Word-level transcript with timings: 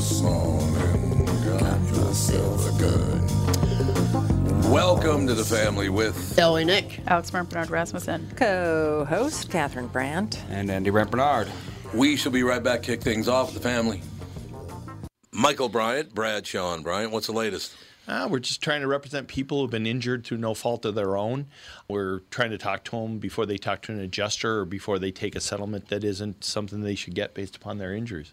song 0.00 0.60
and 0.76 1.26
got 1.60 1.80
yourself 1.88 2.68
a 2.68 2.80
gun. 2.80 4.70
Welcome 4.70 5.26
to 5.26 5.34
the 5.34 5.44
family 5.44 5.88
with 5.88 6.38
L.A. 6.38 6.64
Nick. 6.64 7.00
Alex 7.06 7.32
Mark 7.32 7.48
Bernard 7.48 7.70
Rasmussen. 7.70 8.30
Co-host 8.36 9.50
Catherine 9.50 9.88
Brandt. 9.88 10.40
And 10.50 10.70
Andy 10.70 10.90
Brent 10.90 11.10
Bernard. 11.10 11.48
We 11.92 12.16
shall 12.16 12.32
be 12.32 12.42
right 12.42 12.62
back. 12.62 12.82
Kick 12.82 13.02
things 13.02 13.28
off 13.28 13.52
with 13.52 13.62
the 13.62 13.68
family. 13.68 14.02
Michael 15.30 15.68
Bryant, 15.68 16.14
Bradshaw 16.14 16.78
Bryant. 16.78 17.12
What's 17.12 17.26
the 17.26 17.32
latest? 17.32 17.74
Uh, 18.06 18.28
we're 18.30 18.38
just 18.38 18.62
trying 18.62 18.82
to 18.82 18.86
represent 18.86 19.28
people 19.28 19.60
who've 19.60 19.70
been 19.70 19.86
injured 19.86 20.24
through 20.24 20.38
no 20.38 20.54
fault 20.54 20.84
of 20.84 20.94
their 20.94 21.16
own. 21.16 21.46
We're 21.88 22.20
trying 22.30 22.50
to 22.50 22.58
talk 22.58 22.84
to 22.84 22.90
them 22.92 23.18
before 23.18 23.46
they 23.46 23.56
talk 23.56 23.82
to 23.82 23.92
an 23.92 24.00
adjuster 24.00 24.60
or 24.60 24.64
before 24.64 24.98
they 24.98 25.10
take 25.10 25.34
a 25.34 25.40
settlement 25.40 25.88
that 25.88 26.04
isn't 26.04 26.44
something 26.44 26.82
they 26.82 26.94
should 26.94 27.14
get 27.14 27.34
based 27.34 27.56
upon 27.56 27.78
their 27.78 27.94
injuries. 27.94 28.32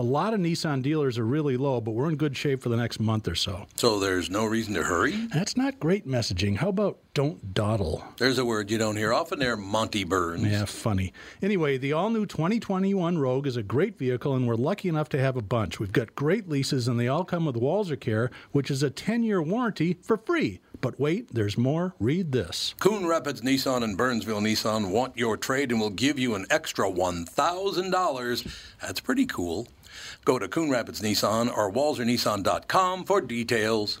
A 0.00 0.02
lot 0.02 0.32
of 0.32 0.40
Nissan 0.40 0.80
dealers 0.80 1.18
are 1.18 1.26
really 1.26 1.58
low, 1.58 1.78
but 1.78 1.90
we're 1.90 2.08
in 2.08 2.16
good 2.16 2.34
shape 2.34 2.62
for 2.62 2.70
the 2.70 2.76
next 2.78 3.00
month 3.00 3.28
or 3.28 3.34
so. 3.34 3.66
So 3.76 3.98
there's 4.00 4.30
no 4.30 4.46
reason 4.46 4.72
to 4.72 4.82
hurry? 4.82 5.26
That's 5.26 5.58
not 5.58 5.78
great 5.78 6.08
messaging. 6.08 6.56
How 6.56 6.70
about 6.70 7.00
don't 7.14 7.54
dawdle? 7.54 8.04
There's 8.18 8.38
a 8.38 8.44
word 8.44 8.70
you 8.70 8.78
don't 8.78 8.96
hear 8.96 9.12
often 9.12 9.38
there, 9.38 9.56
Monty 9.56 10.04
Burns. 10.04 10.46
Yeah, 10.46 10.64
funny. 10.64 11.12
Anyway, 11.42 11.76
the 11.76 11.92
all 11.92 12.10
new 12.10 12.26
2021 12.26 13.18
Rogue 13.18 13.46
is 13.46 13.56
a 13.56 13.62
great 13.62 13.98
vehicle, 13.98 14.34
and 14.34 14.46
we're 14.46 14.54
lucky 14.54 14.88
enough 14.88 15.08
to 15.10 15.18
have 15.18 15.36
a 15.36 15.42
bunch. 15.42 15.80
We've 15.80 15.92
got 15.92 16.14
great 16.14 16.48
leases, 16.48 16.88
and 16.88 16.98
they 16.98 17.08
all 17.08 17.24
come 17.24 17.46
with 17.46 17.56
Walser 17.56 17.98
Care, 17.98 18.30
which 18.52 18.70
is 18.70 18.82
a 18.82 18.90
10 18.90 19.22
year 19.22 19.42
warranty 19.42 19.98
for 20.02 20.16
free. 20.16 20.60
But 20.80 20.98
wait, 20.98 21.34
there's 21.34 21.58
more. 21.58 21.94
Read 21.98 22.32
this. 22.32 22.74
Coon 22.78 23.06
Rapids 23.06 23.42
Nissan 23.42 23.82
and 23.82 23.98
Burnsville 23.98 24.40
Nissan 24.40 24.90
want 24.90 25.16
your 25.16 25.36
trade 25.36 25.72
and 25.72 25.80
will 25.80 25.90
give 25.90 26.18
you 26.18 26.34
an 26.34 26.46
extra 26.48 26.90
$1,000. 26.90 28.56
That's 28.80 29.00
pretty 29.00 29.26
cool. 29.26 29.68
Go 30.24 30.38
to 30.38 30.48
Coon 30.48 30.70
Rapids 30.70 31.02
Nissan 31.02 31.54
or 31.54 31.70
WalserNissan.com 31.70 33.04
for 33.04 33.20
details. 33.20 34.00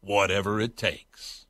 whatever 0.00 0.60
it 0.60 0.76
takes. 0.76 1.46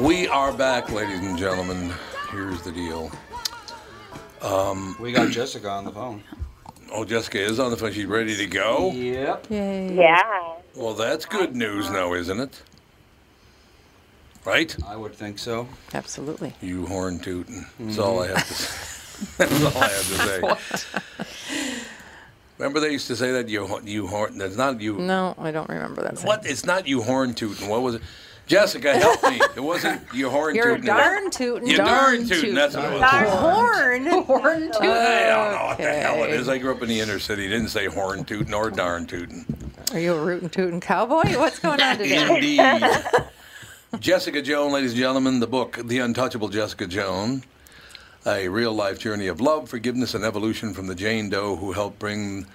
We 0.00 0.28
are 0.28 0.52
back, 0.52 0.90
ladies 0.90 1.20
and 1.20 1.38
gentlemen. 1.38 1.92
Here's 2.30 2.60
the 2.62 2.72
deal. 2.72 3.10
Um, 4.42 4.96
we 5.00 5.12
got 5.12 5.30
Jessica 5.30 5.68
on 5.68 5.84
the 5.84 5.92
phone. 5.92 6.22
Oh, 6.92 7.04
Jessica 7.04 7.40
is 7.40 7.58
on 7.58 7.70
the 7.70 7.76
phone. 7.76 7.92
She's 7.92 8.06
ready 8.06 8.36
to 8.36 8.46
go. 8.46 8.90
Yep. 8.92 9.46
Yeah. 9.50 10.56
Well, 10.74 10.94
that's 10.94 11.24
good 11.24 11.56
news 11.56 11.88
now, 11.90 12.12
isn't 12.12 12.38
it? 12.38 12.62
Right? 14.44 14.76
I 14.86 14.96
would 14.96 15.14
think 15.14 15.38
so. 15.38 15.66
Absolutely. 15.94 16.54
You 16.60 16.86
horn 16.86 17.18
tootin'. 17.18 17.66
That's 17.78 17.96
mm-hmm. 17.96 18.02
all 18.02 18.22
I 18.22 18.28
have 18.28 18.46
to 18.46 18.54
say. 18.54 18.84
That's 19.38 19.64
all 19.64 19.82
I 19.82 19.88
have 19.88 20.68
to 20.68 20.76
say. 20.78 21.74
Remember 22.58 22.78
they 22.78 22.92
used 22.92 23.08
to 23.08 23.16
say 23.16 23.32
that 23.32 23.48
you 23.48 23.80
you 23.84 24.06
horn. 24.06 24.38
That's 24.38 24.56
not 24.56 24.80
you. 24.80 24.98
No, 24.98 25.34
I 25.38 25.50
don't 25.50 25.68
remember 25.68 26.02
that. 26.02 26.18
saying. 26.18 26.26
What? 26.26 26.46
It's 26.46 26.64
not 26.64 26.86
you 26.86 27.02
horn 27.02 27.34
tootin'. 27.34 27.68
What 27.68 27.82
was 27.82 27.96
it? 27.96 28.02
Jessica, 28.46 28.94
help 28.94 29.22
me. 29.24 29.40
It 29.56 29.60
wasn't 29.60 30.02
you 30.14 30.28
horn 30.28 30.54
You're 30.54 30.76
tootin'. 30.76 30.86
darn 30.86 31.30
tootin'. 31.30 31.66
You 31.66 31.78
darn 31.78 32.28
tootin'. 32.28 32.54
That's 32.54 32.76
what 32.76 32.84
it 32.84 32.92
was. 32.92 33.00
Darn 33.00 33.26
horn. 33.28 34.06
horn 34.24 34.72
I 34.80 35.26
don't 35.26 35.52
know 35.52 35.66
what 35.66 35.78
the 35.78 35.92
hell 35.92 36.22
it 36.24 36.30
is. 36.30 36.48
I 36.48 36.58
grew 36.58 36.72
up 36.72 36.82
in 36.82 36.88
the 36.88 37.00
inner 37.00 37.18
city. 37.18 37.48
Didn't 37.48 37.68
say 37.68 37.86
horn 37.86 38.24
tootin' 38.24 38.52
or 38.54 38.70
darn 38.70 39.06
tootin'. 39.06 39.46
Are 39.92 39.98
you 39.98 40.14
a 40.14 40.22
rootin' 40.22 40.50
tootin' 40.50 40.80
cowboy? 40.80 41.36
What's 41.38 41.58
going 41.58 41.80
on 41.80 41.96
today? 41.96 42.34
Indeed. 42.34 43.30
Jessica 44.00 44.42
Joan, 44.42 44.72
ladies 44.72 44.92
and 44.92 45.00
gentlemen, 45.00 45.40
the 45.40 45.46
book 45.46 45.78
The 45.84 45.98
Untouchable 45.98 46.48
Jessica 46.48 46.86
Joan, 46.86 47.42
a 48.26 48.48
real 48.48 48.72
life 48.72 48.98
journey 48.98 49.26
of 49.28 49.40
love, 49.40 49.68
forgiveness, 49.68 50.14
and 50.14 50.24
evolution 50.24 50.74
from 50.74 50.86
the 50.86 50.94
Jane 50.94 51.28
Doe 51.30 51.56
who 51.56 51.72
helped 51.72 51.98
bring. 51.98 52.46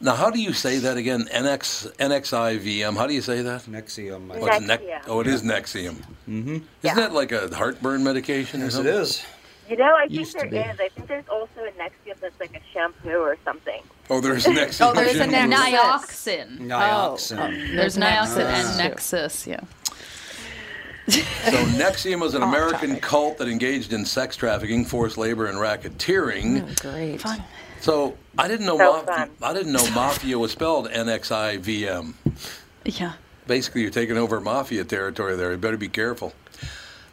Now, 0.00 0.14
how 0.14 0.30
do 0.30 0.40
you 0.40 0.52
say 0.52 0.78
that 0.78 0.96
again? 0.96 1.28
NX 1.32 1.94
NXIVM. 1.96 2.96
How 2.96 3.06
do 3.06 3.12
you 3.14 3.20
say 3.20 3.42
that? 3.42 3.62
Nexium. 3.62 4.32
I 4.34 4.38
What's 4.38 4.56
Nexium. 4.58 4.66
nec- 4.66 5.04
oh, 5.08 5.20
it 5.20 5.26
is 5.26 5.42
Nexium. 5.42 5.96
Mm-hmm. 6.28 6.58
Isn't 6.82 6.96
that 6.96 7.12
like 7.12 7.32
a 7.32 7.54
heartburn 7.54 8.02
medication? 8.02 8.60
or 8.62 8.64
Yes, 8.64 8.74
it 8.74 8.76
something? 8.76 8.94
is. 8.94 9.24
You 9.68 9.76
know, 9.76 9.94
I 9.94 10.06
think 10.08 10.12
Used 10.12 10.38
to 10.38 10.48
there 10.48 10.70
is. 10.72 10.80
I 10.80 10.88
think 10.88 11.06
there's 11.06 11.28
also 11.28 11.60
a 11.60 11.70
Nexium 11.72 12.18
that's 12.20 12.40
like 12.40 12.56
a 12.56 12.60
shampoo 12.72 13.18
or 13.18 13.36
something. 13.44 13.82
Oh, 14.08 14.20
there's 14.20 14.44
Nexium. 14.46 14.90
Oh, 14.90 14.94
there's 14.94 15.14
a 15.16 15.18
Shampoo. 15.30 15.48
Nexus. 15.48 16.26
Nioxin. 16.26 16.58
Nioxin. 16.58 17.76
There's 17.76 17.96
Nioxin 17.96 18.44
and 18.44 18.78
Nexus. 18.78 18.78
Nexus, 18.78 19.46
yeah. 19.46 19.60
So 21.10 21.56
NXIVM 21.56 22.20
was 22.20 22.34
an 22.34 22.42
Off 22.42 22.48
American 22.48 22.90
topic. 22.90 23.02
cult 23.02 23.38
that 23.38 23.48
engaged 23.48 23.92
in 23.92 24.04
sex 24.04 24.36
trafficking, 24.36 24.84
forced 24.84 25.18
labor, 25.18 25.46
and 25.46 25.58
racketeering. 25.58 26.62
Oh, 26.68 26.90
great. 26.90 27.22
So 27.80 28.16
I 28.38 28.46
didn't 28.48 28.66
know 28.66 28.76
So 28.78 29.02
mafia. 29.06 29.28
I 29.42 29.52
didn't 29.54 29.72
know 29.72 29.90
mafia 29.92 30.38
was 30.38 30.52
spelled 30.52 30.88
N-X-I-V-M. 30.90 32.14
Yeah. 32.84 33.12
Basically, 33.46 33.82
you're 33.82 33.90
taking 33.90 34.16
over 34.18 34.40
mafia 34.40 34.84
territory 34.84 35.34
there. 35.36 35.50
You 35.50 35.56
better 35.58 35.76
be 35.76 35.88
careful. 35.88 36.32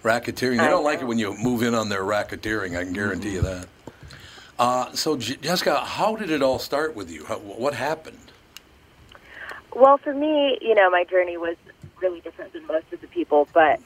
Racketeering. 0.04 0.58
They 0.58 0.68
don't 0.68 0.84
like 0.84 1.02
it 1.02 1.06
when 1.06 1.18
you 1.18 1.36
move 1.38 1.64
in 1.64 1.74
on 1.74 1.90
their 1.90 2.04
racketeering. 2.04 2.78
I 2.78 2.84
can 2.84 2.94
guarantee 2.94 3.34
you 3.34 3.42
that. 3.42 3.68
Uh, 4.60 4.92
so 4.94 5.18
J- 5.18 5.38
Jessica, 5.38 5.80
how 5.84 6.16
did 6.16 6.30
it 6.32 6.42
all 6.42 6.60
start 6.60 6.96
with 6.96 7.10
you? 7.12 7.26
How, 7.26 7.38
what 7.40 7.74
happened? 7.74 8.18
Well, 9.76 9.98
for 9.98 10.14
me, 10.14 10.58
you 10.62 10.74
know, 10.76 10.90
my 10.90 11.04
journey 11.04 11.38
was 11.38 11.56
really 12.02 12.22
different 12.22 12.54
than 12.54 12.68
most 12.68 12.92
of 12.94 13.02
the 13.02 13.08
people, 13.08 13.50
but 13.54 13.80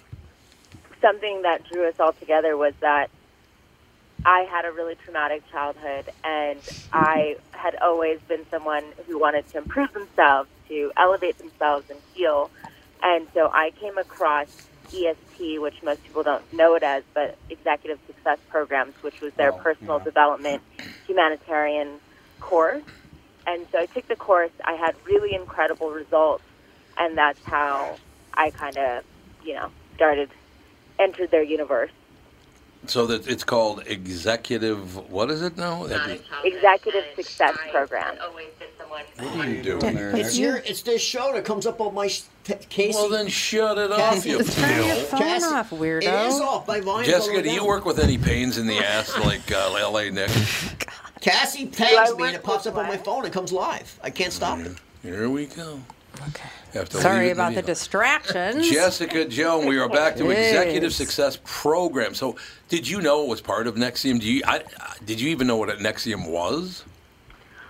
something 1.02 1.42
that 1.44 1.64
drew 1.70 1.88
us 1.88 1.96
all 2.00 2.14
together 2.20 2.58
was 2.58 2.74
that 2.82 3.08
I 4.26 4.46
had 4.52 4.66
a 4.66 4.74
really 4.74 4.96
traumatic 5.04 5.44
childhood, 5.52 6.12
and 6.24 6.62
I 6.94 7.36
had 7.54 7.76
always 7.82 8.20
been 8.30 8.46
someone 8.52 8.94
who 9.08 9.20
wanted 9.20 9.46
to 9.54 9.58
improve 9.60 9.90
themselves, 9.94 10.50
to 10.70 10.92
elevate 10.98 11.38
themselves, 11.40 11.86
and 11.90 12.00
heal. 12.14 12.52
And 13.04 13.28
so 13.34 13.50
I 13.54 13.72
came 13.80 13.98
across 13.98 14.48
ESP, 14.94 15.62
which 15.62 15.76
most 15.84 16.04
people 16.04 16.24
don't 16.24 16.46
know 16.54 16.76
it 16.76 16.84
as, 16.84 17.04
but 17.16 17.40
Executive 17.50 18.00
Success 18.08 18.40
Programs, 18.50 18.96
which 19.02 19.16
was 19.22 19.34
their 19.38 19.54
Oh, 19.54 19.64
personal 19.64 20.00
yeah. 20.00 20.06
development 20.06 20.62
humanitarian 21.08 22.02
course. 22.42 22.84
And 23.48 23.68
so 23.72 23.80
I 23.80 23.88
took 23.88 24.08
the 24.08 24.18
course. 24.18 24.52
I 24.66 24.74
had 24.76 24.96
really 25.08 25.36
incredible 25.36 25.92
results, 25.92 26.46
and 26.98 27.18
that's 27.18 27.44
how 27.44 27.98
I 28.34 28.50
kind 28.52 28.78
of, 28.78 29.04
you 29.44 29.54
know, 29.56 29.70
started 29.96 30.30
entered 31.00 31.32
their 31.32 31.44
universe. 31.44 31.92
So 32.88 33.06
that 33.08 33.28
it's 33.28 33.44
called 33.44 33.84
executive. 33.86 35.10
What 35.12 35.30
is 35.30 35.44
it 35.44 35.56
now? 35.56 35.86
Executive 36.44 37.06
Success 37.16 37.56
Program. 37.72 38.18
What 39.18 39.46
are 39.46 39.50
you 39.50 39.62
doing 39.62 39.96
there? 39.96 40.16
It's 40.16 40.38
your, 40.38 40.58
it's 40.58 40.82
this 40.82 41.02
show 41.02 41.32
that 41.34 41.46
comes 41.46 41.66
up 41.66 41.80
on 41.80 41.94
my 41.94 42.08
s- 42.08 42.28
t- 42.44 42.56
Casey. 42.70 42.98
Well, 42.98 43.10
then 43.10 43.28
shut 43.28 43.78
it 43.78 43.92
off, 43.92 44.00
Cassie, 44.16 44.32
you 44.32 44.44
Turn 44.44 44.86
your 44.86 44.96
Phil. 44.96 45.06
phone 45.06 45.20
Cassie, 45.20 45.46
off, 45.54 45.70
weirdo. 45.70 46.04
It 46.04 46.28
is 46.28 46.42
off. 46.42 46.68
My 46.68 46.80
volume's 46.82 47.08
Jessica, 47.08 47.38
all 47.38 47.44
do 47.44 47.52
you 47.52 47.66
work 47.66 47.86
with 47.86 48.00
any 48.00 48.18
pains 48.18 48.58
in 48.58 48.68
the 48.68 48.80
ass 48.80 49.16
like 49.20 49.50
uh, 49.52 49.76
L.A. 49.80 50.10
Nick? 50.10 50.30
Cassie 51.22 51.68
tags 51.68 52.16
me 52.16 52.28
and 52.28 52.36
it 52.36 52.44
pops 52.44 52.66
up 52.66 52.76
on 52.78 52.88
my 52.88 52.98
phone. 52.98 53.26
It 53.26 53.32
comes 53.32 53.52
live. 53.54 53.98
I 54.04 54.10
can't 54.10 54.34
stop 54.34 54.60
it. 54.60 54.76
Here 55.04 55.30
we 55.30 55.46
go. 55.46 55.80
Okay. 56.28 56.50
Sorry 56.90 57.32
about 57.32 57.50
the 57.50 57.56
video. 57.56 57.68
distractions. 57.74 58.70
Jessica 58.70 59.26
Joan, 59.26 59.66
we 59.66 59.78
are 59.78 59.90
back 60.02 60.16
to 60.18 60.26
Yes. 60.26 60.54
Executive 60.54 60.94
Success 60.94 61.38
Program. 61.44 62.14
So, 62.14 62.36
did 62.70 62.88
you 62.88 63.02
know 63.02 63.24
it 63.24 63.28
was 63.30 63.42
part 63.42 63.68
of 63.68 63.76
NXIVM? 63.76 64.20
Do 64.22 64.32
you, 64.32 64.42
I, 64.46 64.62
did 65.06 65.20
you 65.20 65.30
even 65.30 65.48
know 65.48 65.58
what 65.58 65.70
a 65.70 65.74
NXIVM 65.74 66.30
was? 66.30 66.84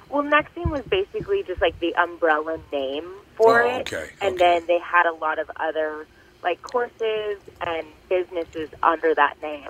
Well, 0.10 0.24
NXIVM 0.24 0.70
was 0.70 0.84
basically 0.84 1.44
just 1.44 1.62
like 1.62 1.80
the 1.80 1.96
umbrella 1.96 2.60
name 2.72 3.10
for 3.36 3.62
Oh, 3.64 3.70
it. 3.78 3.82
okay, 3.94 4.10
And 4.22 4.36
okay. 4.36 4.60
then 4.60 4.68
they 4.68 4.80
had 4.80 5.06
a 5.06 5.14
lot 5.14 5.40
of 5.40 5.50
other 5.56 6.06
like 6.44 6.62
courses 6.62 7.38
and 7.62 7.86
businesses 8.10 8.70
under 8.84 9.16
that 9.16 9.42
name. 9.42 9.70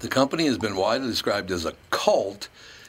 The 0.00 0.08
company 0.08 0.46
has 0.46 0.58
been 0.58 0.76
widely 0.76 1.08
described 1.08 1.50
as 1.50 1.64
a 1.64 1.74
cult 1.90 2.48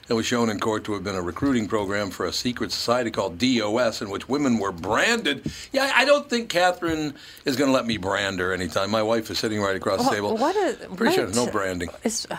and 0.09 0.17
was 0.17 0.25
shown 0.25 0.49
in 0.49 0.59
court 0.59 0.83
to 0.85 0.93
have 0.93 1.03
been 1.03 1.15
a 1.15 1.21
recruiting 1.21 1.67
program 1.67 2.09
for 2.09 2.25
a 2.25 2.33
secret 2.33 2.71
society 2.71 3.11
called 3.11 3.37
DOS 3.37 4.01
in 4.01 4.09
which 4.09 4.27
women 4.27 4.57
were 4.57 4.71
branded. 4.71 5.49
Yeah, 5.71 5.91
I 5.95 6.03
don't 6.03 6.27
think 6.29 6.49
Catherine 6.49 7.13
is 7.45 7.55
going 7.55 7.69
to 7.69 7.73
let 7.73 7.85
me 7.85 7.97
brand 7.97 8.39
her 8.39 8.51
anytime. 8.51 8.89
My 8.89 9.03
wife 9.03 9.29
is 9.29 9.37
sitting 9.37 9.61
right 9.61 9.75
across 9.75 9.99
the 9.99 10.05
Well, 10.05 10.13
table. 10.13 10.37
what 10.37 10.55
is- 10.55 10.77
Pretty 10.97 11.15
sure 11.15 11.27
no 11.27 11.45
branding. 11.47 11.89
is- 12.03 12.27
uh, 12.31 12.35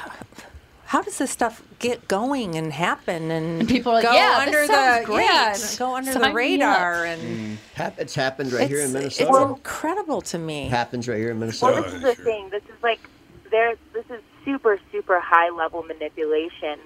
how 0.87 1.01
does 1.01 1.19
this 1.19 1.31
stuff 1.31 1.63
get 1.79 2.09
going 2.09 2.57
and 2.57 2.73
happen 2.73 3.31
and, 3.31 3.61
And 3.61 3.69
people 3.69 3.93
are 3.93 3.95
like, 3.97 4.03
go 4.05 4.13
"Yeah, 4.13 4.45
this 4.45 4.47
under 4.49 4.67
sounds 4.67 5.01
the 5.01 5.07
great. 5.07 5.25
yeah, 5.25 5.55
and 5.55 5.77
go 5.79 5.95
under 5.95 6.13
Sign 6.13 6.23
the 6.23 6.33
radar 6.33 7.05
and 7.05 7.59
Hap- 7.75 8.01
It's 8.01 8.17
happened 8.17 8.53
right 8.53 8.67
here 8.69 8.81
in 8.81 8.93
Minnesota. 8.93 9.31
it's 9.31 9.39
incredible 9.51 10.21
to 10.23 10.39
me. 10.39 10.67
happens 10.69 11.07
right 11.07 11.19
here 11.19 11.31
in 11.31 11.39
Minnesota. 11.39 11.75
Well, 11.75 11.83
Minnesota. 11.83 12.05
this 12.07 12.19
is 12.19 12.25
the 12.25 12.25
thing. 12.25 12.51
This 12.51 12.65
is 12.65 12.83
like 12.83 12.99
there. 13.53 13.75
This 13.93 14.05
is 14.11 14.21
super, 14.45 14.81
super 14.91 15.21
high 15.21 15.51
level 15.51 15.85
manipulation, 15.85 16.81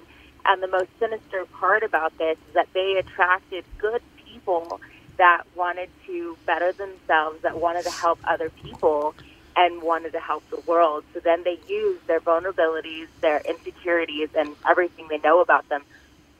and 0.46 0.62
the 0.62 0.68
most 0.68 0.88
sinister 0.98 1.44
part 1.58 1.82
about 1.82 2.16
this 2.18 2.36
is 2.48 2.54
that 2.54 2.68
they 2.74 2.96
attracted 2.98 3.64
good 3.78 4.02
people 4.24 4.80
that 5.16 5.44
wanted 5.54 5.88
to 6.06 6.36
better 6.46 6.72
themselves, 6.72 7.40
that 7.42 7.60
wanted 7.60 7.84
to 7.84 7.90
help 7.90 8.18
other 8.24 8.50
people, 8.50 9.14
and 9.56 9.82
wanted 9.82 10.12
to 10.12 10.20
help 10.20 10.42
the 10.50 10.60
world. 10.66 11.04
So 11.14 11.20
then 11.20 11.44
they 11.44 11.58
used 11.68 12.06
their 12.06 12.20
vulnerabilities, 12.20 13.06
their 13.20 13.40
insecurities, 13.40 14.28
and 14.36 14.56
everything 14.68 15.06
they 15.08 15.18
know 15.18 15.40
about 15.40 15.68
them 15.68 15.82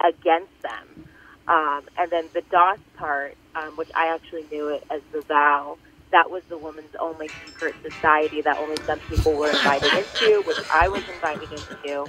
against 0.04 0.52
them. 0.62 1.08
Um, 1.46 1.82
and 1.98 2.10
then 2.10 2.28
the 2.32 2.42
DOS 2.50 2.78
part, 2.96 3.36
um, 3.54 3.76
which 3.76 3.90
I 3.94 4.14
actually 4.14 4.44
knew 4.50 4.68
it 4.68 4.84
as 4.90 5.02
the 5.12 5.20
vow, 5.20 5.78
that 6.10 6.30
was 6.30 6.42
the 6.48 6.58
woman's 6.58 6.94
only 6.98 7.28
secret 7.46 7.74
society 7.82 8.42
that 8.42 8.58
only 8.58 8.76
some 8.84 8.98
people 9.00 9.34
were 9.34 9.50
invited 9.50 9.92
into, 9.92 10.42
which 10.42 10.58
I 10.72 10.88
was 10.88 11.02
invited 11.08 11.50
into. 11.52 12.06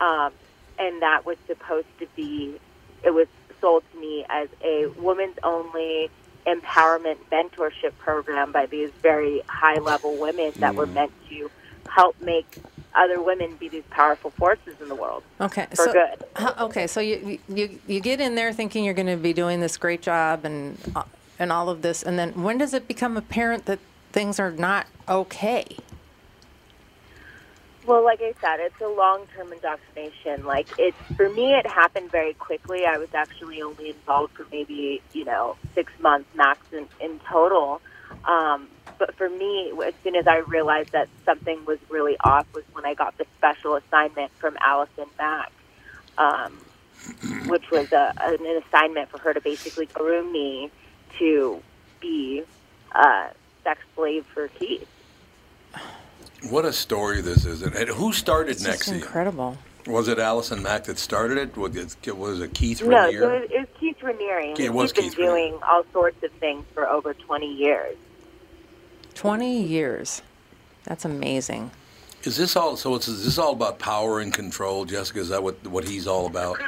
Um, 0.00 0.32
and 0.80 1.02
that 1.02 1.24
was 1.26 1.36
supposed 1.46 1.86
to 2.00 2.06
be, 2.16 2.58
it 3.04 3.10
was 3.10 3.28
sold 3.60 3.84
to 3.92 4.00
me 4.00 4.24
as 4.28 4.48
a 4.64 4.86
woman's 4.98 5.36
only 5.42 6.10
empowerment 6.46 7.18
mentorship 7.30 7.92
program 7.98 8.50
by 8.50 8.66
these 8.66 8.90
very 9.02 9.42
high 9.46 9.78
level 9.78 10.16
women 10.16 10.52
that 10.56 10.74
were 10.74 10.86
meant 10.86 11.12
to 11.28 11.50
help 11.88 12.20
make 12.22 12.58
other 12.94 13.22
women 13.22 13.54
be 13.56 13.68
these 13.68 13.84
powerful 13.90 14.30
forces 14.30 14.74
in 14.80 14.88
the 14.88 14.94
world. 14.94 15.22
Okay, 15.40 15.66
for 15.70 15.84
so 15.84 15.92
good. 15.92 16.24
okay, 16.60 16.86
so 16.86 17.00
you 17.00 17.38
you 17.48 17.78
you 17.86 18.00
get 18.00 18.20
in 18.20 18.34
there 18.34 18.52
thinking 18.52 18.84
you're 18.84 18.94
going 18.94 19.06
to 19.06 19.16
be 19.16 19.32
doing 19.32 19.60
this 19.60 19.76
great 19.76 20.02
job 20.02 20.44
and 20.44 20.78
uh, 20.96 21.04
and 21.38 21.52
all 21.52 21.68
of 21.68 21.82
this, 21.82 22.02
and 22.02 22.18
then 22.18 22.42
when 22.42 22.58
does 22.58 22.74
it 22.74 22.88
become 22.88 23.16
apparent 23.16 23.66
that 23.66 23.78
things 24.12 24.40
are 24.40 24.50
not 24.50 24.86
okay? 25.08 25.76
Well, 27.90 28.04
like 28.04 28.20
I 28.22 28.34
said, 28.40 28.60
it's 28.60 28.80
a 28.80 28.86
long-term 28.86 29.52
indoctrination. 29.52 30.46
Like 30.46 30.68
it's 30.78 30.96
for 31.16 31.28
me, 31.28 31.54
it 31.54 31.66
happened 31.66 32.12
very 32.12 32.34
quickly. 32.34 32.86
I 32.86 32.98
was 32.98 33.08
actually 33.14 33.62
only 33.62 33.90
involved 33.90 34.34
for 34.34 34.46
maybe 34.52 35.02
you 35.12 35.24
know 35.24 35.56
six 35.74 35.92
months 35.98 36.32
max 36.36 36.60
in, 36.72 36.86
in 37.00 37.18
total. 37.28 37.80
Um, 38.26 38.68
but 38.96 39.16
for 39.16 39.28
me, 39.28 39.72
as 39.84 39.94
soon 40.04 40.14
as 40.14 40.28
I 40.28 40.36
realized 40.36 40.92
that 40.92 41.08
something 41.24 41.64
was 41.64 41.80
really 41.88 42.16
off, 42.22 42.46
was 42.54 42.62
when 42.74 42.86
I 42.86 42.94
got 42.94 43.18
the 43.18 43.26
special 43.38 43.74
assignment 43.74 44.30
from 44.38 44.56
Allison 44.64 45.06
Mack, 45.18 45.50
um, 46.16 46.60
which 47.48 47.72
was 47.72 47.90
a, 47.90 48.12
an 48.20 48.62
assignment 48.68 49.10
for 49.10 49.18
her 49.18 49.34
to 49.34 49.40
basically 49.40 49.86
groom 49.86 50.30
me 50.30 50.70
to 51.18 51.60
be 52.00 52.44
a 52.94 53.30
sex 53.64 53.80
slave 53.96 54.26
for 54.32 54.46
Keith. 54.46 54.86
What 56.48 56.64
a 56.64 56.72
story 56.72 57.20
this 57.20 57.44
is. 57.44 57.62
And 57.62 57.74
who 57.88 58.12
started 58.12 58.52
It's 58.52 58.64
just 58.64 58.82
NXIVM? 58.88 58.94
incredible. 58.94 59.58
Was 59.86 60.08
it 60.08 60.18
Allison 60.18 60.62
Mack 60.62 60.84
that 60.84 60.98
started 60.98 61.38
it? 61.38 61.56
Was 61.56 61.96
it, 62.04 62.16
was 62.16 62.40
it 62.40 62.54
Keith 62.54 62.82
No, 62.82 62.88
Raniere? 62.88 63.18
so 63.20 63.28
it, 63.30 63.50
it 63.50 63.58
was 63.60 63.68
Keith 63.78 63.96
Raniere. 64.02 64.52
Okay, 64.52 64.64
it 64.66 64.72
was 64.72 64.92
He's 64.92 65.04
Keith 65.04 65.16
been 65.16 65.26
doing 65.26 65.58
all 65.66 65.84
sorts 65.92 66.22
of 66.22 66.30
things 66.32 66.64
for 66.74 66.88
over 66.88 67.14
20 67.14 67.46
years. 67.52 67.96
Twenty 69.14 69.62
years. 69.62 70.22
That's 70.84 71.04
amazing. 71.04 71.70
Is 72.24 72.36
this 72.36 72.56
all? 72.56 72.76
So 72.76 72.94
it's, 72.94 73.08
is 73.08 73.24
this 73.24 73.38
all 73.38 73.52
about 73.52 73.78
power 73.78 74.20
and 74.20 74.32
control, 74.32 74.84
Jessica? 74.86 75.18
Is 75.20 75.28
that 75.30 75.42
what 75.42 75.66
what 75.66 75.84
he's 75.86 76.06
all 76.06 76.26
about? 76.26 76.58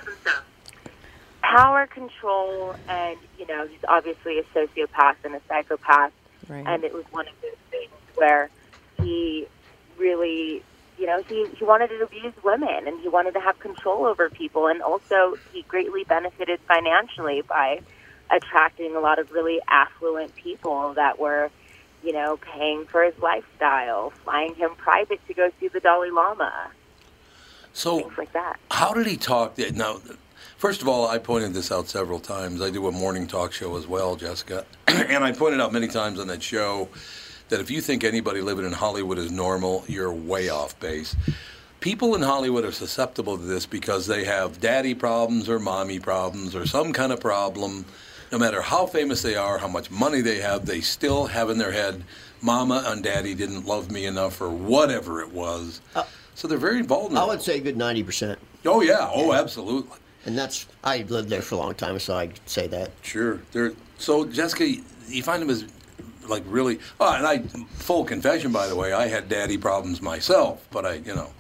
Power 1.42 1.87
control, 1.87 2.75
and, 2.88 3.18
you 3.38 3.47
know, 3.47 3.66
he's 3.66 3.85
obviously 3.88 4.38
a 4.38 4.42
sociopath 4.54 5.16
and 5.25 5.35
a 5.35 5.40
psychopath. 5.49 6.12
Right. 6.49 6.64
And 6.66 6.85
it 6.85 6.92
was 6.94 7.04
one 7.11 7.26
of 7.28 7.35
those 7.42 7.52
things 7.70 7.90
where 8.16 8.49
he 9.02 9.47
really, 9.99 10.62
you 10.99 11.06
know, 11.06 11.22
he, 11.22 11.46
he 11.58 11.64
wanted 11.64 11.88
to 11.88 12.02
abuse 12.02 12.34
women 12.44 12.87
and 12.87 13.00
he 13.00 13.08
wanted 13.08 13.34
to 13.34 13.40
have 13.40 13.58
control 13.58 14.06
over 14.06 14.30
people. 14.30 14.66
And 14.66 14.82
also, 14.82 15.37
he 15.52 15.62
greatly 15.62 16.04
benefited 16.04 16.61
financially 16.66 17.42
by 17.42 17.80
attracting 18.30 18.96
a 18.96 19.00
lot 19.00 19.18
of 19.18 19.30
really 19.30 19.61
affluent 19.68 20.34
people 20.37 20.94
that 20.94 21.18
were, 21.18 21.50
you 22.02 22.12
know, 22.12 22.38
paying 22.38 22.87
for 22.87 23.02
his 23.04 23.14
lifestyle, 23.20 24.11
flying 24.25 24.54
him 24.54 24.70
private 24.76 25.20
to 25.28 25.34
go 25.34 25.50
see 25.61 25.68
the 25.68 25.80
Dalai 25.80 26.11
Lama, 26.11 26.70
So 27.72 28.00
things 28.00 28.18
like 28.18 28.32
that. 28.32 28.56
How 28.70 28.92
did 28.94 29.06
he 29.06 29.16
talk? 29.16 29.58
Now, 29.75 30.00
first 30.56 30.82
of 30.82 30.88
all, 30.88 31.06
I 31.08 31.18
pointed 31.18 31.52
this 31.54 31.70
out 31.70 31.88
several 31.88 32.18
times. 32.20 32.62
I 32.62 32.70
do 32.70 32.87
a 32.87 32.92
morning 32.92 33.26
talk 33.26 33.52
show 33.52 33.76
as 33.76 33.87
well, 33.87 34.16
Jessica, 34.16 34.64
and 34.88 35.25
I 35.25 35.32
pointed 35.32 35.61
out 35.61 35.72
many 35.72 35.88
times 35.88 36.18
on 36.18 36.26
that 36.28 36.42
show 36.42 36.88
that 37.52 37.61
if 37.61 37.71
you 37.71 37.82
think 37.82 38.02
anybody 38.02 38.40
living 38.40 38.64
in 38.64 38.73
Hollywood 38.73 39.18
is 39.18 39.30
normal, 39.30 39.85
you're 39.87 40.11
way 40.11 40.49
off 40.49 40.78
base. 40.80 41.14
People 41.80 42.14
in 42.14 42.23
Hollywood 42.23 42.64
are 42.64 42.73
susceptible 42.73 43.37
to 43.37 43.42
this 43.44 43.66
because 43.66 44.06
they 44.06 44.25
have 44.25 44.59
daddy 44.59 44.94
problems 44.94 45.50
or 45.50 45.59
mommy 45.59 45.99
problems 45.99 46.56
or 46.56 46.64
some 46.66 46.94
kind 46.94 47.12
of 47.12 47.21
problem. 47.21 47.85
No 48.30 48.38
matter 48.38 48.62
how 48.62 48.87
famous 48.87 49.21
they 49.21 49.35
are, 49.37 49.59
how 49.59 49.68
much 49.68 49.90
money 49.90 50.23
they 50.23 50.40
have, 50.40 50.64
they 50.64 50.80
still 50.80 51.26
have 51.26 51.50
in 51.50 51.59
their 51.59 51.73
head, 51.73 52.02
mama 52.40 52.85
and 52.87 53.04
daddy 53.04 53.35
didn't 53.35 53.66
love 53.66 53.90
me 53.90 54.06
enough 54.06 54.40
or 54.40 54.49
whatever 54.49 55.21
it 55.21 55.30
was. 55.30 55.82
Uh, 55.94 56.04
so 56.35 56.49
they're 56.49 56.56
very 56.56 56.80
vulnerable. 56.80 57.18
I 57.18 57.26
would 57.26 57.42
say 57.42 57.59
a 57.59 57.61
good 57.61 57.76
ninety 57.76 58.02
percent, 58.02 58.38
Oh 58.64 58.80
yeah, 58.80 59.11
oh 59.12 59.35
absolutely, 59.35 59.99
and 60.25 60.38
that's 60.38 60.66
I 60.82 61.02
lived 61.02 61.28
there 61.28 61.42
for 61.42 61.56
a 61.56 61.59
long 61.59 61.75
time, 61.75 61.99
so 61.99 62.14
I 62.14 62.30
say 62.47 62.66
that. 62.68 62.92
sure. 63.02 63.42
They're 63.52 63.75
so 63.99 64.25
Jessica, 64.25 64.66
you 65.09 65.23
find 65.23 65.42
them 65.42 65.50
as 65.50 65.66
like 66.29 66.45
really. 66.47 66.79
Oh, 67.00 67.12
and 67.12 67.26
I 67.26 67.38
full 67.38 68.05
confession 68.05 68.52
by 68.52 68.67
the 68.67 68.76
way, 68.76 68.93
I 68.93 69.07
had 69.07 69.29
daddy 69.29 69.59
problems 69.59 70.00
myself, 70.02 70.67
but 70.71 70.87
I 70.87 70.95
you 70.95 71.14
know. 71.14 71.31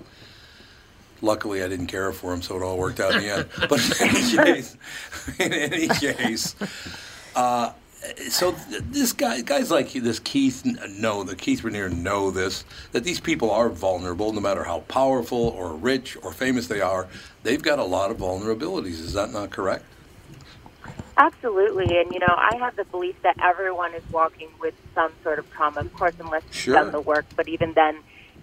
Luckily, 1.24 1.62
I 1.62 1.68
didn't 1.68 1.86
care 1.86 2.12
for 2.12 2.32
him, 2.32 2.42
so 2.42 2.56
it 2.56 2.64
all 2.64 2.76
worked 2.76 2.98
out 2.98 3.14
in 3.14 3.22
the 3.22 3.28
end. 3.28 3.48
But 3.68 4.00
in 4.00 4.08
any 4.08 4.36
case, 4.54 4.76
in 5.38 5.52
any 5.52 5.86
case, 5.86 6.56
uh, 7.36 7.70
so 8.28 8.52
th- 8.52 8.82
this 8.90 9.12
guy, 9.12 9.40
guys 9.42 9.70
like 9.70 9.92
this 9.92 10.18
Keith 10.18 10.64
know 10.64 11.22
the 11.22 11.36
Keith 11.36 11.62
Raniere 11.62 11.92
know 11.94 12.30
this 12.30 12.64
that 12.92 13.04
these 13.04 13.20
people 13.20 13.50
are 13.50 13.68
vulnerable, 13.68 14.32
no 14.32 14.40
matter 14.40 14.64
how 14.64 14.80
powerful 14.80 15.54
or 15.56 15.74
rich 15.74 16.16
or 16.22 16.32
famous 16.32 16.66
they 16.66 16.80
are. 16.80 17.06
They've 17.42 17.62
got 17.62 17.78
a 17.78 17.84
lot 17.84 18.10
of 18.10 18.18
vulnerabilities. 18.18 19.00
Is 19.00 19.12
that 19.12 19.32
not 19.32 19.50
correct? 19.50 19.84
Absolutely, 21.16 21.98
and 22.00 22.12
you 22.12 22.20
know, 22.20 22.34
I 22.34 22.56
have 22.56 22.74
the 22.76 22.84
belief 22.84 23.20
that 23.22 23.36
everyone 23.42 23.94
is 23.94 24.02
walking 24.10 24.48
with 24.60 24.74
some 24.94 25.12
sort 25.22 25.38
of 25.38 25.50
trauma, 25.52 25.80
of 25.80 25.92
course, 25.92 26.14
unless 26.18 26.42
you've 26.52 26.74
done 26.74 26.90
the 26.90 27.00
work. 27.00 27.26
But 27.36 27.48
even 27.48 27.74
then, 27.74 27.98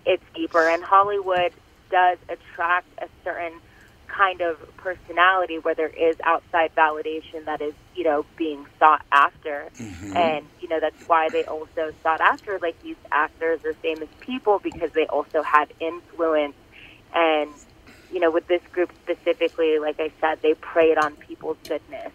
it's 0.05 0.23
deeper. 0.35 0.69
And 0.69 0.83
Hollywood 0.83 1.51
does 1.89 2.19
attract 2.29 2.87
a 2.99 3.07
certain 3.23 3.53
kind 4.07 4.41
of 4.41 4.57
personality 4.77 5.57
where 5.57 5.73
there 5.73 5.89
is 5.89 6.15
outside 6.23 6.73
validation 6.75 7.45
that 7.45 7.61
is, 7.61 7.73
you 7.95 8.03
know, 8.03 8.25
being 8.37 8.65
sought 8.77 9.03
after. 9.11 9.69
Mm-hmm. 9.77 10.15
And 10.15 10.45
you 10.61 10.67
know, 10.69 10.79
that's 10.79 11.07
why 11.07 11.29
they 11.29 11.45
also 11.45 11.91
sought 12.03 12.21
after 12.21 12.59
like 12.59 12.81
these 12.83 12.97
actors 13.11 13.61
or 13.65 13.73
famous 13.73 14.09
people 14.19 14.59
because 14.59 14.91
they 14.91 15.07
also 15.07 15.41
had 15.41 15.73
influence 15.79 16.55
and. 17.13 17.49
You 18.11 18.19
know, 18.19 18.31
with 18.31 18.47
this 18.47 18.63
group 18.71 18.91
specifically, 19.03 19.77
like 19.77 19.99
I 19.99 20.11
said, 20.19 20.41
they 20.41 20.55
preyed 20.55 20.97
on 20.97 21.15
people's 21.15 21.57
goodness. 21.67 22.11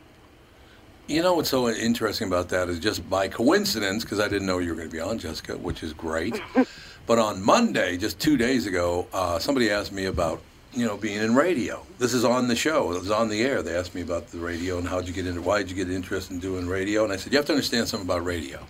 You 1.07 1.21
know 1.21 1.35
what's 1.35 1.51
so 1.51 1.69
interesting 1.69 2.29
about 2.29 2.49
that 2.49 2.71
is 2.71 2.79
just 2.79 3.09
by 3.11 3.29
coincidence, 3.29 4.05
because 4.05 4.21
I 4.21 4.27
didn't 4.27 4.47
know 4.47 4.57
you 4.57 4.71
were 4.71 4.77
going 4.77 4.89
to 4.89 4.93
be 4.93 5.01
on, 5.01 5.19
Jessica, 5.19 5.55
which 5.59 5.83
is 5.83 5.93
great. 5.93 6.41
but 7.07 7.19
on 7.19 7.43
Monday, 7.43 7.99
just 7.99 8.19
two 8.19 8.39
days 8.39 8.67
ago, 8.67 9.07
uh, 9.13 9.39
somebody 9.39 9.71
asked 9.71 9.93
me 9.93 10.07
about, 10.07 10.41
you 10.73 10.87
know, 10.87 10.97
being 10.97 11.21
in 11.21 11.35
radio. 11.35 11.85
This 11.99 12.15
is 12.15 12.25
on 12.25 12.49
the 12.49 12.57
show. 12.57 12.91
It 12.93 13.01
was 13.01 13.11
on 13.11 13.29
the 13.29 13.43
air. 13.43 13.61
They 13.63 13.77
asked 13.77 13.95
me 13.95 14.01
about 14.01 14.29
the 14.29 14.39
radio 14.39 14.79
and 14.79 14.89
how'd 14.89 15.07
you 15.07 15.13
get 15.13 15.27
into, 15.27 15.43
why 15.43 15.59
did 15.59 15.69
you 15.69 15.77
get 15.77 15.91
interested 15.95 16.33
in 16.33 16.41
doing 16.41 16.67
radio? 16.67 17.05
And 17.05 17.13
I 17.13 17.17
said, 17.17 17.35
you 17.35 17.39
have 17.39 17.47
to 17.47 17.53
understand 17.53 17.87
something 17.87 18.09
about 18.09 18.25
radio. 18.25 18.67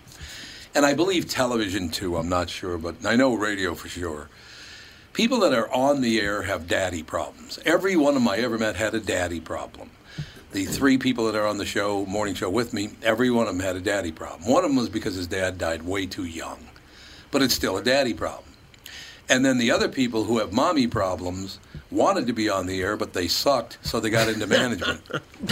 And 0.75 0.85
I 0.85 0.93
believe 0.93 1.29
television 1.29 1.87
too. 1.87 2.17
I'm 2.17 2.27
not 2.27 2.49
sure, 2.49 2.77
but 2.77 2.95
I 3.05 3.15
know 3.15 3.33
radio 3.33 3.75
for 3.75 3.87
sure. 3.87 4.27
People 5.13 5.39
that 5.39 5.53
are 5.53 5.71
on 5.73 6.01
the 6.01 6.19
air 6.19 6.41
have 6.41 6.67
daddy 6.67 7.01
problems. 7.01 7.59
Every 7.63 7.95
one 7.95 8.17
of 8.17 8.23
them 8.23 8.27
I 8.27 8.39
ever 8.39 8.57
met 8.57 8.75
had 8.75 8.93
a 8.93 8.99
daddy 8.99 9.39
problem 9.39 9.91
the 10.55 10.63
three 10.63 10.97
people 10.97 11.25
that 11.25 11.35
are 11.35 11.45
on 11.45 11.57
the 11.57 11.65
show, 11.65 12.05
morning 12.05 12.33
show 12.33 12.49
with 12.49 12.71
me, 12.71 12.89
every 13.03 13.29
one 13.29 13.45
of 13.45 13.57
them 13.57 13.59
had 13.59 13.75
a 13.75 13.81
daddy 13.81 14.13
problem. 14.13 14.49
One 14.49 14.63
of 14.63 14.69
them 14.69 14.77
was 14.77 14.87
because 14.87 15.13
his 15.15 15.27
dad 15.27 15.57
died 15.57 15.81
way 15.81 16.05
too 16.05 16.23
young, 16.23 16.59
but 17.29 17.41
it's 17.41 17.53
still 17.53 17.75
a 17.75 17.83
daddy 17.83 18.13
problem. 18.13 18.45
And 19.27 19.43
then 19.43 19.57
the 19.57 19.69
other 19.69 19.89
people 19.89 20.23
who 20.23 20.37
have 20.37 20.53
mommy 20.53 20.87
problems 20.87 21.59
wanted 21.91 22.25
to 22.27 22.33
be 22.33 22.47
on 22.47 22.67
the 22.67 22.81
air, 22.81 22.95
but 22.95 23.11
they 23.11 23.27
sucked, 23.27 23.79
so 23.81 23.99
they 23.99 24.09
got 24.09 24.29
into 24.29 24.47
management. 24.47 25.01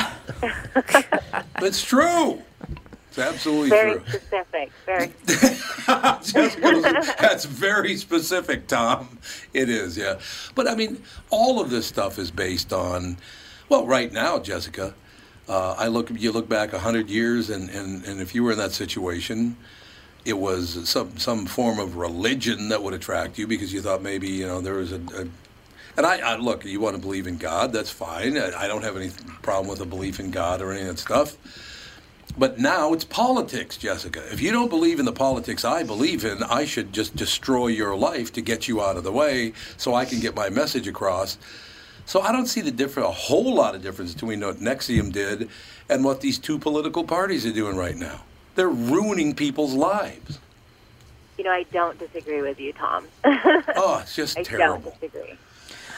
it's 1.61 1.83
true. 1.83 2.41
It's 3.09 3.19
absolutely 3.19 3.71
Very 3.71 3.99
true. 3.99 4.03
specific. 4.07 4.71
Very. 4.85 5.11
That's 7.19 7.43
very 7.43 7.97
specific, 7.97 8.67
Tom. 8.67 9.19
It 9.53 9.69
is, 9.69 9.97
yeah. 9.97 10.19
But 10.55 10.69
I 10.69 10.75
mean, 10.75 11.03
all 11.29 11.59
of 11.59 11.69
this 11.71 11.85
stuff 11.85 12.17
is 12.17 12.31
based 12.31 12.71
on, 12.71 13.17
well, 13.69 13.85
right 13.85 14.11
now, 14.11 14.39
Jessica. 14.39 14.93
Uh, 15.47 15.75
I 15.77 15.87
look. 15.87 16.09
You 16.09 16.31
look 16.31 16.47
back 16.47 16.71
hundred 16.71 17.09
years, 17.09 17.49
and, 17.49 17.69
and, 17.69 18.05
and 18.05 18.21
if 18.21 18.33
you 18.33 18.43
were 18.43 18.53
in 18.53 18.57
that 18.59 18.71
situation, 18.71 19.57
it 20.25 20.37
was 20.37 20.87
some 20.87 21.17
some 21.17 21.45
form 21.45 21.79
of 21.79 21.97
religion 21.97 22.69
that 22.69 22.81
would 22.81 22.93
attract 22.93 23.37
you 23.37 23.45
because 23.45 23.73
you 23.73 23.81
thought 23.81 24.01
maybe 24.01 24.29
you 24.29 24.47
know 24.47 24.61
there 24.61 24.75
was 24.75 24.91
a. 24.91 25.01
a 25.15 25.27
and 25.95 26.07
I, 26.07 26.17
I 26.17 26.35
look. 26.37 26.65
You 26.65 26.79
want 26.79 26.95
to 26.95 27.01
believe 27.01 27.27
in 27.27 27.37
God? 27.37 27.71
That's 27.71 27.91
fine. 27.91 28.37
I, 28.37 28.63
I 28.63 28.67
don't 28.67 28.83
have 28.83 28.97
any 28.97 29.11
problem 29.41 29.67
with 29.67 29.81
a 29.81 29.85
belief 29.85 30.19
in 30.19 30.31
God 30.31 30.61
or 30.61 30.71
any 30.71 30.81
of 30.81 30.87
that 30.87 30.99
stuff. 30.99 31.37
But 32.37 32.57
now 32.57 32.93
it's 32.93 33.03
politics, 33.03 33.77
Jessica. 33.77 34.23
If 34.31 34.41
you 34.41 34.51
don't 34.51 34.69
believe 34.69 34.99
in 34.99 35.05
the 35.05 35.11
politics 35.11 35.63
I 35.63 35.83
believe 35.83 36.25
in, 36.25 36.41
I 36.41 36.65
should 36.65 36.91
just 36.91 37.15
destroy 37.15 37.67
your 37.67 37.95
life 37.95 38.33
to 38.33 38.41
get 38.41 38.67
you 38.67 38.81
out 38.81 38.97
of 38.97 39.03
the 39.03 39.11
way 39.11 39.53
so 39.77 39.93
I 39.93 40.05
can 40.05 40.19
get 40.19 40.35
my 40.35 40.49
message 40.49 40.87
across. 40.87 41.37
So 42.05 42.21
I 42.21 42.31
don't 42.31 42.47
see 42.47 42.61
the 42.61 42.71
different, 42.71 43.09
a 43.09 43.11
whole 43.13 43.53
lot 43.53 43.75
of 43.75 43.81
difference 43.81 44.13
between 44.13 44.41
what 44.41 44.57
NXIVM 44.57 45.11
did 45.11 45.49
and 45.89 46.03
what 46.03 46.21
these 46.21 46.37
two 46.37 46.59
political 46.59 47.03
parties 47.03 47.45
are 47.45 47.53
doing 47.53 47.75
right 47.77 47.95
now. 47.95 48.21
They're 48.55 48.69
ruining 48.69 49.33
people's 49.35 49.73
lives. 49.73 50.39
You 51.37 51.45
know, 51.45 51.51
I 51.51 51.63
don't 51.71 51.97
disagree 51.97 52.41
with 52.41 52.59
you, 52.59 52.73
Tom. 52.73 53.07
Oh, 53.75 53.99
it's 54.03 54.15
just 54.15 54.37
I 54.37 54.43
terrible. 54.43 54.91
don't 54.91 55.01
disagree. 55.01 55.37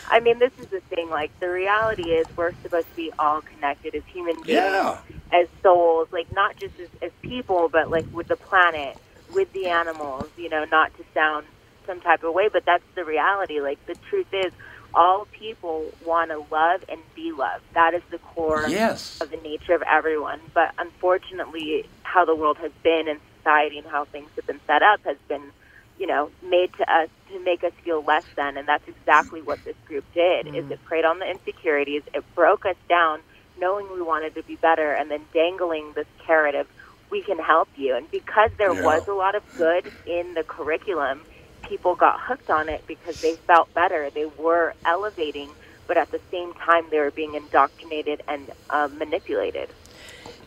I 0.09 0.19
mean, 0.19 0.37
this 0.39 0.51
is 0.59 0.67
the 0.67 0.79
thing. 0.81 1.09
Like, 1.09 1.37
the 1.39 1.49
reality 1.49 2.03
is, 2.11 2.25
we're 2.37 2.53
supposed 2.61 2.87
to 2.89 2.95
be 2.95 3.11
all 3.19 3.41
connected 3.41 3.95
as 3.95 4.03
human 4.13 4.35
beings, 4.35 4.47
Yeah. 4.49 4.97
as 5.33 5.47
souls. 5.63 6.07
Like, 6.11 6.31
not 6.33 6.55
just 6.57 6.79
as, 6.79 6.87
as 7.01 7.11
people, 7.23 7.67
but 7.69 7.89
like 7.89 8.05
with 8.13 8.27
the 8.27 8.35
planet, 8.35 8.97
with 9.33 9.51
the 9.53 9.65
animals. 9.67 10.25
You 10.37 10.49
know, 10.49 10.63
not 10.65 10.95
to 10.97 11.03
sound 11.13 11.45
some 11.87 11.99
type 12.01 12.23
of 12.23 12.33
way, 12.33 12.47
but 12.51 12.65
that's 12.65 12.83
the 12.93 13.03
reality. 13.03 13.59
Like, 13.59 13.83
the 13.87 13.95
truth 14.09 14.31
is, 14.31 14.53
all 14.95 15.27
people 15.37 15.91
want 16.05 16.31
to 16.31 16.37
love 16.53 16.81
and 16.89 16.99
be 17.15 17.31
loved. 17.31 17.63
That 17.73 17.93
is 17.93 18.01
the 18.11 18.19
core 18.19 18.67
Yes. 18.69 19.21
of 19.21 19.29
the 19.29 19.37
nature 19.37 19.73
of 19.75 19.83
everyone. 19.83 20.39
But 20.53 20.73
unfortunately, 20.77 21.85
how 22.03 22.25
the 22.25 22.35
world 22.35 22.57
has 22.59 22.71
been 22.83 23.07
and 23.07 23.19
society 23.37 23.77
and 23.77 23.87
how 23.87 24.05
things 24.05 24.29
have 24.35 24.47
been 24.47 24.61
set 24.67 24.81
up 24.81 25.01
has 25.05 25.17
been, 25.27 25.51
you 25.99 26.07
know, 26.07 26.31
made 26.41 26.71
to 26.77 26.83
us 26.91 27.09
to 27.29 27.39
make 27.43 27.63
us 27.63 27.73
feel 27.83 28.03
less 28.03 28.23
than. 28.37 28.57
And 28.57 28.67
that's 28.67 28.87
exactly 28.87 29.41
what 29.41 29.63
this 29.65 29.75
group 29.87 30.05
did. 30.13 30.47
Is 30.47 30.65
mm. 30.65 30.71
it 30.71 30.83
preyed 30.85 31.05
on 31.05 31.19
the 31.19 31.29
insecurities? 31.29 32.03
It 32.13 32.23
broke 32.35 32.65
us 32.65 32.77
down, 32.89 33.19
knowing 33.59 33.87
we 33.93 34.01
wanted 34.01 34.35
to 34.35 34.43
be 34.43 34.55
better, 34.55 34.93
and 34.93 35.11
then 35.11 35.21
dangling 35.33 35.93
this 35.95 36.07
carrot 36.25 36.55
of 36.55 36.67
we 37.11 37.21
can 37.21 37.37
help 37.37 37.69
you. 37.75 37.95
And 37.95 38.09
because 38.11 38.51
there 38.57 38.73
Yeah. 38.73 38.81
was 38.83 39.07
a 39.07 39.13
lot 39.13 39.35
of 39.35 39.43
good 39.57 39.91
in 40.05 40.33
the 40.33 40.43
curriculum, 40.43 41.21
people 41.67 41.95
got 41.95 42.15
hooked 42.27 42.49
on 42.49 42.69
it 42.69 42.83
because 42.87 43.15
they 43.21 43.35
felt 43.47 43.73
better. 43.73 44.09
They 44.13 44.25
were 44.25 44.73
elevating, 44.85 45.53
but 45.87 45.97
at 45.97 46.11
the 46.11 46.19
same 46.31 46.53
time, 46.65 46.85
they 46.91 46.99
were 46.99 47.11
being 47.15 47.35
indoctrinated 47.35 48.21
and 48.27 48.49
uh, 48.69 48.87
manipulated. 48.91 49.71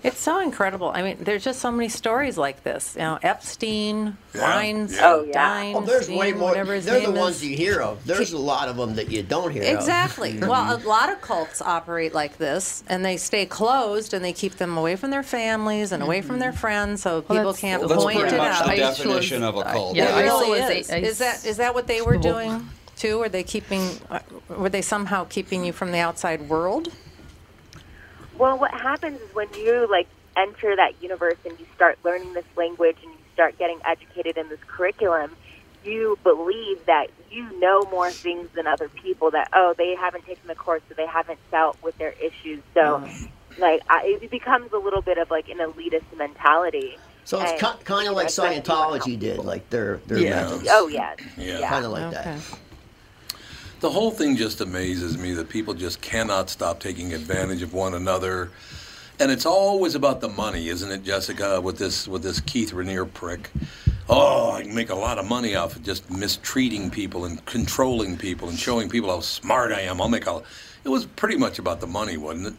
It's 0.05 0.21
so 0.21 0.39
incredible. 0.41 0.91
I 0.95 1.03
mean, 1.03 1.17
there's 1.21 1.43
just 1.43 1.61
so 1.61 1.73
many 1.73 1.89
stories 1.89 2.39
like 2.39 2.63
this. 2.63 2.95
You 2.95 3.03
know, 3.03 3.19
Epstein, 3.23 4.17
Yeah, 4.35 4.41
Weinstein, 4.57 4.99
yeah. 5.01 5.07
Oh, 5.13 5.25
yeah. 5.25 5.73
Oh, 5.77 5.81
there's 5.81 6.09
way 6.09 6.33
more. 6.33 6.51
whatever 6.51 6.75
his 6.75 6.85
They're 6.85 7.01
the 7.01 7.07
name 7.09 7.17
ones 7.17 7.37
is. 7.37 7.47
you 7.47 7.57
hear 7.57 7.81
of. 7.83 8.05
There's 8.07 8.33
a 8.33 8.39
lot 8.39 8.69
of 8.69 8.77
them 8.77 8.95
that 8.95 9.11
you 9.11 9.23
don't 9.25 9.51
hear 9.51 9.63
of. 9.63 9.69
Exactly. 9.69 10.39
well, 10.41 10.77
a 10.77 10.79
lot 10.87 11.11
of 11.11 11.21
cults 11.21 11.61
operate 11.61 12.15
like 12.15 12.39
this. 12.39 12.85
and 12.89 13.05
they 13.05 13.17
stay 13.17 13.45
closed 13.45 14.15
and 14.15 14.25
they 14.25 14.33
keep 14.33 14.55
them 14.57 14.79
away 14.79 14.95
from 14.95 15.11
their 15.11 15.23
families 15.25 15.91
and 15.93 16.03
away 16.03 16.23
from 16.23 16.39
their 16.39 16.53
friends 16.53 17.03
so 17.03 17.23
people 17.23 17.53
can't 17.53 17.81
Well, 17.81 17.89
That's 17.89 18.05
point 18.05 18.21
pretty 18.21 18.35
it 18.37 18.39
much 18.39 18.53
out. 18.61 18.65
the 18.67 18.71
ICE 18.73 18.79
definition 18.99 19.41
was- 19.43 19.49
of 19.49 19.57
a 19.57 19.65
cult. 19.73 19.97
yeah, 19.97 20.17
it 20.19 20.23
really 20.23 20.61
is. 20.79 20.91
a- 20.91 20.99
Is 21.05 21.19
that 21.19 21.45
is 21.45 21.57
that 21.57 21.75
what 21.75 21.87
they 21.89 22.03
were 22.03 22.17
doing 22.19 22.69
too? 22.97 23.19
Were 23.19 23.29
they 23.29 23.43
keeping? 23.43 23.83
uh, 24.11 24.21
Were 24.49 24.69
they 24.69 24.83
somehow 24.83 25.25
keeping 25.25 25.65
you 25.65 25.73
from 25.73 25.91
the 25.93 25.99
outside 25.99 26.49
world? 26.49 26.93
Well, 28.39 28.59
what 28.59 28.71
happens 28.73 29.21
is 29.21 29.29
when 29.35 29.49
you 29.55 29.87
like 29.91 30.07
enter 30.37 30.77
that 30.77 31.03
universe 31.03 31.39
and 31.45 31.59
you 31.59 31.67
start 31.75 31.99
learning 32.05 32.35
this 32.35 32.45
language 32.57 32.97
and 33.03 33.13
you 33.13 33.19
start 33.35 33.59
getting 33.59 33.81
educated 33.85 34.37
in 34.39 34.49
this 34.49 34.61
curriculum, 34.67 35.35
you 35.85 36.19
believe 36.23 36.79
that 36.87 37.09
you 37.31 37.45
know 37.61 37.85
more 37.91 38.13
things 38.23 38.49
than 38.55 38.67
other 38.67 38.89
people. 39.03 39.31
That 39.33 39.49
oh, 39.55 39.75
they 39.77 39.95
haven't 40.01 40.25
taken 40.27 40.47
the 40.49 40.55
course, 40.55 40.83
so 40.89 40.95
they 40.97 41.07
haven't 41.07 41.41
dealt 41.51 41.77
with 41.83 41.99
their 41.99 42.13
issues. 42.13 42.63
So, 42.75 43.03
like, 43.59 43.81
I, 43.91 44.19
it 44.23 44.31
becomes 44.31 44.71
a 44.73 44.79
little 44.79 45.03
bit 45.03 45.19
of 45.19 45.31
like 45.31 45.47
an 45.49 45.59
elitist 45.59 46.17
mentality. 46.17 46.99
So 47.25 47.41
it's 47.43 47.63
And, 47.63 47.85
kind 47.85 48.09
of 48.09 48.15
like 48.15 48.29
especially 48.29 48.57
when 48.57 48.59
it 48.59 48.65
Scientology 48.65 49.19
did, 49.19 49.39
like 49.45 49.69
their 49.71 49.97
their 50.07 50.19
Yeah. 50.19 50.31
methods. 50.43 50.69
Oh 50.71 50.89
yes, 50.89 51.19
Yeah. 51.37 51.69
Kind 51.69 51.85
of 51.85 51.93
like 51.93 52.05
Okay. 52.05 52.23
that. 52.37 52.59
The 53.81 53.91
whole 53.91 54.11
thing 54.11 54.37
just 54.37 54.61
amazes 54.61 55.17
me 55.17 55.35
that 55.35 55.49
people 55.49 55.73
just 55.73 56.01
cannot 56.01 56.51
stop 56.51 56.81
taking 56.81 57.15
advantage 57.15 57.63
of 57.63 57.73
one 57.73 57.95
another. 57.95 58.51
And 59.21 59.31
it's 59.31 59.47
always 59.47 59.95
about 59.95 60.21
the 60.21 60.29
money, 60.29 60.69
isn't 60.69 60.91
it, 60.91 61.05
Jessica, 61.05 61.61
with 61.61 61.79
this 61.79 62.09
with 62.09 62.23
this 62.23 62.41
Keith 62.41 62.73
Raniere 62.73 63.13
prick? 63.13 63.51
Oh, 64.09 64.53
I 64.53 64.63
can 64.63 64.75
make 64.75 64.91
a 64.91 64.95
lot 64.95 65.19
of 65.19 65.27
money 65.27 65.55
off 65.55 65.77
of 65.77 65.85
just 65.85 66.11
mistreating 66.11 66.91
people 66.91 67.25
and 67.25 67.45
controlling 67.45 68.17
people 68.17 68.49
and 68.49 68.59
showing 68.59 68.89
people 68.89 69.11
how 69.11 69.21
smart 69.21 69.71
I 69.71 69.83
am. 69.83 70.01
I'll 70.01 70.09
make 70.09 70.27
a 70.27 70.43
It 70.85 70.89
was 70.89 71.07
pretty 71.07 71.37
much 71.37 71.59
about 71.59 71.81
the 71.81 71.87
money, 71.87 72.17
wasn't 72.17 72.49
it? 72.49 72.55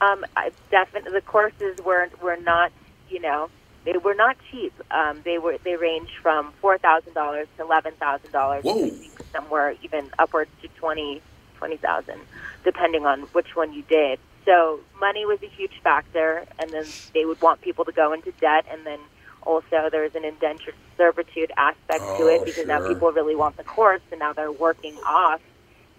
Um, 0.00 0.24
I 0.36 0.50
definitely 0.70 1.12
the 1.12 1.20
courses 1.20 1.78
were 1.84 2.08
were 2.20 2.36
not, 2.36 2.72
you 3.08 3.20
know, 3.20 3.50
they 3.84 3.96
were 3.98 4.14
not 4.14 4.36
cheap. 4.50 4.72
Um, 4.90 5.20
they 5.24 5.38
were 5.38 5.58
they 5.62 5.76
ranged 5.76 6.12
from 6.22 6.52
four 6.60 6.76
thousand 6.78 7.14
dollars 7.14 7.46
to 7.56 7.62
eleven 7.62 7.92
thousand 7.94 8.32
dollars. 8.32 8.64
Whoa. 8.64 8.90
Some 9.36 9.50
were 9.50 9.74
even 9.82 10.10
upwards 10.18 10.50
to 10.62 10.68
twenty 10.68 11.20
twenty 11.58 11.76
thousand, 11.76 12.20
depending 12.64 13.04
on 13.06 13.22
which 13.32 13.54
one 13.54 13.72
you 13.72 13.82
did. 13.82 14.18
So 14.44 14.80
money 15.00 15.26
was 15.26 15.38
a 15.42 15.48
huge 15.48 15.72
factor, 15.82 16.44
and 16.58 16.72
then 16.72 16.86
they 17.14 17.24
would 17.24 17.40
want 17.42 17.60
people 17.60 17.84
to 17.84 17.92
go 17.92 18.12
into 18.12 18.32
debt, 18.40 18.64
and 18.70 18.86
then 18.86 18.98
also 19.42 19.88
there's 19.90 20.14
an 20.14 20.24
indentured 20.24 20.74
servitude 20.96 21.52
aspect 21.56 22.16
to 22.16 22.24
Oh, 22.24 22.34
it 22.34 22.44
because 22.44 22.66
now 22.66 22.78
people 22.80 23.10
really 23.12 23.36
want 23.36 23.56
the 23.56 23.64
course, 23.64 24.00
and 24.10 24.20
now 24.20 24.32
they're 24.32 24.52
working 24.52 24.96
off 25.06 25.40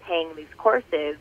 paying 0.06 0.34
these 0.34 0.52
courses. 0.56 1.16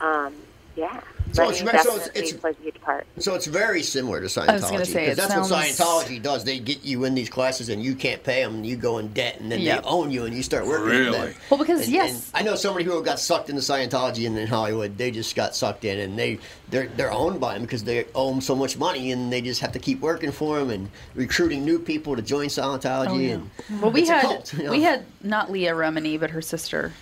Um, 0.00 0.34
yeah. 0.76 1.00
So 1.32 1.48
it's 1.48 1.60
very- 1.60 1.78
so 1.82 1.94
it's- 1.96 2.08
it's- 2.14 2.32
plays 2.32 2.54
a 2.60 2.62
huge 2.62 2.80
part. 2.80 3.06
So 3.18 3.34
it's 3.34 3.46
very 3.46 3.82
similar 3.82 4.20
to 4.20 4.26
Scientology. 4.26 4.48
I 4.48 4.52
was 4.54 4.64
gonna 4.92 5.06
it 5.06 5.16
that's 5.16 5.34
what 5.34 5.44
Scientology 5.64 6.22
does. 6.22 6.44
They 6.44 6.58
get 6.58 6.84
you 6.84 7.04
in 7.04 7.14
these 7.14 7.28
classes 7.28 7.68
and 7.68 7.82
you 7.82 7.94
can't 7.94 8.22
pay 8.22 8.42
them, 8.42 8.56
and 8.56 8.66
you 8.66 8.76
go 8.76 8.98
in 8.98 9.08
debt, 9.12 9.38
and 9.40 9.50
then 9.50 9.60
Yeah. 9.60 9.76
they 9.80 9.86
own 9.86 10.10
you, 10.10 10.24
and 10.24 10.34
you 10.36 10.42
start 10.42 10.66
working. 10.66 10.80
with 10.86 10.92
Really? 10.94 11.18
them. 11.18 11.34
Well, 11.50 11.58
because, 11.58 11.82
And- 11.82 11.92
yes. 11.92 12.10
and 12.10 12.22
I 12.34 12.42
know 12.50 12.56
so 12.56 12.72
many 12.72 12.84
people 12.84 13.00
got 13.02 13.20
sucked 13.20 13.48
into 13.50 13.60
Scientology 13.62 14.26
and 14.26 14.38
in 14.38 14.46
Hollywood. 14.46 14.96
They 14.98 15.10
just 15.10 15.34
got 15.36 15.54
sucked 15.54 15.84
in, 15.84 15.98
and 15.98 16.18
they 16.18 16.38
they're 16.70 16.88
they're 16.96 17.12
owned 17.12 17.40
by 17.40 17.54
them 17.54 17.62
because 17.62 17.84
they 17.84 18.06
owe 18.14 18.30
them 18.30 18.40
so 18.40 18.54
much 18.54 18.76
money, 18.78 19.10
and 19.12 19.32
they 19.32 19.40
just 19.40 19.60
have 19.60 19.72
to 19.72 19.78
keep 19.78 20.00
working 20.00 20.32
for 20.32 20.58
them 20.58 20.70
and 20.70 20.88
recruiting 21.14 21.64
new 21.64 21.78
people 21.78 22.16
to 22.16 22.22
join 22.22 22.46
Scientology. 22.48 23.08
Oh, 23.08 23.18
yeah. 23.18 23.32
And 23.68 23.82
Well, 23.82 23.90
we 23.90 24.02
it's 24.02 24.10
a 24.10 24.14
had 24.14 24.22
cult, 24.22 24.52
you 24.54 24.62
know? 24.64 24.70
we 24.70 24.82
had 24.82 25.04
not 25.22 25.50
Leah 25.50 25.72
Remini, 25.74 26.18
but 26.18 26.30
her 26.30 26.42
sister. 26.42 26.92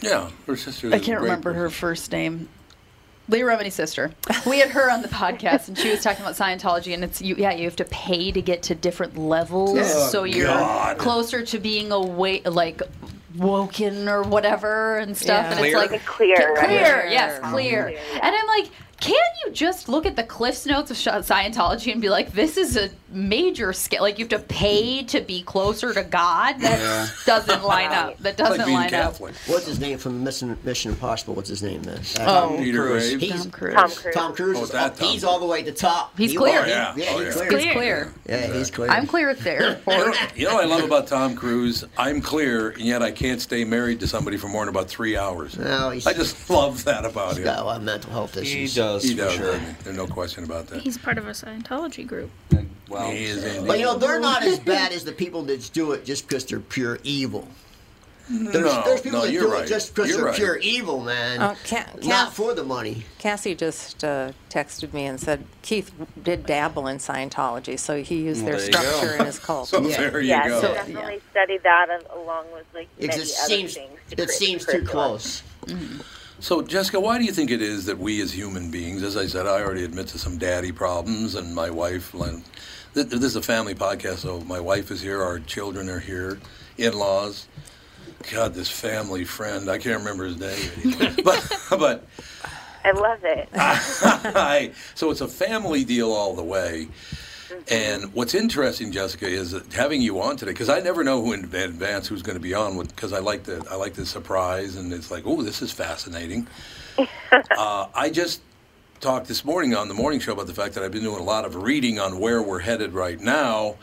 Yeah, 0.00 0.30
her 0.46 0.56
sister. 0.56 0.92
I 0.92 0.98
can't 0.98 1.20
remember 1.20 1.52
her 1.52 1.70
first 1.70 2.10
name. 2.12 2.48
Leah 3.28 3.44
Remini's 3.44 3.72
sister. 3.74 4.10
We 4.46 4.58
had 4.60 4.68
her 4.70 4.90
on 4.90 5.00
the 5.00 5.08
podcast, 5.08 5.68
and 5.68 5.78
she 5.78 5.88
was 5.90 6.02
talking 6.02 6.20
about 6.22 6.34
Scientology, 6.36 6.92
and 6.92 7.02
it's 7.02 7.22
you. 7.22 7.34
Yeah, 7.36 7.52
you 7.52 7.64
have 7.64 7.76
to 7.76 7.86
pay 7.86 8.30
to 8.32 8.42
get 8.42 8.62
to 8.64 8.74
different 8.74 9.16
levels, 9.16 9.78
Oh, 9.80 10.08
so 10.10 10.24
you're 10.24 10.46
God. 10.48 10.98
closer 10.98 11.42
to 11.46 11.58
being 11.58 11.90
away, 11.90 12.42
like 12.42 12.82
woken 13.36 14.08
or 14.08 14.22
whatever 14.22 14.98
and 14.98 15.16
stuff. 15.16 15.44
Yeah. 15.46 15.50
And 15.50 15.58
Clear? 15.58 15.78
it's 15.82 15.92
like 15.92 16.04
Clear, 16.04 16.36
Clear, 16.36 16.54
right? 16.54 17.10
yes, 17.10 17.38
Clear. 17.40 17.50
clear. 17.50 17.82
Clear. 17.84 18.20
And 18.22 18.34
I'm 18.36 18.46
like, 18.46 18.70
can't 19.00 19.18
you 19.44 19.52
just 19.52 19.88
look 19.88 20.06
at 20.06 20.16
the 20.16 20.22
Cliff's 20.22 20.66
Notes 20.66 20.90
of 20.90 20.96
Scientology 20.96 21.92
and 21.92 22.00
be 22.00 22.08
like, 22.08 22.32
this 22.32 22.56
is 22.56 22.76
a 22.76 22.90
major 23.10 23.72
scale? 23.72 24.02
Like, 24.02 24.18
you 24.18 24.24
have 24.24 24.30
to 24.30 24.38
pay 24.38 25.02
to 25.04 25.20
be 25.20 25.42
closer 25.42 25.92
to 25.92 26.02
God? 26.02 26.58
That 26.60 26.80
Yeah. 26.80 27.06
doesn't 27.26 27.62
line 27.64 27.92
up. 27.92 28.18
That 28.18 28.36
doesn't 28.36 28.64
being 28.64 28.76
line 28.76 28.90
Catholic. 28.90 29.34
What's 29.46 29.66
his 29.66 29.78
name 29.78 29.98
from 29.98 30.22
Mission, 30.24 30.56
Mission 30.64 30.92
Impossible? 30.92 31.34
What's 31.34 31.48
his 31.48 31.62
name 31.62 31.82
then? 31.82 32.00
Oh. 32.20 32.56
Peter 32.58 32.78
Cruise. 32.86 33.14
Graves. 33.16 33.22
He's. 33.22 33.42
Tom 33.42 33.50
Cruise. 33.50 33.74
Tom 33.74 33.90
Cruise. 33.90 34.14
Tom 34.14 34.34
Cruise. 34.34 34.58
Oh, 34.60 34.66
that 34.66 34.96
Tom 34.96 35.08
he's 35.08 35.24
all 35.24 35.38
the 35.38 35.46
way 35.46 35.60
at 35.60 35.66
the 35.66 35.72
top. 35.72 36.16
He's 36.18 36.30
He 36.32 36.36
clear. 36.36 36.60
was. 36.60 36.68
Yeah. 36.70 36.94
Yeah, 36.96 37.06
Oh, 37.10 37.18
he's 37.18 37.36
yeah. 37.36 37.46
clear. 37.46 37.58
He's 37.58 37.72
clear. 37.72 38.12
Yeah, 38.28 38.52
he's 38.52 38.70
clear. 38.70 38.90
I'm 38.90 39.06
clear 39.06 39.30
at 39.30 39.38
the 39.40 39.50
You 39.54 39.58
know, 39.60 39.66
airport. 39.68 40.36
you 40.36 40.46
know 40.46 40.54
what 40.54 40.64
I 40.64 40.68
love 40.68 40.84
about 40.84 41.06
Tom 41.06 41.34
Cruise? 41.34 41.84
I'm 41.98 42.20
clear, 42.20 42.70
and 42.70 42.82
yet 42.82 43.02
I 43.02 43.10
can't 43.10 43.40
stay 43.40 43.64
married 43.64 44.00
to 44.00 44.06
somebody 44.06 44.36
for 44.36 44.48
more 44.48 44.64
than 44.64 44.74
about 44.74 44.88
three 44.88 45.16
hours. 45.16 45.58
No, 45.58 45.90
he's, 45.90 46.06
I 46.06 46.12
just 46.14 46.48
love 46.50 46.84
that 46.84 47.04
about 47.04 47.30
he's 47.30 47.38
him. 47.38 47.44
got 47.44 47.58
a 47.60 47.64
lot 47.64 47.76
of 47.78 47.82
mental 47.82 48.10
health 48.12 48.34
He 48.34 48.40
issues. 48.40 48.74
Does, 49.02 49.02
He 49.10 49.14
does. 49.14 49.32
sure. 49.34 49.58
There's 49.82 49.96
no 49.96 50.06
question 50.06 50.44
about 50.44 50.66
that. 50.68 50.80
He's 50.82 50.98
part 50.98 51.18
of 51.18 51.26
a 51.26 51.30
Scientology 51.32 52.06
group. 52.06 52.30
Well, 52.88 53.10
He 53.10 53.24
is 53.24 53.44
indeed. 53.44 53.66
But 53.66 53.78
you 53.78 53.84
know, 53.84 53.96
they're 53.96 54.20
not 54.20 54.42
as 54.42 54.58
bad 54.74 54.92
as 54.92 55.04
the 55.04 55.12
people 55.12 55.42
that 55.44 55.70
do 55.72 55.92
it 55.92 56.04
just 56.04 56.28
because 56.28 56.44
they're 56.44 56.60
pure 56.60 56.98
evil. 57.04 57.48
There's, 58.26 58.54
No, 58.64 58.82
there's 58.86 59.02
people 59.02 59.18
no, 59.18 59.26
that 59.26 59.32
you're 59.32 59.42
do 59.42 59.52
right. 59.52 59.64
it 59.64 59.68
just 59.68 59.94
because 59.94 60.08
You're 60.08 60.16
they're 60.18 60.26
right. 60.28 60.34
pure 60.36 60.56
evil, 60.56 61.00
man. 61.02 61.42
Uh, 61.42 61.54
Ca- 61.68 61.90
not 62.04 62.32
for 62.32 62.54
the 62.54 62.64
money. 62.64 63.02
Cassie 63.18 63.54
just 63.54 64.02
uh, 64.02 64.32
texted 64.48 64.94
me 64.94 65.04
and 65.04 65.20
said 65.20 65.44
Keith 65.60 65.92
did 66.22 66.46
dabble 66.46 66.86
in 66.86 66.96
Scientology, 66.96 67.78
so 67.78 68.02
he 68.02 68.22
used 68.22 68.46
their 68.46 68.54
Well, 68.56 68.60
there 68.60 68.66
you 68.66 68.72
go. 68.72 68.80
structure 68.96 69.16
in 69.18 69.26
his 69.26 69.38
cult. 69.38 69.68
So 69.68 69.82
Yeah. 69.86 69.96
there 69.98 70.20
you 70.22 70.28
yeah, 70.30 70.48
go. 70.48 70.60
so 70.62 70.72
definitely 70.72 71.20
study 71.32 71.58
that 71.58 71.88
along 72.14 72.46
with 72.54 72.64
like 72.72 72.88
Because 72.98 73.16
many 73.18 73.28
it 73.30 73.36
other 73.40 73.46
seems 73.48 73.74
things. 73.74 73.98
to 74.16 74.22
it 74.22 74.30
seems 74.30 74.64
too 74.64 74.72
curriculum. 74.72 75.18
close. 75.18 75.42
So, 76.44 76.60
Jessica, 76.60 77.00
why 77.00 77.16
do 77.16 77.24
you 77.24 77.32
think 77.32 77.50
it 77.50 77.62
is 77.62 77.86
that 77.86 77.96
we 77.96 78.20
as 78.20 78.30
human 78.30 78.70
beings, 78.70 79.02
as 79.02 79.16
I 79.16 79.26
said, 79.26 79.46
I 79.46 79.62
already 79.62 79.82
admit 79.82 80.08
to 80.08 80.18
some 80.18 80.36
daddy 80.36 80.72
problems, 80.72 81.36
and 81.36 81.54
my 81.54 81.70
wife, 81.70 82.12
Len, 82.12 82.44
th- 82.92 83.06
this 83.06 83.22
is 83.22 83.36
a 83.36 83.40
family 83.40 83.74
podcast, 83.74 84.18
so 84.18 84.42
my 84.42 84.60
wife 84.60 84.90
is 84.90 85.00
here, 85.00 85.22
our 85.22 85.38
children 85.38 85.88
are 85.88 86.00
here, 86.00 86.38
in 86.76 86.92
laws. 86.98 87.48
God, 88.30 88.52
this 88.52 88.68
family 88.68 89.24
friend, 89.24 89.70
I 89.70 89.78
can't 89.78 90.00
remember 90.00 90.26
his 90.26 90.38
name. 90.38 91.14
but, 91.24 91.58
but 91.70 92.06
I 92.84 92.90
love 92.90 93.24
it. 93.24 93.48
I, 93.54 94.72
so 94.94 95.10
it's 95.10 95.22
a 95.22 95.28
family 95.28 95.82
deal 95.82 96.12
all 96.12 96.34
the 96.34 96.44
way. 96.44 96.88
And 97.70 98.12
what's 98.14 98.34
interesting, 98.34 98.92
Jessica, 98.92 99.26
is 99.26 99.52
that 99.52 99.72
having 99.72 100.00
you 100.00 100.20
on 100.20 100.36
today 100.36 100.52
because 100.52 100.68
I 100.68 100.80
never 100.80 101.04
know 101.04 101.22
who 101.22 101.32
in 101.32 101.44
advance 101.44 102.08
who's 102.08 102.22
going 102.22 102.36
to 102.36 102.42
be 102.42 102.54
on 102.54 102.78
because 102.78 103.12
I 103.12 103.20
like 103.20 103.44
the 103.44 103.64
I 103.70 103.76
like 103.76 103.94
the 103.94 104.06
surprise 104.06 104.76
and 104.76 104.92
it's 104.92 105.10
like 105.10 105.24
oh 105.26 105.42
this 105.42 105.62
is 105.62 105.72
fascinating. 105.72 106.46
uh, 107.32 107.86
I 107.94 108.10
just 108.10 108.40
talked 109.00 109.28
this 109.28 109.44
morning 109.44 109.74
on 109.74 109.88
the 109.88 109.94
morning 109.94 110.20
show 110.20 110.32
about 110.32 110.46
the 110.46 110.54
fact 110.54 110.74
that 110.74 110.82
I've 110.82 110.92
been 110.92 111.02
doing 111.02 111.20
a 111.20 111.24
lot 111.24 111.44
of 111.44 111.56
reading 111.56 111.98
on 111.98 112.18
where 112.18 112.42
we're 112.42 112.60
headed 112.60 112.92
right 112.92 113.20
now. 113.20 113.76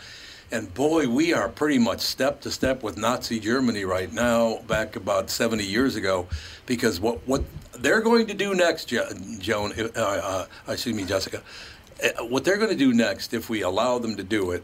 And 0.52 0.74
boy, 0.74 1.08
we 1.08 1.34
are 1.34 1.48
pretty 1.48 1.78
much 1.78 2.02
step 2.02 2.42
to 2.42 2.52
step 2.52 2.84
with 2.84 2.98
Nazi 2.98 3.40
Germany 3.40 3.86
right 3.86 4.12
now, 4.12 4.58
back 4.68 4.98
about 4.98 5.30
70 5.30 5.64
years 5.64 5.96
ago, 5.96 6.28
because 6.66 7.00
what, 7.00 7.26
what 7.26 7.44
they're 7.78 8.02
going 8.02 8.28
to 8.28 8.34
do 8.34 8.54
next, 8.54 8.86
Jo- 8.86 9.08
Joan, 9.40 9.72
uh, 9.96 10.00
uh, 10.00 10.46
excuse 10.68 10.94
me, 10.94 11.06
Jessica, 11.06 11.42
Uh, 12.04 12.24
what 12.26 12.44
they're 12.44 12.58
going 12.58 12.72
to 12.72 12.76
do 12.76 12.94
next, 12.94 13.34
if 13.34 13.50
we 13.50 13.62
allow 13.62 14.00
them 14.00 14.16
to 14.16 14.24
do 14.24 14.52
it, 14.52 14.64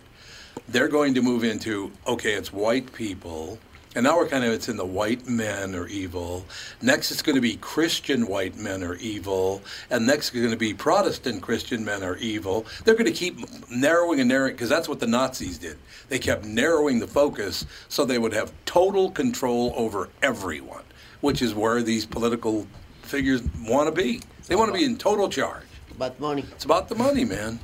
they're 0.69 0.87
going 0.87 1.13
to 1.13 1.21
move 1.21 1.43
into 1.43 1.91
okay, 2.07 2.33
it's 2.33 2.51
white 2.51 2.91
people, 2.93 3.59
and 3.95 4.03
now 4.03 4.17
we're 4.17 4.27
kind 4.27 4.43
of 4.43 4.51
it's 4.51 4.69
in 4.69 4.77
the 4.77 4.85
white 4.85 5.27
men 5.27 5.75
are 5.75 5.87
evil. 5.87 6.45
Next, 6.81 7.11
it's 7.11 7.21
going 7.21 7.35
to 7.35 7.41
be 7.41 7.55
Christian 7.57 8.27
white 8.27 8.55
men 8.55 8.83
are 8.83 8.95
evil, 8.95 9.61
and 9.89 10.05
next 10.05 10.33
is 10.33 10.41
going 10.41 10.51
to 10.51 10.57
be 10.57 10.73
Protestant 10.73 11.41
Christian 11.41 11.83
men 11.85 12.03
are 12.03 12.17
evil. 12.17 12.65
They're 12.83 12.95
going 12.95 13.05
to 13.05 13.11
keep 13.11 13.39
narrowing 13.71 14.19
and 14.19 14.29
narrowing 14.29 14.53
because 14.53 14.69
that's 14.69 14.89
what 14.89 14.99
the 14.99 15.07
Nazis 15.07 15.57
did. 15.57 15.77
They 16.09 16.19
kept 16.19 16.45
narrowing 16.45 16.99
the 16.99 17.07
focus 17.07 17.65
so 17.89 18.05
they 18.05 18.19
would 18.19 18.33
have 18.33 18.51
total 18.65 19.11
control 19.11 19.73
over 19.75 20.09
everyone, 20.21 20.83
which 21.21 21.41
is 21.41 21.53
where 21.53 21.81
these 21.81 22.05
political 22.05 22.67
figures 23.03 23.41
want 23.67 23.87
to 23.87 23.91
be. 23.91 24.21
They 24.47 24.55
want 24.55 24.69
to 24.69 24.77
be 24.77 24.85
in 24.85 24.97
total 24.97 25.29
charge. 25.29 25.63
About 25.97 26.17
the 26.17 26.21
money. 26.21 26.45
It's 26.51 26.63
about 26.63 26.89
the 26.89 26.95
money, 26.95 27.25
man. 27.25 27.59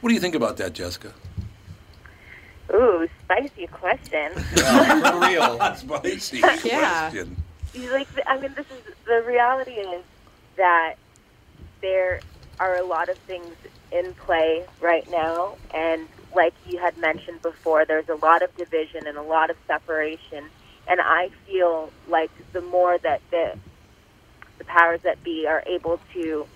What 0.00 0.08
do 0.08 0.14
you 0.14 0.20
think 0.20 0.34
about 0.34 0.56
that, 0.56 0.72
Jessica? 0.72 1.12
Ooh, 2.72 3.06
spicy 3.22 3.66
question. 3.66 4.32
for 4.54 5.20
real. 5.20 5.76
Spicy 5.76 6.38
Yeah. 6.64 7.10
question. 7.10 7.36
You 7.74 7.92
like 7.92 8.08
I 8.26 8.40
mean 8.40 8.54
this 8.56 8.64
is 8.70 8.94
the 9.06 9.22
reality 9.26 9.72
is 9.72 10.02
that 10.56 10.94
there 11.82 12.22
are 12.58 12.78
a 12.78 12.86
lot 12.86 13.10
of 13.10 13.18
things 13.26 13.54
in 13.92 14.14
play 14.24 14.62
right 14.80 15.06
now 15.10 15.56
and 15.74 16.08
like 16.34 16.54
you 16.66 16.78
had 16.78 16.96
mentioned 16.96 17.42
before 17.42 17.84
there's 17.84 18.08
a 18.08 18.14
lot 18.24 18.42
of 18.42 18.56
division 18.56 19.06
and 19.06 19.18
a 19.18 19.22
lot 19.22 19.50
of 19.50 19.56
separation 19.66 20.48
and 20.88 21.00
I 21.02 21.28
feel 21.46 21.90
like 22.08 22.30
the 22.54 22.62
more 22.62 22.96
that 23.02 23.20
the 23.30 23.52
the 24.58 24.64
powers 24.64 25.00
that 25.04 25.22
be 25.22 25.46
are 25.46 25.62
able 25.66 26.00
to 26.14 26.46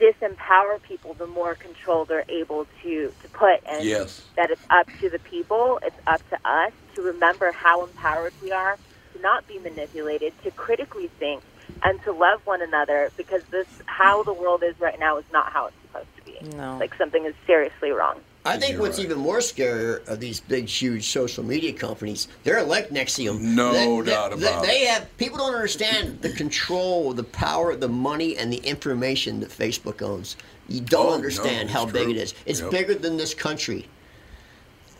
disempower 0.00 0.80
people 0.86 1.14
the 1.14 1.26
more 1.26 1.54
control 1.54 2.04
they're 2.04 2.24
able 2.28 2.66
to 2.82 3.12
to 3.22 3.28
put 3.28 3.60
and 3.68 3.84
Yes. 3.84 4.22
that 4.36 4.50
it's 4.50 4.62
up 4.70 4.86
to 5.00 5.08
the 5.10 5.18
people, 5.18 5.78
it's 5.82 5.96
up 6.06 6.20
to 6.30 6.36
us 6.48 6.72
to 6.94 7.02
remember 7.02 7.52
how 7.52 7.84
empowered 7.84 8.32
we 8.42 8.50
are, 8.52 8.78
to 9.14 9.20
not 9.20 9.46
be 9.46 9.58
manipulated, 9.58 10.32
to 10.42 10.50
critically 10.52 11.08
think, 11.18 11.42
and 11.82 12.00
to 12.04 12.12
love 12.12 12.40
one 12.44 12.62
another 12.62 13.10
because 13.16 13.42
this 13.52 13.66
how 13.86 14.22
the 14.24 14.32
world 14.34 14.62
is 14.66 14.74
right 14.80 14.98
now 14.98 15.18
is 15.18 15.24
not 15.32 15.52
how 15.52 15.66
it's 15.66 15.76
supposed 15.86 16.08
to 16.16 16.22
be. 16.24 16.56
No. 16.56 16.78
Like 16.78 16.92
something 16.98 17.24
is 17.26 17.34
seriously 17.46 17.90
wrong. 17.90 18.20
I 18.46 18.58
think 18.58 18.72
You're 18.72 18.82
what's 18.82 18.98
right. 18.98 19.06
even 19.06 19.18
more 19.18 19.38
scarier 19.38 20.06
of 20.06 20.20
these 20.20 20.38
big, 20.40 20.66
huge 20.68 21.08
social 21.08 21.42
media 21.42 21.72
companies, 21.72 22.28
they're 22.42 22.62
like 22.62 22.90
NXIVM. 22.90 23.40
No 23.40 23.72
They- 24.02 24.10
doubt 24.10 24.38
they, 24.38 24.46
about 24.46 24.64
it. 24.64 24.66
They 24.66 24.84
have 24.84 25.16
people 25.16 25.38
don't 25.38 25.54
understand 25.54 26.20
the 26.20 26.28
control, 26.30 27.14
the 27.14 27.24
power, 27.24 27.74
the 27.74 27.88
money, 27.88 28.36
and 28.36 28.52
the 28.52 28.58
information 28.58 29.40
that 29.40 29.48
Facebook 29.48 30.02
owns. 30.02 30.36
You 30.68 30.82
don't 30.82 31.06
Oh, 31.06 31.08
no, 31.10 31.14
understand 31.14 31.70
how 31.70 31.84
it's 31.84 31.92
big 31.92 32.10
it 32.10 32.16
is. 32.18 32.34
It's 32.44 32.60
Yep. 32.60 32.70
bigger 32.70 32.94
than 32.94 33.16
this 33.16 33.32
country. 33.32 33.88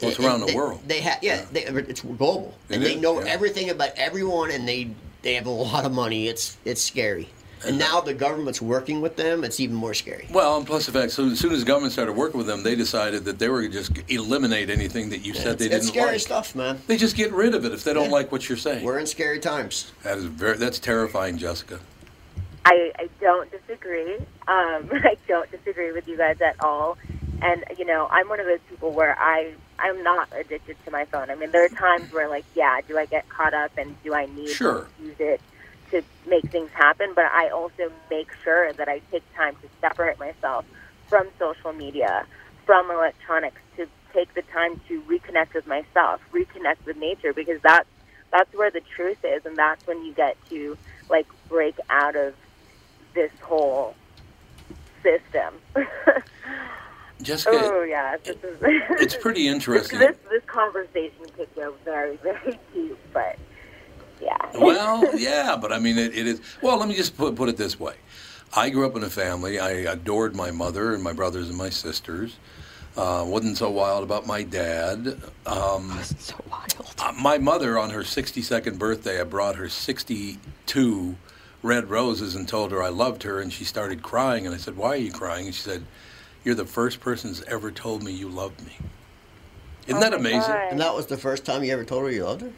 Well, 0.00 0.10
it's 0.10 0.20
around 0.20 0.34
and 0.40 0.42
the 0.44 0.46
they, 0.48 0.54
world. 0.56 0.80
They 0.86 1.00
have, 1.00 1.18
yeah, 1.22 1.44
They, 1.52 1.64
it's 1.64 2.00
global, 2.00 2.54
It 2.68 2.76
and 2.76 2.84
they 2.84 2.96
know 2.96 3.20
yeah. 3.20 3.26
everything 3.30 3.68
about 3.70 3.90
everyone, 3.96 4.50
and 4.50 4.66
they 4.66 4.90
they 5.22 5.34
have 5.34 5.46
a 5.46 5.50
lot 5.50 5.84
of 5.86 5.92
money. 5.92 6.28
It's 6.28 6.56
it's 6.64 6.82
scary. 6.82 7.28
And 7.66 7.78
now 7.78 8.00
the 8.00 8.14
government's 8.14 8.60
working 8.60 9.00
with 9.00 9.16
them. 9.16 9.44
It's 9.44 9.58
even 9.60 9.74
more 9.76 9.94
scary. 9.94 10.26
Well, 10.30 10.56
and 10.58 10.66
plus 10.66 10.86
the 10.86 10.92
fact, 10.92 11.12
so 11.12 11.26
as 11.28 11.38
soon 11.40 11.52
as 11.52 11.60
the 11.60 11.66
government 11.66 11.92
started 11.92 12.12
working 12.12 12.38
with 12.38 12.46
them, 12.46 12.62
they 12.62 12.74
decided 12.76 13.24
that 13.24 13.38
they 13.38 13.48
were 13.48 13.66
just 13.68 13.92
eliminate 14.08 14.70
anything 14.70 15.10
that 15.10 15.24
you 15.24 15.34
said 15.34 15.58
they 15.58 15.66
it's 15.66 15.74
didn't 15.74 15.82
scary 15.88 16.12
like. 16.12 16.20
stuff, 16.20 16.54
man. 16.54 16.80
They 16.86 16.96
just 16.96 17.16
get 17.16 17.32
rid 17.32 17.54
of 17.54 17.64
it 17.64 17.72
if 17.72 17.84
they 17.84 17.92
don't 17.94 18.06
Yeah. 18.06 18.10
like 18.12 18.32
what 18.32 18.48
you're 18.48 18.58
saying. 18.58 18.84
We're 18.84 18.98
in 18.98 19.06
scary 19.06 19.38
times. 19.40 19.92
That 20.02 20.18
is 20.18 20.24
very. 20.24 20.56
That's 20.58 20.78
terrifying, 20.78 21.38
Jessica. 21.38 21.80
I, 22.66 22.92
I 22.98 23.08
don't 23.20 23.50
disagree. 23.50 24.14
Um, 24.16 24.24
I 24.92 25.16
don't 25.28 25.50
disagree 25.50 25.92
with 25.92 26.08
you 26.08 26.16
guys 26.16 26.40
at 26.40 26.56
all. 26.62 26.96
And 27.42 27.64
you 27.78 27.84
know, 27.84 28.08
I'm 28.10 28.28
one 28.28 28.40
of 28.40 28.46
those 28.46 28.60
people 28.70 28.92
where 28.92 29.16
I 29.18 29.52
I'm 29.78 30.02
not 30.02 30.28
addicted 30.32 30.76
to 30.84 30.90
my 30.90 31.04
phone. 31.06 31.30
I 31.30 31.34
mean, 31.34 31.50
there 31.50 31.64
are 31.64 31.68
times 31.68 32.12
where 32.12 32.28
like, 32.28 32.44
yeah, 32.54 32.80
do 32.86 32.96
I 32.96 33.06
get 33.06 33.28
caught 33.28 33.52
up 33.54 33.72
and 33.76 33.94
do 34.02 34.14
I 34.14 34.26
need 34.26 34.48
Sure. 34.48 34.86
to 34.98 35.04
use 35.04 35.16
it 35.18 35.40
to 35.94 36.02
make 36.28 36.50
things 36.50 36.70
happen? 36.72 37.12
But 37.14 37.26
I 37.26 37.48
also 37.48 37.90
make 38.10 38.28
sure 38.42 38.72
that 38.72 38.88
I 38.88 39.00
take 39.10 39.22
time 39.34 39.54
to 39.62 39.68
separate 39.80 40.18
myself 40.18 40.64
from 41.08 41.28
social 41.38 41.72
media, 41.72 42.26
from 42.66 42.90
electronics, 42.90 43.60
to 43.76 43.86
take 44.12 44.34
the 44.34 44.42
time 44.42 44.80
to 44.88 45.00
reconnect 45.02 45.54
with 45.54 45.66
myself, 45.66 46.20
reconnect 46.32 46.84
with 46.84 46.96
nature, 46.96 47.32
because 47.32 47.60
that's 47.62 47.88
that's 48.32 48.52
where 48.54 48.70
the 48.70 48.82
truth 48.96 49.24
is, 49.24 49.46
and 49.46 49.56
that's 49.56 49.86
when 49.86 50.04
you 50.04 50.12
get 50.12 50.36
to 50.48 50.76
like 51.08 51.26
break 51.48 51.76
out 51.88 52.16
of 52.16 52.34
this 53.14 53.30
whole 53.42 53.94
system. 55.02 55.54
Jessica, 57.22 57.50
oh 57.54 57.82
yeah, 57.84 58.16
is. 58.24 58.36
it's 58.42 59.16
pretty 59.16 59.46
interesting. 59.46 60.00
this 60.00 60.16
this 60.30 60.42
conversation 60.46 61.26
could 61.36 61.48
go 61.54 61.74
very 61.84 62.16
very 62.16 62.58
deep, 62.74 62.98
but 63.12 63.38
yeah. 64.24 64.58
well, 64.58 65.16
yeah, 65.18 65.56
but 65.60 65.72
I 65.72 65.78
mean, 65.78 65.98
it, 65.98 66.16
it 66.16 66.26
is. 66.26 66.40
Well, 66.62 66.78
let 66.78 66.88
me 66.88 66.94
just 66.94 67.16
put, 67.16 67.34
put 67.36 67.48
it 67.48 67.56
this 67.56 67.78
way. 67.78 67.94
I 68.56 68.70
grew 68.70 68.86
up 68.86 68.96
in 68.96 69.02
a 69.02 69.10
family. 69.10 69.58
I 69.58 69.70
adored 69.70 70.36
my 70.36 70.50
mother 70.50 70.94
and 70.94 71.02
my 71.02 71.12
brothers 71.12 71.48
and 71.48 71.58
my 71.58 71.70
sisters. 71.70 72.36
Uh, 72.96 73.24
wasn't 73.26 73.58
so 73.58 73.68
wild 73.70 74.04
about 74.04 74.24
my 74.24 74.44
dad. 74.44 75.20
Um, 75.46 76.00
so 76.16 76.36
wild. 76.48 76.94
uh, 76.98 77.12
my 77.20 77.38
mother, 77.38 77.76
on 77.76 77.90
her 77.90 78.02
62nd 78.02 78.78
birthday, 78.78 79.20
I 79.20 79.24
brought 79.24 79.56
her 79.56 79.68
62 79.68 81.16
red 81.64 81.90
roses 81.90 82.36
and 82.36 82.46
told 82.46 82.70
her 82.70 82.80
I 82.82 82.90
loved 82.90 83.24
her, 83.24 83.40
and 83.40 83.52
she 83.52 83.64
started 83.64 84.02
crying. 84.02 84.46
And 84.46 84.54
I 84.54 84.58
said, 84.58 84.76
"Why 84.76 84.90
are 84.90 84.96
you 84.96 85.10
crying?" 85.10 85.46
And 85.46 85.54
she 85.54 85.62
said, 85.62 85.84
"You're 86.44 86.54
the 86.54 86.66
first 86.66 87.00
person 87.00 87.30
who's 87.30 87.42
ever 87.44 87.72
told 87.72 88.04
me 88.04 88.12
you 88.12 88.28
loved 88.28 88.64
me." 88.64 88.76
Isn't 89.86 89.96
Oh 89.96 90.00
that 90.00 90.14
amazing? 90.14 90.40
God. 90.52 90.68
And 90.70 90.80
that 90.80 90.94
was 90.94 91.06
the 91.06 91.16
first 91.16 91.44
time 91.44 91.64
you 91.64 91.72
ever 91.72 91.84
told 91.84 92.04
her 92.04 92.10
you 92.10 92.24
loved 92.24 92.42
her? 92.42 92.52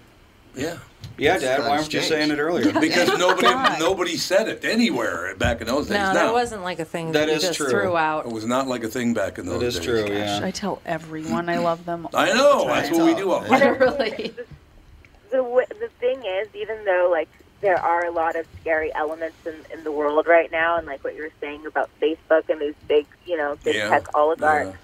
Yeah. 0.57 0.79
Yeah, 1.19 1.39
Dad. 1.39 1.61
Why 1.61 1.69
times 1.69 1.81
weren't 1.81 1.95
you 1.95 2.01
saying 2.03 2.31
it 2.31 2.39
earlier? 2.39 2.73
Because 2.81 3.19
nobody 3.19 3.49
God. 3.49 3.79
nobody 3.81 4.17
said 4.19 4.49
it 4.49 4.65
anywhere 4.65 5.35
back 5.37 5.61
in 5.63 5.67
those 5.67 5.87
days. 5.87 5.97
No, 5.97 6.13
that 6.13 6.33
wasn't 6.33 6.63
like 6.63 6.79
a 6.79 6.85
thing 6.85 7.13
That 7.13 7.21
that, 7.21 7.29
you 7.29 7.37
is 7.37 7.43
just 7.43 7.59
true. 7.59 7.71
threw 7.71 7.97
It 8.21 8.33
was 8.33 8.45
not 8.45 8.67
like 8.67 8.85
a 8.85 8.89
thing 8.89 9.15
back 9.15 9.39
in 9.39 9.47
those 9.47 9.61
days. 9.61 9.75
That 9.75 9.81
is 9.81 10.03
days. 10.03 10.07
true. 10.09 10.17
Yeah. 10.17 10.41
I 10.45 10.51
tell 10.51 10.83
everyone 10.85 11.49
I 11.49 11.59
love 11.59 11.87
them. 11.87 12.09
I 12.15 12.33
know. 12.35 12.67
That's 12.67 12.91
what 12.91 13.05
we 13.07 13.15
do. 13.15 13.33
Right. 13.33 13.51
Literally. 13.51 14.35
the 15.31 15.39
w- 15.39 15.67
the 15.71 15.89
thing 16.01 16.19
is, 16.21 16.49
even 16.55 16.85
though 16.85 17.09
like 17.11 17.29
there 17.63 17.79
are 17.79 18.05
a 18.05 18.13
lot 18.13 18.37
of 18.37 18.47
scary 18.61 18.93
elements 18.95 19.39
in, 19.47 19.65
in 19.73 19.85
the 19.85 19.93
world 19.93 20.27
right 20.29 20.51
now, 20.53 20.79
and 20.79 20.87
like 20.87 21.03
what 21.03 21.15
you 21.15 21.23
were 21.23 21.33
saying 21.41 21.65
about 21.67 21.91
Facebook 22.03 22.43
and 22.51 22.61
these 22.61 22.75
big, 22.89 23.07
you 23.25 23.37
know, 23.39 23.57
big 23.65 23.77
Yeah, 23.77 23.89
tech 23.89 24.05
oligarchs, 24.15 24.79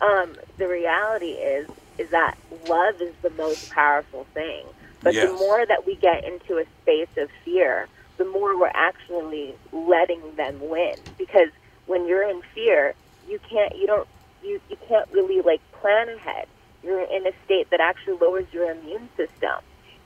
um, 0.00 0.36
the 0.58 0.68
reality 0.68 1.32
is 1.32 1.68
is 1.98 2.10
that 2.10 2.36
love 2.68 2.94
is 3.00 3.14
the 3.22 3.30
most 3.30 3.68
powerful 3.70 4.26
thing. 4.34 4.64
But 5.04 5.14
Yes. 5.14 5.28
the 5.28 5.34
more 5.34 5.66
that 5.66 5.86
we 5.86 5.96
get 5.96 6.24
into 6.24 6.60
a 6.60 6.66
space 6.82 7.10
of 7.18 7.30
fear, 7.44 7.88
the 8.18 8.24
more 8.26 8.58
we're 8.58 8.72
actually 8.74 9.56
letting 9.72 10.36
them 10.36 10.60
win. 10.60 10.96
Because 11.18 11.50
when 11.86 12.06
you're 12.08 12.28
in 12.28 12.42
fear, 12.54 12.94
you 13.26 13.38
can't 13.48 13.74
you 13.76 13.86
don't 13.86 14.08
you, 14.42 14.60
you 14.68 14.76
can't 14.88 15.08
really 15.12 15.42
like 15.42 15.62
plan 15.80 16.08
ahead. 16.08 16.46
You're 16.82 17.02
in 17.02 17.26
a 17.26 17.32
state 17.44 17.68
that 17.70 17.80
actually 17.80 18.18
lowers 18.20 18.46
your 18.52 18.70
immune 18.70 19.10
system 19.16 19.60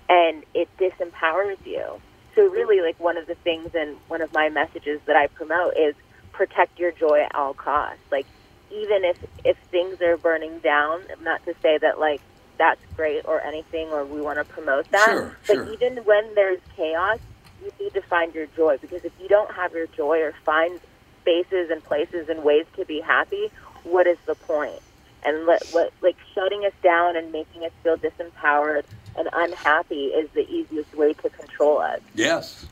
and 0.08 0.44
it 0.54 0.70
disempowers 0.80 1.58
you. 1.64 2.00
So 2.36 2.42
really 2.48 2.82
like 2.82 3.00
one 3.00 3.16
of 3.18 3.26
the 3.26 3.36
things 3.44 3.70
and 3.74 3.98
one 4.08 4.22
of 4.22 4.32
my 4.32 4.48
messages 4.50 5.00
that 5.06 5.16
I 5.16 5.28
promote 5.34 5.74
is 5.78 5.94
protect 6.32 6.78
your 6.78 6.92
joy 6.92 7.22
at 7.24 7.34
all 7.34 7.54
costs. 7.54 8.04
Like 8.12 8.26
even 8.70 9.04
if 9.04 9.16
if 9.44 9.56
things 9.70 9.98
are 10.02 10.18
burning 10.18 10.60
down, 10.64 11.00
not 11.20 11.42
to 11.44 11.54
say 11.62 11.78
that 11.82 11.98
like 12.00 12.22
that's 12.58 12.80
great 12.96 13.24
or 13.26 13.40
anything 13.42 13.88
or 13.88 14.04
we 14.04 14.20
want 14.20 14.38
to 14.38 14.44
promote 14.44 14.90
that. 14.90 15.06
Sure, 15.06 15.36
but 15.46 15.54
sure. 15.54 15.72
even 15.72 15.98
when 16.04 16.34
there's 16.34 16.60
chaos, 16.76 17.18
you 17.62 17.72
need 17.80 17.94
to 17.94 18.02
find 18.02 18.34
your 18.34 18.46
joy 18.56 18.78
because 18.78 19.04
if 19.04 19.12
you 19.20 19.28
don't 19.28 19.50
have 19.52 19.72
your 19.72 19.86
joy 19.88 20.20
or 20.20 20.32
find 20.44 20.80
spaces 21.22 21.70
and 21.70 21.82
places 21.84 22.28
and 22.28 22.42
ways 22.44 22.66
to 22.76 22.84
be 22.84 23.00
happy, 23.00 23.50
what 23.84 24.06
is 24.06 24.18
the 24.26 24.34
point? 24.34 24.80
And 25.24 25.46
let, 25.46 25.74
let 25.74 25.92
like 26.02 26.16
shutting 26.34 26.64
us 26.64 26.72
down 26.82 27.16
and 27.16 27.32
making 27.32 27.64
us 27.64 27.72
feel 27.82 27.96
disempowered 27.96 28.84
and 29.16 29.28
unhappy 29.32 30.06
is 30.06 30.30
the 30.34 30.48
easiest 30.48 30.94
way 30.94 31.14
to 31.14 31.28
control 31.30 31.78
us. 31.78 32.00
Yes. 32.14 32.66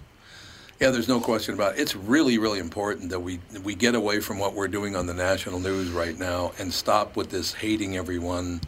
Yeah, 0.80 0.90
there's 0.90 1.08
no 1.08 1.20
question 1.20 1.54
about 1.54 1.74
it. 1.74 1.80
It's 1.80 1.94
really, 1.94 2.36
really 2.38 2.58
important 2.58 3.10
that 3.10 3.20
we 3.20 3.40
we 3.62 3.74
get 3.74 3.94
away 3.94 4.20
from 4.20 4.38
what 4.38 4.54
we're 4.54 4.68
doing 4.68 4.96
on 4.96 5.06
the 5.06 5.14
national 5.14 5.60
news 5.60 5.90
right 5.90 6.18
now 6.18 6.52
and 6.58 6.72
stop 6.72 7.16
with 7.16 7.30
this 7.30 7.52
hating 7.52 7.96
everyone. 7.96 8.60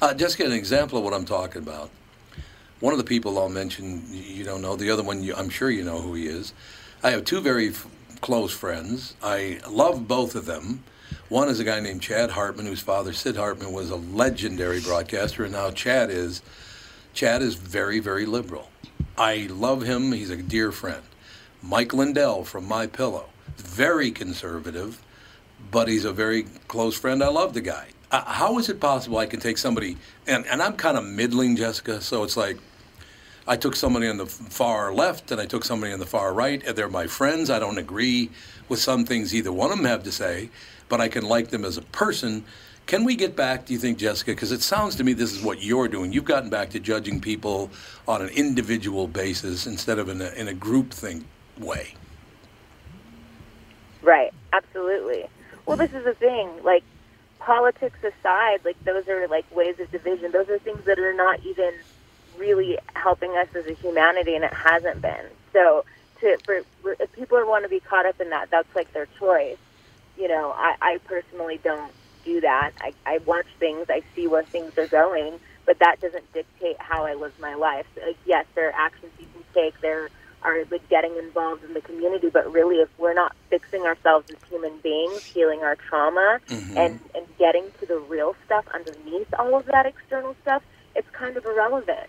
Uh, 0.00 0.14
just 0.14 0.38
get 0.38 0.46
an 0.46 0.52
example 0.52 0.98
of 0.98 1.04
what 1.04 1.12
I'm 1.12 1.24
talking 1.24 1.60
about. 1.60 1.90
One 2.78 2.92
of 2.92 2.98
the 2.98 3.04
people 3.04 3.36
I'll 3.36 3.48
mention, 3.48 4.04
you 4.12 4.44
don't 4.44 4.62
know. 4.62 4.76
The 4.76 4.90
other 4.90 5.02
one, 5.02 5.24
you, 5.24 5.34
I'm 5.34 5.50
sure 5.50 5.70
you 5.70 5.82
know 5.82 6.00
who 6.00 6.14
he 6.14 6.28
is. 6.28 6.52
I 7.02 7.10
have 7.10 7.24
two 7.24 7.40
very 7.40 7.70
f- 7.70 7.86
close 8.20 8.52
friends. 8.52 9.16
I 9.20 9.58
love 9.68 10.06
both 10.06 10.36
of 10.36 10.46
them. 10.46 10.84
One 11.28 11.48
is 11.48 11.58
a 11.58 11.64
guy 11.64 11.80
named 11.80 12.00
Chad 12.00 12.30
Hartman, 12.30 12.66
whose 12.66 12.80
father, 12.80 13.12
Sid 13.12 13.34
Hartman, 13.36 13.72
was 13.72 13.90
a 13.90 13.96
legendary 13.96 14.80
broadcaster, 14.80 15.42
and 15.42 15.52
now 15.52 15.70
Chad 15.70 16.10
is. 16.10 16.42
Chad 17.12 17.42
is 17.42 17.56
very, 17.56 17.98
very 17.98 18.26
liberal. 18.26 18.70
I 19.16 19.48
love 19.50 19.82
him. 19.82 20.12
He's 20.12 20.30
a 20.30 20.36
dear 20.36 20.70
friend. 20.70 21.02
Mike 21.60 21.92
Lindell 21.92 22.44
from 22.44 22.68
My 22.68 22.86
Pillow, 22.86 23.26
very 23.56 24.12
conservative, 24.12 25.02
but 25.72 25.88
he's 25.88 26.04
a 26.04 26.12
very 26.12 26.44
close 26.68 26.96
friend. 26.96 27.24
I 27.24 27.28
love 27.28 27.54
the 27.54 27.60
guy. 27.60 27.88
Uh, 28.10 28.22
how 28.24 28.58
is 28.58 28.68
it 28.68 28.80
possible 28.80 29.18
I 29.18 29.26
can 29.26 29.38
take 29.38 29.58
somebody, 29.58 29.96
and, 30.26 30.46
and 30.46 30.62
I'm 30.62 30.74
kind 30.74 30.96
of 30.96 31.04
middling, 31.04 31.56
Jessica, 31.56 32.00
so 32.00 32.22
it's 32.22 32.38
like 32.38 32.56
I 33.46 33.56
took 33.56 33.76
somebody 33.76 34.08
on 34.08 34.16
the 34.16 34.26
far 34.26 34.94
left 34.94 35.30
and 35.30 35.40
I 35.40 35.46
took 35.46 35.64
somebody 35.64 35.92
on 35.92 35.98
the 35.98 36.06
far 36.06 36.32
right, 36.32 36.62
and 36.66 36.76
they're 36.76 36.88
my 36.88 37.06
friends. 37.06 37.50
I 37.50 37.58
don't 37.58 37.78
agree 37.78 38.30
with 38.68 38.78
some 38.78 39.04
things 39.04 39.34
either 39.34 39.52
one 39.52 39.70
of 39.70 39.76
them 39.76 39.86
have 39.86 40.04
to 40.04 40.12
say, 40.12 40.50
but 40.88 41.00
I 41.00 41.08
can 41.08 41.24
like 41.24 41.48
them 41.48 41.64
as 41.64 41.76
a 41.76 41.82
person. 41.82 42.44
Can 42.86 43.04
we 43.04 43.16
get 43.16 43.36
back, 43.36 43.66
do 43.66 43.74
you 43.74 43.78
think, 43.78 43.98
Jessica? 43.98 44.32
Because 44.32 44.52
it 44.52 44.62
sounds 44.62 44.96
to 44.96 45.04
me 45.04 45.12
this 45.12 45.32
is 45.32 45.42
what 45.42 45.62
you're 45.62 45.88
doing. 45.88 46.10
You've 46.10 46.24
gotten 46.24 46.48
back 46.48 46.70
to 46.70 46.80
judging 46.80 47.20
people 47.20 47.70
on 48.06 48.22
an 48.22 48.30
individual 48.30 49.06
basis 49.06 49.66
instead 49.66 49.98
of 49.98 50.08
in 50.08 50.22
a, 50.22 50.30
in 50.30 50.48
a 50.48 50.54
group 50.54 50.90
thing 50.90 51.26
way. 51.58 51.94
Right, 54.00 54.32
absolutely. 54.54 55.26
Well, 55.66 55.76
this 55.76 55.92
is 55.92 56.04
the 56.04 56.14
thing. 56.14 56.50
Like, 56.62 56.82
politics 57.48 57.98
aside, 58.04 58.58
like, 58.66 58.76
those 58.84 59.08
are, 59.08 59.26
like, 59.26 59.46
ways 59.56 59.80
of 59.80 59.90
division. 59.90 60.32
Those 60.32 60.50
are 60.50 60.58
things 60.58 60.84
that 60.84 60.98
are 60.98 61.14
not 61.14 61.40
even 61.46 61.72
really 62.36 62.78
helping 62.94 63.30
us 63.38 63.48
as 63.56 63.66
a 63.66 63.72
humanity, 63.72 64.34
and 64.36 64.44
it 64.44 64.52
hasn't 64.52 65.00
been. 65.00 65.24
So, 65.54 65.86
to, 66.20 66.36
for, 66.44 66.60
for 66.82 66.94
if 67.00 67.10
people 67.12 67.38
want 67.46 67.64
to 67.64 67.70
be 67.70 67.80
caught 67.80 68.04
up 68.04 68.20
in 68.20 68.28
that, 68.28 68.50
that's, 68.50 68.68
like, 68.76 68.92
their 68.92 69.08
choice. 69.18 69.56
You 70.18 70.28
know, 70.28 70.52
I, 70.54 70.76
I 70.82 70.98
personally 71.06 71.58
don't 71.64 71.90
do 72.22 72.42
that. 72.42 72.72
I, 72.82 72.92
I 73.06 73.18
watch 73.24 73.46
things, 73.58 73.86
I 73.88 74.02
see 74.14 74.26
where 74.26 74.44
things 74.44 74.76
are 74.76 74.88
going, 74.88 75.40
but 75.64 75.78
that 75.78 76.02
doesn't 76.02 76.30
dictate 76.34 76.76
how 76.78 77.06
I 77.06 77.14
live 77.14 77.32
my 77.40 77.54
life. 77.54 77.86
So, 77.94 78.02
like, 78.06 78.18
yes, 78.26 78.44
there 78.56 78.68
are 78.68 78.74
actions 78.74 79.12
you 79.18 79.26
can 79.32 79.44
take. 79.54 79.80
There 79.80 80.04
are 80.04 80.10
like 80.44 80.88
getting 80.88 81.16
involved 81.16 81.64
in 81.64 81.74
the 81.74 81.80
community, 81.80 82.28
but 82.30 82.50
really, 82.52 82.76
if 82.76 82.88
we're 82.98 83.14
not 83.14 83.34
fixing 83.50 83.82
ourselves 83.82 84.30
as 84.30 84.36
human 84.48 84.78
beings, 84.78 85.24
healing 85.24 85.60
our 85.60 85.76
trauma, 85.76 86.40
mm-hmm. 86.48 86.76
and 86.76 87.00
and 87.14 87.26
getting 87.38 87.64
to 87.80 87.86
the 87.86 87.98
real 87.98 88.34
stuff 88.46 88.64
underneath 88.72 89.32
all 89.38 89.56
of 89.56 89.66
that 89.66 89.86
external 89.86 90.36
stuff, 90.42 90.62
it's 90.94 91.08
kind 91.10 91.36
of 91.36 91.44
irrelevant, 91.44 92.08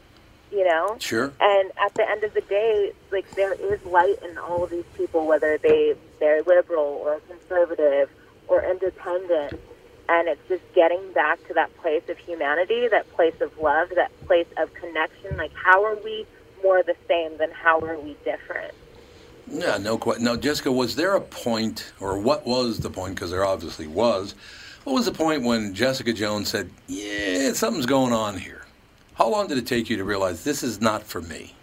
you 0.51 0.65
know. 0.65 0.97
Sure. 0.99 1.33
And 1.39 1.71
at 1.83 1.93
the 1.95 2.09
end 2.09 2.23
of 2.23 2.33
the 2.33 2.41
day, 2.41 2.93
like 3.11 3.29
there 3.31 3.53
is 3.53 3.83
light 3.85 4.17
in 4.23 4.37
all 4.37 4.63
of 4.63 4.69
these 4.69 4.85
people, 4.95 5.25
whether 5.25 5.57
they 5.57 5.95
they're 6.19 6.43
liberal 6.43 7.01
or 7.03 7.19
conservative 7.27 8.09
or 8.47 8.63
independent. 8.63 9.59
And 10.11 10.27
it's 10.27 10.41
just 10.47 10.63
getting 10.73 11.13
back 11.13 11.37
to 11.49 11.53
that 11.53 11.75
place 11.77 12.01
of 12.09 12.17
humanity, 12.17 12.87
that 12.87 13.07
place 13.13 13.39
of 13.41 13.55
love, 13.59 13.89
that 13.93 14.11
place 14.25 14.47
of 14.57 14.73
connection. 14.73 15.37
Like, 15.37 15.53
how 15.53 15.85
are 15.85 15.95
we 16.03 16.25
more 16.63 16.83
the 16.83 16.95
same 17.07 17.37
than 17.37 17.51
how 17.51 17.79
are 17.79 17.99
we 17.99 18.15
different? 18.23 18.73
Yeah, 19.51 19.77
no 19.77 19.97
question. 19.97 20.23
Now, 20.25 20.35
Jessica, 20.35 20.71
was 20.71 20.95
there 20.95 21.15
a 21.15 21.21
point, 21.21 21.91
or 21.99 22.19
what 22.19 22.45
was 22.45 22.79
the 22.79 22.89
point? 22.89 23.15
Because 23.15 23.31
there 23.31 23.45
obviously 23.45 23.87
was. 23.87 24.35
What 24.83 24.93
was 24.93 25.05
the 25.05 25.11
point 25.11 25.43
when 25.43 25.73
Jessica 25.73 26.13
Jones 26.13 26.49
said, 26.49 26.69
"Yeah, 26.87 27.53
something's 27.53 27.85
going 27.85 28.13
on 28.13 28.37
here"? 28.37 28.65
How 29.15 29.27
long 29.27 29.47
did 29.47 29.57
it 29.57 29.67
take 29.67 29.89
you 29.89 29.97
to 29.97 30.03
realize 30.03 30.43
this 30.43 30.63
is 30.63 30.79
not 30.79 31.03
for 31.03 31.21
me? 31.21 31.55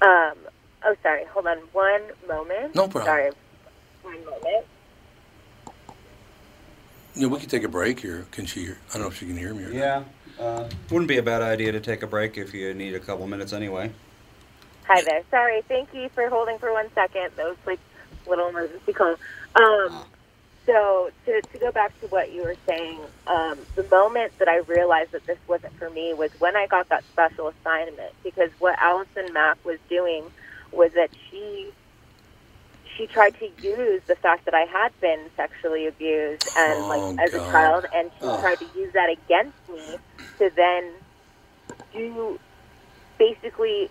Um, 0.00 0.34
oh, 0.84 0.94
sorry. 1.02 1.24
Hold 1.24 1.46
on 1.48 1.58
one 1.72 2.02
moment. 2.28 2.74
No 2.74 2.86
problem. 2.88 3.04
Sorry. 3.04 3.30
One 4.02 4.24
moment. 4.24 4.66
Yeah, 7.16 7.26
we 7.26 7.40
could 7.40 7.50
take 7.50 7.64
a 7.64 7.68
break 7.68 7.98
here. 7.98 8.26
Can 8.30 8.46
she 8.46 8.60
hear? 8.66 8.78
I 8.90 8.92
don't 8.94 9.02
know 9.02 9.08
if 9.08 9.18
she 9.18 9.26
can 9.26 9.36
hear 9.36 9.52
me. 9.52 9.64
Or 9.64 9.70
Yeah. 9.72 10.04
Uh, 10.38 10.68
wouldn't 10.90 11.08
be 11.08 11.18
a 11.18 11.22
bad 11.22 11.42
idea 11.42 11.72
to 11.72 11.80
take 11.80 12.02
a 12.02 12.06
break 12.06 12.38
if 12.38 12.54
you 12.54 12.72
need 12.74 12.94
a 12.94 13.00
couple 13.00 13.26
minutes 13.26 13.52
anyway. 13.52 13.90
Hi 14.86 15.02
there. 15.02 15.22
Sorry. 15.30 15.62
Thank 15.62 15.92
you 15.92 16.08
for 16.10 16.28
holding 16.28 16.58
for 16.58 16.72
one 16.72 16.88
second. 16.94 17.30
That 17.36 17.46
was 17.46 17.56
like 17.66 17.80
a 18.26 18.30
little 18.30 18.48
emergency 18.48 18.92
call. 18.92 19.16
Um, 19.56 20.04
so 20.64 21.10
to, 21.26 21.40
to 21.42 21.58
go 21.58 21.72
back 21.72 21.98
to 22.00 22.06
what 22.08 22.32
you 22.32 22.44
were 22.44 22.56
saying, 22.66 23.00
um, 23.26 23.58
the 23.74 23.84
moment 23.90 24.38
that 24.38 24.48
I 24.48 24.58
realized 24.58 25.12
that 25.12 25.26
this 25.26 25.38
wasn't 25.48 25.76
for 25.76 25.90
me 25.90 26.14
was 26.14 26.30
when 26.38 26.56
I 26.56 26.66
got 26.66 26.88
that 26.90 27.04
special 27.12 27.48
assignment. 27.48 28.12
Because 28.22 28.50
what 28.60 28.78
Allison 28.78 29.32
Mack 29.32 29.62
was 29.64 29.78
doing 29.88 30.24
was 30.72 30.92
that 30.92 31.10
she 31.30 31.70
she 32.96 33.06
tried 33.06 33.38
to 33.38 33.48
use 33.62 34.02
the 34.08 34.16
fact 34.16 34.44
that 34.44 34.54
I 34.54 34.62
had 34.64 34.98
been 35.00 35.20
sexually 35.36 35.86
abused 35.86 36.48
and 36.56 36.82
Oh, 36.82 36.88
like 36.88 37.20
as 37.28 37.34
a 37.34 37.38
child, 37.38 37.86
and 37.94 38.10
she 38.18 38.26
Ugh. 38.26 38.40
tried 38.40 38.58
to 38.58 38.66
use 38.76 38.92
that 38.92 39.08
against 39.08 39.56
me 39.68 39.96
to 40.38 40.50
then 40.54 40.92
do 41.92 42.38
basically 43.18 43.90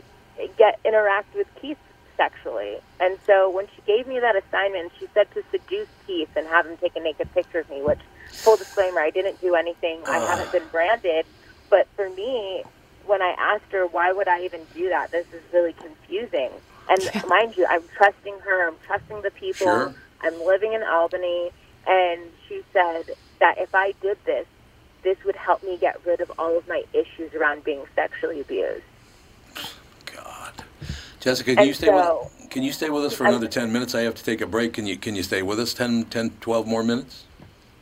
get 0.58 0.80
interact 0.86 1.34
with 1.36 1.48
Keith 1.62 1.78
sexually. 2.16 2.78
And 3.00 3.18
so 3.26 3.50
when 3.50 3.68
she 3.76 3.82
gave 3.86 4.08
me 4.08 4.20
that 4.20 4.36
assignment, 4.36 4.92
she 5.00 5.08
said 5.14 5.32
to 5.34 5.44
seduce 5.52 5.88
Keith 6.06 6.30
and 6.36 6.48
have 6.48 6.66
him 6.66 6.78
take 6.78 6.96
a 6.96 7.00
naked 7.00 7.32
picture 7.34 7.60
of 7.60 7.70
me, 7.70 7.82
which, 7.82 8.00
full 8.32 8.58
disclaimer, 8.58 9.00
I 9.00 9.12
didn't 9.12 9.40
do 9.40 9.56
anything. 9.56 10.02
I 10.06 10.20
haven't 10.20 10.52
been 10.52 10.68
branded. 10.72 11.26
But 11.70 11.88
for 11.96 12.10
me, 12.10 12.64
when 13.06 13.22
I 13.22 13.36
asked 13.38 13.72
her, 13.72 13.86
why 13.86 14.12
would 14.12 14.28
I 14.28 14.44
even 14.46 14.62
do 14.74 14.90
that? 14.90 15.12
This 15.12 15.28
is 15.28 15.42
really 15.54 15.74
confusing. 15.74 16.50
And 16.90 17.10
mind 17.28 17.56
you, 17.58 17.66
I'm 17.70 17.84
trusting 17.96 18.40
her. 18.40 18.68
I'm 18.70 18.78
trusting 18.86 19.22
the 19.22 19.32
people. 19.32 19.68
Sure. 19.68 19.94
I'm 20.22 20.46
living 20.46 20.74
in 20.74 20.84
Albany. 20.84 21.52
And 21.86 22.22
she 22.48 22.64
said 22.74 23.12
that 23.40 23.58
if 23.60 23.74
I 23.76 23.94
did 24.02 24.18
this, 24.26 24.46
this 25.04 25.18
would 25.26 25.36
help 25.36 25.64
me 25.64 25.78
get 25.78 26.00
rid 26.06 26.22
of 26.22 26.32
all 26.38 26.58
of 26.58 26.68
my 26.68 26.84
issues 26.94 27.34
around 27.34 27.64
being 27.64 27.84
sexually 27.96 28.42
abused. 28.42 28.84
God. 30.14 30.64
Jessica, 31.20 31.56
can 31.56 31.68
you 31.68 31.74
stay 31.74 31.88
so- 31.88 32.30
with 32.34 32.50
Can 32.50 32.64
you 32.64 32.72
stay 32.72 32.90
with 32.90 33.04
us 33.06 33.14
for 33.14 33.26
another 33.26 33.48
10 33.48 33.72
minutes? 33.74 33.94
I 33.94 34.02
have 34.02 34.16
to 34.16 34.24
take 34.24 34.42
a 34.42 34.48
break. 34.48 34.74
Can 34.74 34.88
you 34.88 34.98
can 34.98 35.16
you 35.16 35.24
stay 35.24 35.42
with 35.42 35.60
us 35.60 35.74
10 35.74 36.06
10 36.06 36.32
12 36.42 36.66
more 36.68 36.84
minutes? 36.84 37.26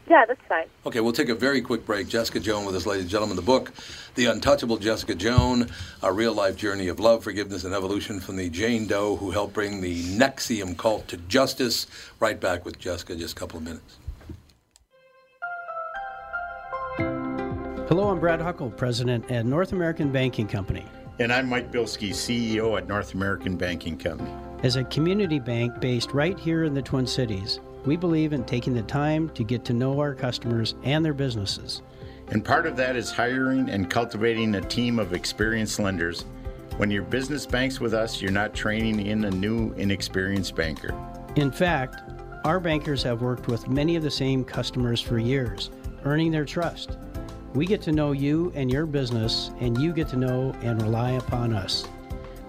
Yeah, 0.08 0.24
that's 0.28 0.42
fine. 0.48 0.68
Okay, 0.86 1.00
we'll 1.00 1.14
take 1.14 1.30
a 1.30 1.36
very 1.36 1.62
quick 1.62 1.84
break. 1.86 2.08
Jessica 2.08 2.40
Joan 2.40 2.64
with 2.66 2.76
us, 2.76 2.86
ladies 2.86 3.04
and 3.04 3.12
gentlemen. 3.12 3.36
The 3.36 3.42
book, 3.42 3.72
The 4.14 4.26
Untouchable 4.26 4.78
Jessica 4.78 5.16
Joan, 5.16 5.68
A 6.04 6.14
Real 6.14 6.34
Life 6.34 6.58
Journey 6.58 6.88
of 6.90 7.00
Love, 7.00 7.24
Forgiveness, 7.24 7.64
and 7.64 7.74
Evolution 7.74 8.20
from 8.20 8.36
the 8.36 8.48
Jane 8.50 8.86
Doe 8.86 9.16
who 9.16 9.32
helped 9.32 9.54
bring 9.54 9.82
the 9.82 10.04
NXIVM 10.04 10.78
cult 10.78 11.08
to 11.08 11.18
justice. 11.18 11.88
Right 12.20 12.40
back 12.40 12.66
with 12.66 12.78
Jessica 12.78 13.14
in 13.14 13.20
just 13.20 13.36
a 13.36 13.40
couple 13.40 13.58
of 13.58 13.64
minutes. 13.64 13.98
Hello, 17.88 18.10
I'm 18.10 18.20
Brad 18.20 18.42
Huckle, 18.42 18.72
President 18.72 19.30
at 19.30 19.46
North 19.46 19.72
American 19.72 20.12
Banking 20.12 20.48
Company. 20.48 20.84
And 21.20 21.32
I'm 21.32 21.48
Mike 21.48 21.72
Bilski, 21.72 22.10
CEO 22.10 22.76
at 22.80 22.88
North 22.88 23.14
American 23.14 23.58
Banking 23.58 23.96
Company. 23.96 24.32
As 24.64 24.76
a 24.76 24.84
community 24.86 25.38
bank 25.38 25.80
based 25.80 26.12
right 26.12 26.40
here 26.40 26.64
in 26.64 26.74
the 26.74 26.82
Twin 26.82 27.06
Cities, 27.06 27.60
we 27.86 27.96
believe 27.96 28.34
in 28.34 28.44
taking 28.44 28.74
the 28.74 28.82
time 28.82 29.30
to 29.36 29.44
get 29.44 29.64
to 29.66 29.74
know 29.74 30.00
our 30.00 30.16
customers 30.16 30.74
and 30.82 31.06
their 31.06 31.14
businesses. 31.14 31.84
And 32.30 32.44
part 32.44 32.66
of 32.66 32.76
that 32.78 32.96
is 32.96 33.12
hiring 33.12 33.70
and 33.70 33.88
cultivating 33.88 34.56
a 34.56 34.62
team 34.62 34.98
of 34.98 35.14
experienced 35.14 35.78
lenders. 35.78 36.26
When 36.78 36.90
your 36.90 37.04
business 37.04 37.46
banks 37.46 37.80
with 37.80 37.94
us, 37.94 38.20
you're 38.20 38.32
not 38.32 38.56
training 38.56 39.06
in 39.06 39.26
a 39.26 39.30
new, 39.30 39.74
inexperienced 39.74 40.56
banker. 40.56 41.00
In 41.36 41.52
fact, 41.52 42.02
our 42.46 42.60
bankers 42.60 43.04
have 43.04 43.22
worked 43.22 43.46
with 43.48 43.70
many 43.70 43.96
of 43.96 44.02
the 44.02 44.10
same 44.10 44.44
customers 44.44 45.02
for 45.02 45.20
years, 45.20 45.70
earning 46.04 46.32
their 46.32 46.46
trust. 46.46 46.98
We 47.56 47.66
get 47.66 47.82
to 47.84 47.94
know 47.94 48.12
you 48.12 48.52
and 48.54 48.70
your 48.70 48.86
business, 48.86 49.52
and 49.62 49.80
you 49.82 49.94
get 49.94 50.10
to 50.10 50.18
know 50.18 50.54
and 50.62 50.82
rely 50.82 51.12
upon 51.12 51.54
us. 51.54 51.86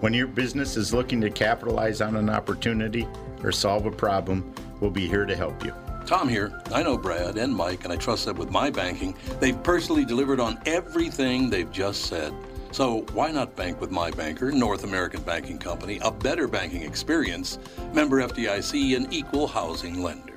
When 0.01 0.13
your 0.13 0.27
business 0.27 0.77
is 0.77 0.93
looking 0.93 1.21
to 1.21 1.31
capitalize 1.31 2.01
on 2.01 2.17
an 2.17 2.29
opportunity 2.29 3.07
or 3.45 3.53
solve 3.53 3.87
a 3.87 3.93
problem, 3.93 4.53
we'll 4.81 4.91
be 4.91 5.07
here 5.07 5.25
to 5.25 5.37
help 5.37 5.65
you. 5.65 5.73
Tom 6.07 6.29
here. 6.29 6.61
I 6.73 6.83
know 6.83 6.99
Brad 6.99 7.39
and 7.39 7.55
Mike, 7.55 7.85
and 7.85 7.93
I 7.93 7.97
trust 7.97 8.27
that 8.27 8.37
with 8.37 8.51
my 8.51 8.69
banking, 8.69 9.15
they've 9.39 9.63
personally 9.63 10.05
delivered 10.05 10.41
on 10.41 10.61
everything 10.67 11.51
they've 11.51 11.71
just 11.71 12.07
said. 12.07 12.35
So 12.73 13.07
why 13.13 13.31
not 13.31 13.55
bank 13.55 13.81
with 13.81 13.93
my 13.93 14.11
banker, 14.11 14.51
North 14.51 14.83
American 14.83 15.23
Banking 15.23 15.59
Company, 15.59 16.01
a 16.03 16.11
better 16.11 16.49
banking 16.49 16.83
experience, 16.83 17.61
member 17.93 18.21
FDIC, 18.21 18.97
and 18.97 19.13
equal 19.13 19.47
housing 19.47 20.03
lender. 20.03 20.36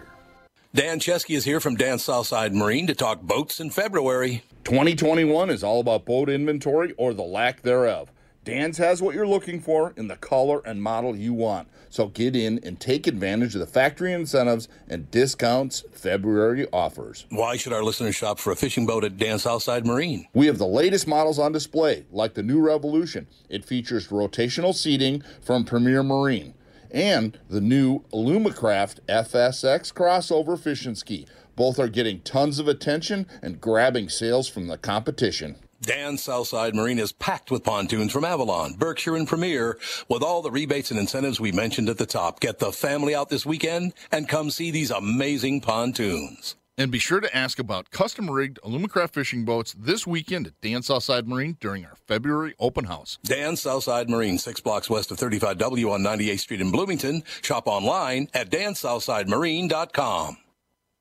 Dan 0.72 1.00
Chesky 1.00 1.36
is 1.36 1.46
here 1.46 1.60
from 1.60 1.78
Dan 1.78 1.98
Southside 1.98 2.54
Marine 2.54 2.86
to 2.86 2.94
talk 2.94 3.24
boats 3.24 3.60
in 3.60 3.72
February. 3.72 4.44
2021 4.66 5.50
is 5.50 5.64
all 5.64 5.80
about 5.80 6.06
boat 6.06 6.30
inventory 6.30 6.94
or 6.96 7.12
the 7.12 7.24
lack 7.24 7.64
thereof. 7.64 8.12
Dan's 8.46 8.78
has 8.78 9.02
what 9.02 9.16
you're 9.16 9.28
looking 9.28 9.60
for 9.60 9.94
in 9.98 10.10
the 10.10 10.16
color 10.16 10.62
and 10.64 10.84
model 10.84 11.16
you 11.16 11.34
want. 11.34 11.70
So 11.90 12.10
get 12.10 12.36
in 12.36 12.60
and 12.64 12.80
take 12.80 13.08
advantage 13.08 13.56
of 13.56 13.62
the 13.62 13.66
factory 13.66 14.14
incentives 14.14 14.68
and 14.88 15.10
discounts 15.10 15.86
February 15.92 16.68
offers. 16.72 17.26
Why 17.32 17.58
should 17.58 17.74
our 17.74 17.84
listeners 17.84 18.16
shop 18.16 18.38
for 18.38 18.52
a 18.52 18.56
fishing 18.56 18.86
boat 18.86 19.04
at 19.04 19.18
Dan 19.18 19.40
Southside 19.40 19.88
Marine? 19.88 20.28
We 20.36 20.46
have 20.46 20.60
the 20.60 20.68
latest 20.68 21.08
models 21.08 21.40
on 21.40 21.52
display, 21.52 22.06
like 22.12 22.36
the 22.36 22.44
new 22.44 22.62
Revolution. 22.62 23.26
It 23.50 23.66
features 23.66 24.10
rotational 24.10 24.76
seating 24.76 25.24
from 25.42 25.66
Premier 25.66 26.04
Marine 26.04 26.54
and 26.92 27.38
the 27.50 27.62
new 27.62 28.00
Lumacraft 28.14 29.00
FSX 29.08 29.94
crossover 29.94 30.60
fishing 30.60 30.96
ski. 30.96 31.26
Both 31.56 31.80
are 31.80 31.90
getting 31.90 32.22
tons 32.22 32.60
of 32.60 32.68
attention 32.68 33.28
and 33.42 33.60
grabbing 33.60 34.10
sales 34.10 34.48
from 34.48 34.68
the 34.68 34.78
competition. 34.78 35.58
Dan 35.82 36.18
Southside 36.18 36.76
Marine 36.76 37.00
is 37.00 37.14
packed 37.14 37.52
with 37.52 37.64
pontoons 37.64 38.12
from 38.12 38.26
Avalon, 38.26 38.74
Berkshire, 38.74 39.16
and 39.16 39.28
Premier 39.28 39.78
with 40.10 40.22
all 40.22 40.42
the 40.42 40.52
rebates 40.52 40.92
and 40.92 41.00
incentives 41.00 41.40
we 41.40 41.54
mentioned 41.54 41.88
at 41.88 41.98
the 41.98 42.06
top. 42.06 42.42
Get 42.42 42.60
the 42.60 42.72
family 42.72 43.16
out 43.16 43.30
this 43.30 43.46
weekend 43.46 43.94
and 44.12 44.28
come 44.28 44.52
see 44.52 44.72
these 44.72 44.92
amazing 44.92 45.62
pontoons. 45.62 46.56
And 46.80 46.94
be 46.94 46.98
sure 46.98 47.20
to 47.20 47.36
ask 47.36 47.60
about 47.60 47.92
custom 47.92 48.32
rigged 48.32 48.58
Alumacraft 48.64 49.12
fishing 49.12 49.44
boats 49.44 49.76
this 49.78 50.08
weekend 50.08 50.48
at 50.48 50.62
Dan 50.62 50.82
Southside 50.82 51.28
Marine 51.28 51.58
during 51.60 51.84
our 51.84 51.98
February 52.08 52.56
open 52.58 52.86
house. 52.86 53.20
Dan 53.22 53.58
Southside 53.58 54.10
Marine, 54.10 54.38
six 54.38 54.62
blocks 54.62 54.90
west 54.90 55.12
of 55.12 55.18
35W 55.18 55.92
on 55.92 56.02
98th 56.02 56.40
Street 56.40 56.62
in 56.62 56.72
Bloomington. 56.72 57.24
Shop 57.42 57.68
online 57.68 58.30
at 58.34 58.50
dansouthsidemarine.com. 58.50 60.38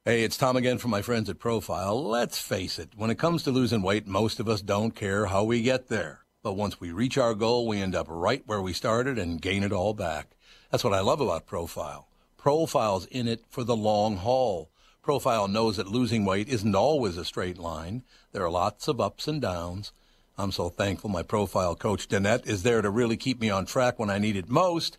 Hey, 0.04 0.24
it's 0.24 0.36
Tom 0.36 0.56
again 0.56 0.78
from 0.78 0.90
my 0.90 1.00
friends 1.00 1.30
at 1.30 1.38
Profile. 1.38 2.04
Let's 2.04 2.40
face 2.40 2.80
it, 2.80 2.88
when 2.96 3.10
it 3.10 3.18
comes 3.20 3.44
to 3.44 3.52
losing 3.52 3.82
weight, 3.82 4.08
most 4.08 4.40
of 4.40 4.48
us 4.48 4.60
don't 4.60 4.96
care 4.96 5.26
how 5.26 5.44
we 5.44 5.62
get 5.62 5.86
there. 5.86 6.24
But 6.42 6.54
once 6.54 6.80
we 6.80 6.90
reach 6.90 7.16
our 7.16 7.34
goal, 7.34 7.68
we 7.68 7.80
end 7.80 7.94
up 7.94 8.08
right 8.10 8.42
where 8.46 8.60
we 8.60 8.72
started 8.72 9.16
and 9.16 9.40
gain 9.40 9.62
it 9.62 9.70
all 9.70 9.94
back. 9.94 10.32
That's 10.72 10.82
what 10.82 10.92
I 10.94 11.02
love 11.02 11.20
about 11.20 11.46
Profile. 11.46 12.08
Profile's 12.36 13.06
in 13.06 13.28
it 13.28 13.44
for 13.48 13.62
the 13.62 13.76
long 13.76 14.16
haul. 14.16 14.72
Profile 15.08 15.48
knows 15.48 15.78
that 15.78 15.88
losing 15.88 16.26
weight 16.26 16.50
isn't 16.50 16.74
always 16.74 17.16
a 17.16 17.24
straight 17.24 17.56
line. 17.56 18.02
There 18.32 18.44
are 18.44 18.50
lots 18.50 18.88
of 18.88 19.00
ups 19.00 19.26
and 19.26 19.40
downs. 19.40 19.90
I'm 20.36 20.52
so 20.52 20.68
thankful 20.68 21.08
my 21.08 21.22
profile 21.22 21.74
coach, 21.74 22.08
Danette, 22.08 22.46
is 22.46 22.62
there 22.62 22.82
to 22.82 22.90
really 22.90 23.16
keep 23.16 23.40
me 23.40 23.48
on 23.48 23.64
track 23.64 23.98
when 23.98 24.10
I 24.10 24.18
need 24.18 24.36
it 24.36 24.50
most. 24.50 24.98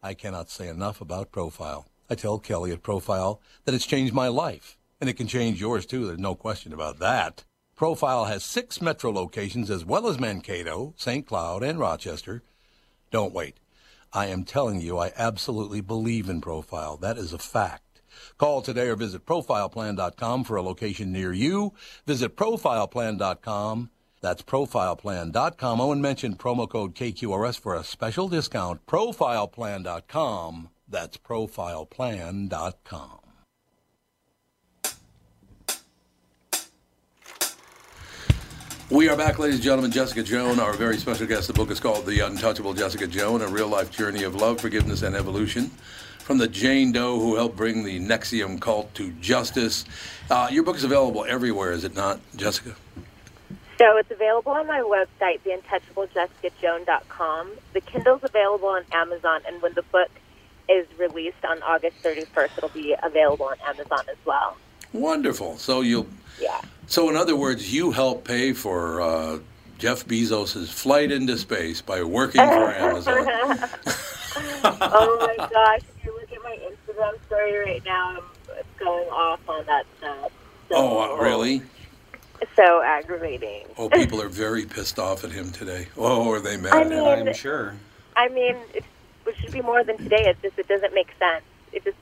I 0.00 0.14
cannot 0.14 0.48
say 0.48 0.68
enough 0.68 1.00
about 1.00 1.32
Profile. 1.32 1.88
I 2.08 2.14
tell 2.14 2.38
Kelly 2.38 2.70
at 2.70 2.84
Profile 2.84 3.40
that 3.64 3.74
it's 3.74 3.84
changed 3.84 4.14
my 4.14 4.28
life, 4.28 4.78
and 5.00 5.10
it 5.10 5.16
can 5.16 5.26
change 5.26 5.60
yours 5.60 5.86
too. 5.86 6.06
There's 6.06 6.20
no 6.20 6.36
question 6.36 6.72
about 6.72 7.00
that. 7.00 7.42
Profile 7.74 8.26
has 8.26 8.44
six 8.44 8.80
metro 8.80 9.10
locations 9.10 9.72
as 9.72 9.84
well 9.84 10.06
as 10.06 10.20
Mankato, 10.20 10.94
St. 10.96 11.26
Cloud, 11.26 11.64
and 11.64 11.80
Rochester. 11.80 12.44
Don't 13.10 13.34
wait. 13.34 13.56
I 14.12 14.26
am 14.26 14.44
telling 14.44 14.80
you, 14.80 14.98
I 14.98 15.10
absolutely 15.16 15.80
believe 15.80 16.28
in 16.28 16.40
Profile. 16.40 16.96
That 16.96 17.18
is 17.18 17.32
a 17.32 17.38
fact. 17.38 17.87
Call 18.38 18.62
today 18.62 18.88
or 18.88 18.96
visit 18.96 19.26
profileplan.com 19.26 20.44
for 20.44 20.56
a 20.56 20.62
location 20.62 21.12
near 21.12 21.32
you. 21.32 21.74
Visit 22.06 22.36
profileplan.com. 22.36 23.90
That's 24.20 24.42
profileplan.com. 24.42 25.80
Oh, 25.80 25.92
and 25.92 26.02
mention 26.02 26.34
promo 26.34 26.68
code 26.68 26.94
KQRS 26.94 27.60
for 27.60 27.74
a 27.74 27.84
special 27.84 28.28
discount. 28.28 28.84
Profileplan.com. 28.86 30.70
That's 30.88 31.16
profileplan.com. 31.18 33.20
We 38.90 39.10
are 39.10 39.16
back, 39.18 39.38
ladies 39.38 39.56
and 39.56 39.64
gentlemen. 39.64 39.90
Jessica 39.90 40.22
Joan, 40.22 40.58
our 40.58 40.72
very 40.72 40.96
special 40.96 41.26
guest. 41.26 41.46
The 41.46 41.52
book 41.52 41.70
is 41.70 41.78
called 41.78 42.06
The 42.06 42.20
Untouchable 42.20 42.72
Jessica 42.72 43.06
Joan, 43.06 43.42
a 43.42 43.46
real 43.46 43.68
life 43.68 43.90
journey 43.90 44.22
of 44.22 44.34
love, 44.34 44.62
forgiveness, 44.62 45.02
and 45.02 45.14
evolution. 45.14 45.70
From 46.28 46.36
the 46.36 46.46
Jane 46.46 46.92
Doe 46.92 47.18
who 47.18 47.34
helped 47.36 47.56
bring 47.56 47.84
the 47.84 47.98
NXIVM 47.98 48.60
cult 48.60 48.92
to 48.96 49.12
justice. 49.12 49.86
Uh, 50.28 50.46
your 50.50 50.62
book 50.62 50.76
is 50.76 50.84
available 50.84 51.24
everywhere, 51.24 51.72
is 51.72 51.84
it 51.84 51.94
not, 51.94 52.20
Jessica? 52.36 52.76
So 53.78 53.96
it's 53.96 54.10
available 54.10 54.52
on 54.52 54.66
my 54.66 54.80
website, 54.80 55.40
theuntouchablejessicajoan.com. 55.40 57.52
The 57.72 57.80
Kindle's 57.80 58.20
available 58.22 58.68
on 58.68 58.84
Amazon, 58.92 59.40
and 59.46 59.62
when 59.62 59.72
the 59.72 59.80
book 59.84 60.10
is 60.68 60.86
released 60.98 61.42
on 61.48 61.62
August 61.62 61.96
31st, 62.02 62.58
it'll 62.58 62.68
be 62.68 62.94
available 63.02 63.46
on 63.46 63.56
Amazon 63.66 64.04
as 64.10 64.18
well. 64.26 64.58
Wonderful. 64.92 65.56
So 65.56 65.80
you'll. 65.80 66.08
Yeah. 66.38 66.60
So 66.88 67.08
in 67.08 67.16
other 67.16 67.36
words, 67.36 67.72
you 67.72 67.90
help 67.90 68.24
pay 68.24 68.52
for 68.52 69.00
uh, 69.00 69.38
Jeff 69.78 70.04
Bezos' 70.04 70.68
flight 70.68 71.10
into 71.10 71.38
space 71.38 71.80
by 71.80 72.02
working 72.02 72.42
for 72.42 72.70
Amazon. 72.74 73.26
oh 74.82 75.34
my 75.38 75.48
gosh! 75.48 75.80
You 76.04 76.17
my 76.48 76.56
Instagram 76.56 77.14
story 77.26 77.58
right 77.58 77.84
now, 77.84 78.16
I'm 78.16 78.64
going 78.78 79.08
off 79.08 79.40
on 79.48 79.66
that 79.66 79.86
stuff. 79.98 80.32
Oh, 80.70 81.16
uh, 81.18 81.22
really? 81.22 81.62
So 82.56 82.82
aggravating. 82.82 83.66
Oh, 83.76 83.88
people 83.88 84.22
are 84.22 84.28
very 84.28 84.64
pissed 84.64 84.98
off 84.98 85.24
at 85.24 85.32
him 85.32 85.50
today. 85.50 85.88
Oh, 85.96 86.30
are 86.30 86.40
they 86.40 86.56
mad 86.56 86.72
I 86.72 86.80
at 86.80 86.86
him? 86.86 86.90
mean- 86.90 87.28
I'm 87.28 87.34
sure. 87.34 87.74
I 88.16 88.28
mean, 88.28 88.56
it, 88.74 88.84
it 89.26 89.36
should 89.36 89.52
be 89.52 89.62
more 89.62 89.84
than 89.84 89.96
today. 89.98 90.24
It's 90.26 90.40
just 90.42 90.58
it 90.58 90.66
doesn't 90.66 90.92
make 90.94 91.08
sense. 91.18 91.44
It 91.72 91.84
just 91.84 91.96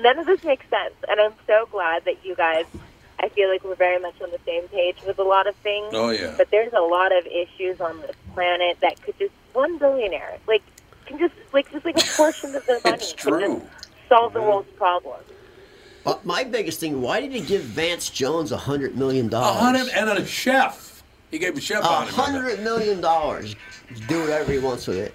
none 0.00 0.18
of 0.18 0.26
this 0.26 0.44
makes 0.44 0.64
sense, 0.68 0.94
and 1.08 1.20
I'm 1.20 1.32
so 1.46 1.66
glad 1.70 2.04
that 2.04 2.24
you 2.24 2.34
guys. 2.36 2.66
I 3.22 3.28
feel 3.28 3.50
like 3.50 3.62
we're 3.64 3.74
very 3.74 4.00
much 4.00 4.14
on 4.22 4.30
the 4.30 4.38
same 4.46 4.66
page 4.68 4.96
with 5.06 5.18
a 5.18 5.22
lot 5.22 5.46
of 5.46 5.54
things. 5.56 5.88
Oh, 5.92 6.08
yeah. 6.08 6.34
But 6.38 6.50
there's 6.50 6.72
a 6.72 6.80
lot 6.80 7.12
of 7.12 7.26
issues 7.26 7.78
on 7.78 8.00
this 8.00 8.16
planet 8.32 8.78
that 8.80 9.02
could 9.02 9.18
just 9.18 9.32
one 9.52 9.76
billionaire 9.76 10.38
like 10.46 10.62
can 11.10 11.18
just 11.18 11.34
like 11.52 11.70
just 11.70 11.84
like 11.84 11.96
like 11.96 12.04
a 12.04 12.16
portion 12.16 12.54
of 12.54 12.64
their 12.66 12.80
money 12.84 12.96
It's 12.96 13.12
to 13.12 13.16
true. 13.16 13.40
just 13.40 14.08
solve 14.08 14.32
the 14.32 14.40
world's 14.40 14.70
problems. 14.76 15.24
But 16.04 16.24
my 16.24 16.44
biggest 16.44 16.80
thing, 16.80 17.02
why 17.02 17.20
did 17.20 17.32
he 17.32 17.40
give 17.40 17.62
Van 17.62 17.98
Jones 18.00 18.52
a 18.52 18.56
hundred 18.56 18.96
million 18.96 19.28
dollars? 19.28 19.56
A 19.56 19.60
dollars? 19.60 19.92
hundred 19.92 20.10
and 20.10 20.18
a 20.18 20.26
chef. 20.26 21.02
He 21.30 21.38
gave 21.38 21.56
a 21.56 21.60
chef 21.60 21.84
A 21.84 21.86
hundred 21.86 22.60
million 22.60 23.00
dollars. 23.00 23.54
Do 24.08 24.20
whatever 24.20 24.52
he 24.52 24.58
wants 24.58 24.86
with 24.86 24.96
it. 24.98 25.14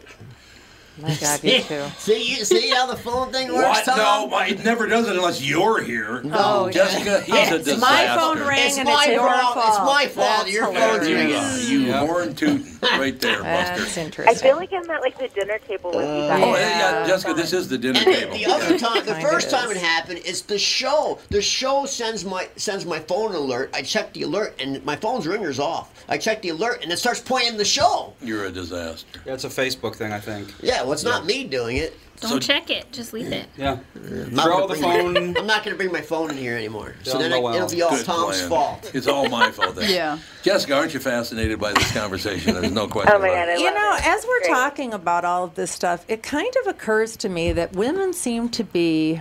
My 0.97 1.13
God, 1.15 1.43
you 1.43 1.61
too. 1.63 1.83
See, 1.97 2.35
see 2.45 2.69
how 2.69 2.85
the 2.87 2.95
phone 2.95 3.31
thing 3.31 3.49
works, 3.53 3.63
What? 3.67 3.85
Tom? 3.85 3.97
No, 3.97 4.27
my, 4.27 4.47
it 4.47 4.63
never 4.63 4.87
does 4.87 5.07
it 5.09 5.15
unless 5.15 5.41
you're 5.43 5.81
here. 5.81 6.21
Oh, 6.25 6.29
oh, 6.33 6.65
no, 6.67 6.71
Jessica, 6.71 7.21
he's 7.21 7.51
a 7.51 7.57
disaster. 7.59 7.77
my 7.81 8.15
phone 8.17 8.47
rang 8.47 8.65
It's 8.67 8.77
and 8.77 8.87
my 8.87 9.03
it's 9.05 9.13
your 9.13 9.29
fault. 9.29 9.53
fault. 9.55 9.67
It's 9.67 9.77
my 9.79 10.07
fault. 10.07 10.15
That's 10.45 10.51
Your 10.51 10.71
There 10.71 10.89
phone's 10.97 11.09
you 11.09 11.15
ringing. 11.15 11.33
go. 11.33 11.55
You 11.57 11.93
horn 12.07 12.35
tootin' 12.35 12.77
right 12.81 13.19
there, 13.19 13.41
That's 13.41 13.79
Buster. 13.81 13.99
interesting. 14.01 14.35
I 14.37 14.49
feel 14.49 14.55
like 14.57 14.71
I'm 14.71 14.89
at 14.89 15.01
like 15.01 15.17
the 15.17 15.27
dinner 15.27 15.59
table 15.67 15.91
with 15.91 15.99
you 16.05 16.09
uh, 16.11 16.27
guys. 16.29 16.43
Oh, 16.43 16.55
yeah, 16.55 17.01
yeah, 17.01 17.07
Jessica, 17.07 17.33
this 17.33 17.51
is 17.51 17.67
the 17.67 17.77
dinner 17.77 17.99
And 17.99 18.15
table. 18.15 18.33
the 18.37 18.45
other 18.45 18.77
time, 18.79 19.05
the 19.05 19.13
Kinda 19.15 19.29
first 19.29 19.49
time 19.49 19.69
is. 19.71 19.77
it 19.77 19.81
happened, 19.83 20.19
it's 20.23 20.41
the 20.41 20.57
show. 20.57 21.19
The 21.29 21.41
show 21.41 21.85
sends 21.85 22.23
my 22.23 22.47
sends 22.55 22.85
my 22.85 22.99
phone 22.99 23.35
alert. 23.35 23.69
I 23.73 23.81
check 23.81 24.13
the 24.13 24.21
alert, 24.23 24.55
and 24.59 24.83
my 24.85 24.95
phone's 24.95 25.27
ringer's 25.27 25.59
off. 25.59 25.91
I 26.07 26.17
check 26.17 26.41
the 26.41 26.49
alert, 26.49 26.83
and 26.83 26.91
it 26.91 26.97
starts 26.99 27.19
playing 27.19 27.57
the 27.57 27.65
show. 27.65 28.13
You're 28.21 28.45
a 28.45 28.51
disaster. 28.51 29.19
Yeah, 29.25 29.33
it's 29.33 29.43
a 29.43 29.49
Facebook 29.49 29.95
thing, 29.95 30.11
I 30.13 30.19
think. 30.19 30.53
Yeah, 30.61 30.83
well, 30.85 30.93
it's 30.93 31.03
not 31.03 31.25
me 31.25 31.43
doing 31.43 31.77
it. 31.77 31.97
Don't 32.21 32.31
So- 32.31 32.39
check 32.39 32.69
it. 32.69 32.89
Just 32.93 33.11
leave 33.11 33.31
it. 33.33 33.45
Yeah. 33.57 33.79
I'm 33.95 34.33
not 34.33 34.45
Throw 34.45 34.59
gonna 34.59 34.73
the 34.75 34.79
bring 34.79 34.81
my- 34.81 34.97
phone. 35.19 35.37
I'm 35.37 35.45
not 35.47 35.65
going 35.65 35.73
to 35.73 35.77
bring 35.77 35.91
my 35.91 35.99
phone 36.01 36.31
in 36.31 36.37
here 36.37 36.55
anymore. 36.55 36.95
So 37.03 37.17
then 37.17 37.33
I, 37.33 37.37
it'll 37.37 37.69
be 37.69 37.81
all 37.81 37.89
Good 37.89 38.05
Tom's 38.05 38.37
plan. 38.37 38.49
fault. 38.49 38.91
It's 38.95 39.07
all 39.07 39.27
my 39.27 39.51
fault 39.51 39.75
then. 39.75 39.91
Yeah. 39.93 40.19
Jessica, 40.41 40.75
aren't 40.77 40.93
you 40.93 41.01
fascinated 41.01 41.59
by 41.59 41.73
this 41.73 41.91
conversation? 41.91 42.53
There's 42.53 42.71
no 42.71 42.87
question 42.87 43.13
Oh 43.13 43.19
my 43.19 43.27
about 43.27 43.47
god, 43.47 43.49
I 43.49 43.53
it. 43.55 43.59
You 43.59 43.73
know, 43.73 43.95
it. 43.97 44.07
as 44.07 44.25
we're 44.25 44.39
Great. 44.39 44.49
talking 44.49 44.93
about 44.93 45.25
all 45.25 45.43
of 45.43 45.55
this 45.55 45.71
stuff, 45.71 46.05
it 46.07 46.23
kind 46.23 46.53
of 46.61 46.67
occurs 46.67 47.17
to 47.17 47.27
me 47.27 47.51
that 47.51 47.73
women 47.73 48.13
seem 48.13 48.47
to 48.49 48.63
be 48.63 49.19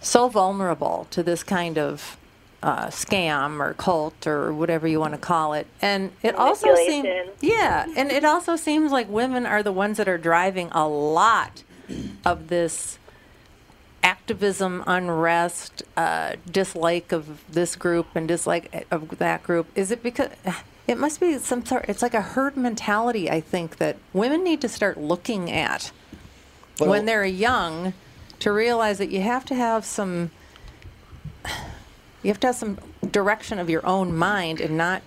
so 0.00 0.28
vulnerable 0.28 1.06
to 1.10 1.22
this 1.22 1.42
kind 1.42 1.76
of 1.78 2.16
uh, 2.64 2.86
scam 2.86 3.60
or 3.60 3.74
cult 3.74 4.26
or 4.26 4.50
whatever 4.52 4.88
you 4.88 4.98
want 4.98 5.12
to 5.12 5.18
call 5.18 5.52
it. 5.52 5.66
And 5.82 6.10
it 6.22 6.34
also 6.34 6.74
seems, 6.74 7.06
yeah, 7.42 7.86
and 7.94 8.10
it 8.10 8.24
also 8.24 8.56
seems 8.56 8.90
like 8.90 9.06
women 9.10 9.44
are 9.44 9.62
the 9.62 9.70
ones 9.70 9.98
that 9.98 10.08
are 10.08 10.16
driving 10.16 10.70
a 10.72 10.88
lot 10.88 11.62
of 12.24 12.48
this 12.48 12.98
activism, 14.02 14.82
unrest, 14.86 15.82
uh, 15.94 16.36
dislike 16.50 17.12
of 17.12 17.44
this 17.52 17.76
group 17.76 18.06
and 18.14 18.26
dislike 18.26 18.86
of 18.90 19.18
that 19.18 19.42
group. 19.42 19.66
Is 19.74 19.90
it 19.90 20.02
because 20.02 20.30
it 20.86 20.96
must 20.96 21.20
be 21.20 21.36
some 21.36 21.66
sort? 21.66 21.84
It's 21.86 22.00
like 22.00 22.14
a 22.14 22.22
herd 22.22 22.56
mentality. 22.56 23.30
I 23.30 23.42
think 23.42 23.76
that 23.76 23.98
women 24.14 24.42
need 24.42 24.62
to 24.62 24.70
start 24.70 24.96
looking 24.98 25.50
at 25.50 25.92
But 26.78 26.88
when 26.88 27.04
they're 27.04 27.26
young 27.26 27.92
to 28.38 28.52
realize 28.52 28.96
that 28.96 29.10
you 29.10 29.20
have 29.20 29.44
to 29.46 29.54
have 29.54 29.84
some. 29.84 30.30
You 32.24 32.30
have 32.30 32.40
to 32.40 32.46
have 32.48 32.56
some 32.56 32.78
direction 33.12 33.58
of 33.58 33.68
your 33.68 33.86
own 33.86 34.16
mind 34.16 34.60
and 34.60 34.76
not. 34.78 35.02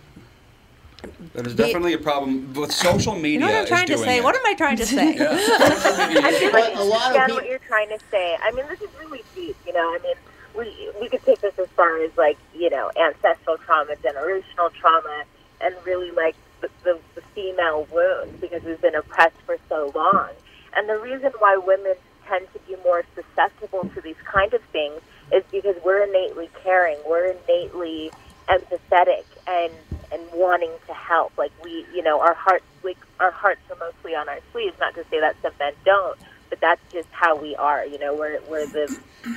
There's 1.34 1.56
The- 1.56 1.64
definitely 1.64 1.94
a 1.94 1.98
problem 1.98 2.54
with 2.54 2.72
social 2.72 3.16
media. 3.16 3.32
You 3.34 3.40
know 3.40 3.46
what 3.48 3.56
I'm 3.56 3.64
is 3.64 3.70
trying 3.70 3.88
to 3.88 3.94
doing 3.96 4.06
say? 4.06 4.18
it. 4.20 4.24
What 4.24 4.36
am 4.36 4.46
I 4.46 4.54
trying 4.54 4.78
to 4.78 4.86
say? 4.86 5.10
I 5.20 6.32
feel 6.40 6.52
like 6.52 6.74
But 6.74 6.76
a 6.78 6.84
lot 6.84 7.12
of 7.12 7.18
understand 7.18 7.26
peop- 7.28 7.36
what 7.36 7.50
you're 7.50 7.60
trying 7.60 7.90
to 7.90 8.00
say. 8.12 8.38
I 8.42 8.52
mean, 8.52 8.66
this 8.68 8.82
is 8.82 8.90
really 9.00 9.24
deep. 9.36 9.56
You 9.66 9.74
know, 9.74 9.80
I 9.96 10.00
mean, 10.04 10.16
we 10.56 10.90
we 11.02 11.10
could 11.10 11.24
take 11.26 11.42
this 11.42 11.58
as 11.58 11.68
far 11.76 11.98
as 12.04 12.12
like 12.18 12.38
you 12.56 12.70
know 12.70 12.92
ancestral 12.96 13.58
trauma, 13.58 13.96
generational 13.96 14.72
trauma, 14.74 15.24
and 15.60 15.74
really 15.86 16.12
like 16.12 16.36
the, 16.62 16.70
the, 16.84 17.00
the 17.16 17.22
female 17.34 17.88
wound 17.92 18.40
because 18.42 18.62
we've 18.64 18.82
been 18.82 18.96
oppressed 18.96 19.38
for 19.48 19.58
so 19.70 19.92
long. 19.96 20.30
And 20.76 20.88
the 20.88 21.00
reason 21.00 21.32
why 21.40 21.58
women 21.58 21.96
tend 22.28 22.48
to 22.54 22.60
be 22.68 22.76
more 22.84 23.04
susceptible 23.16 23.90
to 23.96 24.02
these 24.02 24.18
kind 24.26 24.54
of 24.54 24.62
things 24.72 25.02
is 25.34 25.44
because 25.52 25.76
we're 25.84 26.04
innately 26.04 26.50
caring, 26.64 26.98
we're 27.08 27.32
innately 27.32 28.14
empathetic, 28.50 29.26
and 29.48 29.74
and 30.12 30.24
wanting 30.34 30.78
to 30.88 30.94
help. 30.94 31.34
Like 31.38 31.52
we, 31.64 31.88
you 31.94 32.04
know, 32.04 32.22
our 32.22 32.36
hearts, 32.36 32.66
like 32.84 33.00
our 33.20 33.32
hearts 33.32 33.62
are 33.70 33.78
mostly 33.80 34.16
on 34.16 34.30
our 34.30 34.40
sleeves. 34.54 34.76
Not 34.80 34.96
to 34.96 35.04
say 35.12 35.20
that 35.22 35.36
some 35.42 35.54
men 35.60 35.74
don't, 35.86 36.18
but 36.50 36.60
that's 36.62 36.82
just 36.94 37.10
how 37.12 37.38
we 37.38 37.56
are. 37.58 37.86
You 37.86 38.00
know, 38.00 38.16
we're 38.16 38.40
we're 38.50 38.68
the 38.68 38.90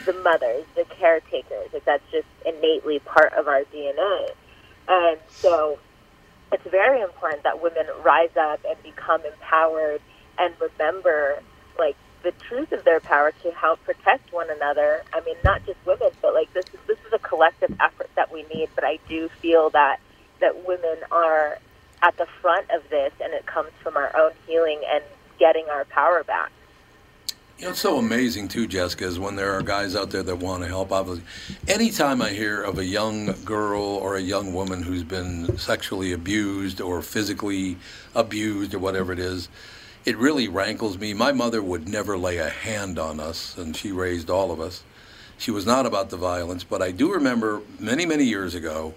the 0.06 0.14
mothers, 0.14 0.66
the 0.76 0.86
caretakers. 0.98 1.70
Like 1.72 1.84
that's 1.86 2.04
just 2.12 2.28
innately 2.46 3.00
part 3.00 3.32
of 3.34 3.48
our 3.48 3.62
DNA. 3.74 4.28
And 4.88 5.18
so, 5.42 5.78
it's 6.52 6.66
very 6.70 7.00
important 7.02 7.44
that 7.44 7.62
women 7.62 7.86
rise 8.04 8.34
up 8.40 8.60
and 8.68 8.82
become 8.82 9.22
empowered 9.26 10.00
and 10.38 10.54
remember, 10.60 11.42
like 11.78 11.96
the 12.22 12.32
truth 12.32 12.72
of 12.72 12.84
their 12.84 13.00
power 13.00 13.32
to 13.42 13.50
help 13.52 13.82
protect 13.84 14.32
one 14.32 14.50
another. 14.50 15.02
I 15.12 15.20
mean, 15.20 15.36
not 15.44 15.64
just 15.66 15.78
women, 15.86 16.10
but 16.20 16.34
like 16.34 16.52
this 16.52 16.66
is 16.66 16.80
this 16.86 16.98
is 17.06 17.12
a 17.12 17.18
collective 17.18 17.74
effort 17.80 18.10
that 18.16 18.32
we 18.32 18.44
need. 18.54 18.68
But 18.74 18.84
I 18.84 18.98
do 19.08 19.28
feel 19.40 19.70
that 19.70 20.00
that 20.40 20.66
women 20.66 20.98
are 21.10 21.58
at 22.02 22.16
the 22.16 22.26
front 22.40 22.70
of 22.70 22.88
this, 22.90 23.12
and 23.22 23.32
it 23.32 23.46
comes 23.46 23.70
from 23.82 23.96
our 23.96 24.14
own 24.16 24.32
healing 24.46 24.80
and 24.90 25.02
getting 25.38 25.66
our 25.68 25.84
power 25.86 26.24
back. 26.24 26.50
You 27.58 27.66
know, 27.66 27.72
it's 27.72 27.80
so 27.80 27.98
amazing 27.98 28.48
too, 28.48 28.66
Jessica, 28.66 29.04
is 29.04 29.18
when 29.18 29.36
there 29.36 29.52
are 29.52 29.60
guys 29.60 29.94
out 29.94 30.10
there 30.10 30.22
that 30.22 30.36
want 30.36 30.62
to 30.62 30.68
help. 30.68 30.92
Obviously, 30.92 31.24
anytime 31.68 32.22
I 32.22 32.30
hear 32.30 32.62
of 32.62 32.78
a 32.78 32.84
young 32.86 33.34
girl 33.44 33.82
or 33.82 34.16
a 34.16 34.20
young 34.20 34.54
woman 34.54 34.82
who's 34.82 35.04
been 35.04 35.58
sexually 35.58 36.12
abused 36.12 36.80
or 36.80 37.02
physically 37.02 37.76
abused 38.14 38.72
or 38.72 38.78
whatever 38.78 39.12
it 39.12 39.18
is, 39.18 39.50
it 40.04 40.16
really 40.16 40.48
rankles 40.48 40.98
me. 40.98 41.14
My 41.14 41.32
mother 41.32 41.62
would 41.62 41.88
never 41.88 42.16
lay 42.16 42.38
a 42.38 42.48
hand 42.48 42.98
on 42.98 43.20
us, 43.20 43.56
and 43.58 43.76
she 43.76 43.92
raised 43.92 44.30
all 44.30 44.50
of 44.50 44.60
us. 44.60 44.82
She 45.38 45.50
was 45.50 45.66
not 45.66 45.86
about 45.86 46.10
the 46.10 46.16
violence, 46.16 46.64
but 46.64 46.82
I 46.82 46.90
do 46.90 47.12
remember 47.12 47.62
many, 47.78 48.06
many 48.06 48.24
years 48.24 48.54
ago 48.54 48.94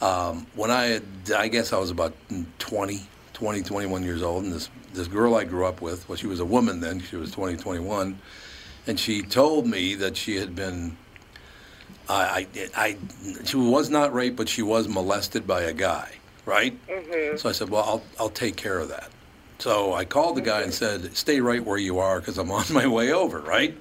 um, 0.00 0.46
when 0.54 0.70
I 0.70 0.84
had, 0.86 1.02
I 1.36 1.48
guess 1.48 1.72
I 1.72 1.78
was 1.78 1.90
about 1.90 2.14
20, 2.58 3.00
20, 3.32 3.62
21 3.62 4.02
years 4.04 4.22
old, 4.22 4.44
and 4.44 4.52
this, 4.52 4.70
this 4.92 5.08
girl 5.08 5.34
I 5.34 5.44
grew 5.44 5.66
up 5.66 5.80
with, 5.80 6.08
well, 6.08 6.16
she 6.16 6.26
was 6.28 6.40
a 6.40 6.44
woman 6.44 6.80
then, 6.80 7.00
she 7.00 7.16
was 7.16 7.30
20, 7.32 7.56
21, 7.56 8.18
and 8.86 8.98
she 8.98 9.22
told 9.22 9.66
me 9.66 9.94
that 9.96 10.16
she 10.16 10.36
had 10.36 10.54
been, 10.54 10.96
I, 12.08 12.46
I, 12.54 12.68
I, 12.76 12.96
she 13.44 13.56
was 13.56 13.90
not 13.90 14.14
raped, 14.14 14.36
but 14.36 14.48
she 14.48 14.62
was 14.62 14.88
molested 14.88 15.46
by 15.46 15.62
a 15.62 15.72
guy, 15.72 16.12
right? 16.46 16.78
So 17.36 17.48
I 17.48 17.52
said, 17.52 17.68
well, 17.68 17.82
I'll, 17.84 18.02
I'll 18.20 18.30
take 18.30 18.56
care 18.56 18.78
of 18.78 18.88
that. 18.88 19.10
So 19.58 19.92
I 19.92 20.04
called 20.04 20.36
the 20.36 20.40
guy 20.40 20.62
and 20.62 20.72
said, 20.72 21.16
stay 21.16 21.40
right 21.40 21.64
where 21.64 21.78
you 21.78 21.98
are 21.98 22.20
because 22.20 22.38
I'm 22.38 22.50
on 22.52 22.64
my 22.70 22.86
way 22.86 23.12
over, 23.12 23.40
right? 23.40 23.76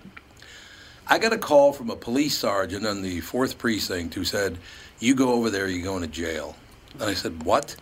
I 1.09 1.19
got 1.19 1.31
a 1.31 1.37
call 1.37 1.71
from 1.71 1.89
a 1.89 1.95
police 1.95 2.37
sergeant 2.37 2.85
on 2.85 3.01
the 3.01 3.21
fourth 3.21 3.57
precinct 3.57 4.13
who 4.13 4.25
said, 4.25 4.57
"You 4.99 5.15
go 5.15 5.31
over 5.33 5.49
there, 5.49 5.67
you're 5.67 5.83
going 5.83 6.01
to 6.01 6.07
jail." 6.07 6.57
And 6.95 7.03
I 7.03 7.13
said, 7.13 7.43
"What?" 7.43 7.77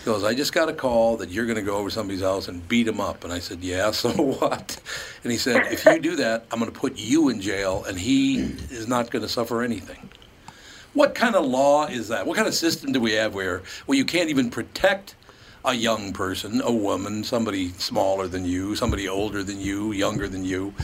He 0.00 0.04
goes, 0.06 0.24
"I 0.24 0.34
just 0.34 0.52
got 0.52 0.68
a 0.68 0.72
call 0.72 1.18
that 1.18 1.28
you're 1.30 1.46
going 1.46 1.58
to 1.58 1.62
go 1.62 1.76
over 1.76 1.90
somebody's 1.90 2.22
house 2.22 2.48
and 2.48 2.66
beat 2.66 2.88
him 2.88 3.00
up." 3.00 3.22
And 3.22 3.32
I 3.32 3.38
said, 3.38 3.60
"Yeah, 3.62 3.90
so 3.92 4.10
what?" 4.10 4.80
And 5.22 5.30
he 5.30 5.38
said, 5.38 5.72
"If 5.72 5.84
you 5.84 6.00
do 6.00 6.16
that, 6.16 6.46
I'm 6.50 6.58
going 6.58 6.72
to 6.72 6.76
put 6.76 6.98
you 6.98 7.28
in 7.28 7.40
jail, 7.40 7.84
and 7.84 7.96
he 7.96 8.40
is 8.70 8.88
not 8.88 9.12
going 9.12 9.22
to 9.22 9.28
suffer 9.28 9.62
anything." 9.62 10.10
What 10.92 11.14
kind 11.14 11.36
of 11.36 11.44
law 11.44 11.86
is 11.86 12.08
that? 12.08 12.26
What 12.26 12.34
kind 12.34 12.48
of 12.48 12.54
system 12.54 12.90
do 12.90 12.98
we 12.98 13.12
have 13.12 13.32
where 13.32 13.62
where 13.86 13.96
you 13.96 14.04
can't 14.04 14.28
even 14.28 14.50
protect 14.50 15.14
a 15.64 15.74
young 15.74 16.12
person, 16.12 16.60
a 16.62 16.72
woman, 16.72 17.24
somebody 17.24 17.68
smaller 17.70 18.26
than 18.26 18.44
you, 18.44 18.74
somebody 18.76 19.08
older 19.08 19.42
than 19.42 19.60
you, 19.60 19.92
younger 19.92 20.28
than 20.28 20.44
you? 20.44 20.74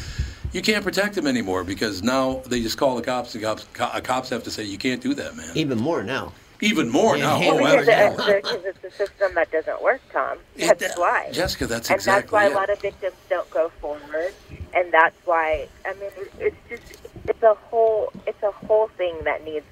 You 0.53 0.63
can't 0.63 0.85
protect 0.85 1.15
them 1.15 1.27
anymore 1.27 1.65
because 1.65 2.03
now 2.03 2.43
they 2.47 2.63
just 2.63 2.79
call 2.79 2.97
the 2.97 3.03
cops. 3.03 3.33
The 3.33 3.41
cops, 3.41 3.67
co- 3.73 3.85
uh, 3.85 4.01
cops 4.01 4.31
have 4.31 4.43
to 4.45 4.51
say 4.51 4.65
you 4.65 4.79
can't 4.79 5.03
do 5.03 5.15
that, 5.15 5.37
man. 5.37 5.51
Even 5.55 5.79
more 5.79 6.03
now. 6.03 6.33
Even 6.63 6.89
more 6.89 7.17
now. 7.19 7.37
Oh, 7.43 7.43
yeah. 7.43 8.15
Oh, 8.17 8.17
because, 8.17 8.29
it, 8.29 8.43
because 8.43 8.65
it's 8.65 8.85
a 8.85 8.91
system 8.97 9.35
that 9.35 9.51
doesn't 9.51 9.83
work, 9.83 10.01
Tom. 10.13 10.39
It- 10.57 10.79
That's 10.79 10.97
why. 10.97 11.29
Jessica, 11.33 11.67
that's 11.67 11.91
and 11.91 11.97
exactly 11.97 12.23
that's 12.23 12.33
why 12.33 12.47
it. 12.47 12.53
a 12.53 12.55
lot 12.55 12.71
of 12.71 12.81
victims 12.81 13.15
don't 13.29 13.51
go 13.51 13.71
forward, 13.81 14.33
and 14.73 14.93
that's 14.93 15.17
why 15.27 15.69
I 15.85 15.93
mean 15.95 16.11
it's 16.39 16.57
just 16.69 16.83
it's 17.29 17.43
a 17.43 17.55
whole 17.55 18.13
it's 18.27 18.43
a 18.43 18.51
whole 18.53 18.89
thing 18.89 19.25
that 19.25 19.45
needs 19.45 19.67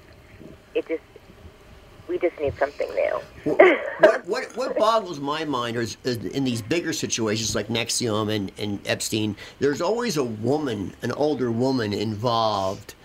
it 0.75 0.87
just 0.87 1.01
we 2.07 2.17
just 2.17 2.39
need 2.39 2.57
something 2.57 2.89
new. 2.89 3.19
what, 3.99 4.25
what 4.27 4.57
what 4.57 4.77
boggles 4.77 5.19
my 5.19 5.45
mind 5.45 5.77
is, 5.77 5.97
is 6.03 6.17
in 6.17 6.43
these 6.43 6.61
bigger 6.61 6.93
situations 6.93 7.55
like 7.55 7.67
NXIVM 7.67 8.33
and, 8.33 8.51
and 8.57 8.79
Epstein, 8.87 9.35
there's 9.59 9.81
always 9.81 10.17
a 10.17 10.23
woman, 10.23 10.93
an 11.01 11.11
older 11.13 11.51
woman 11.51 11.93
involved 11.93 12.95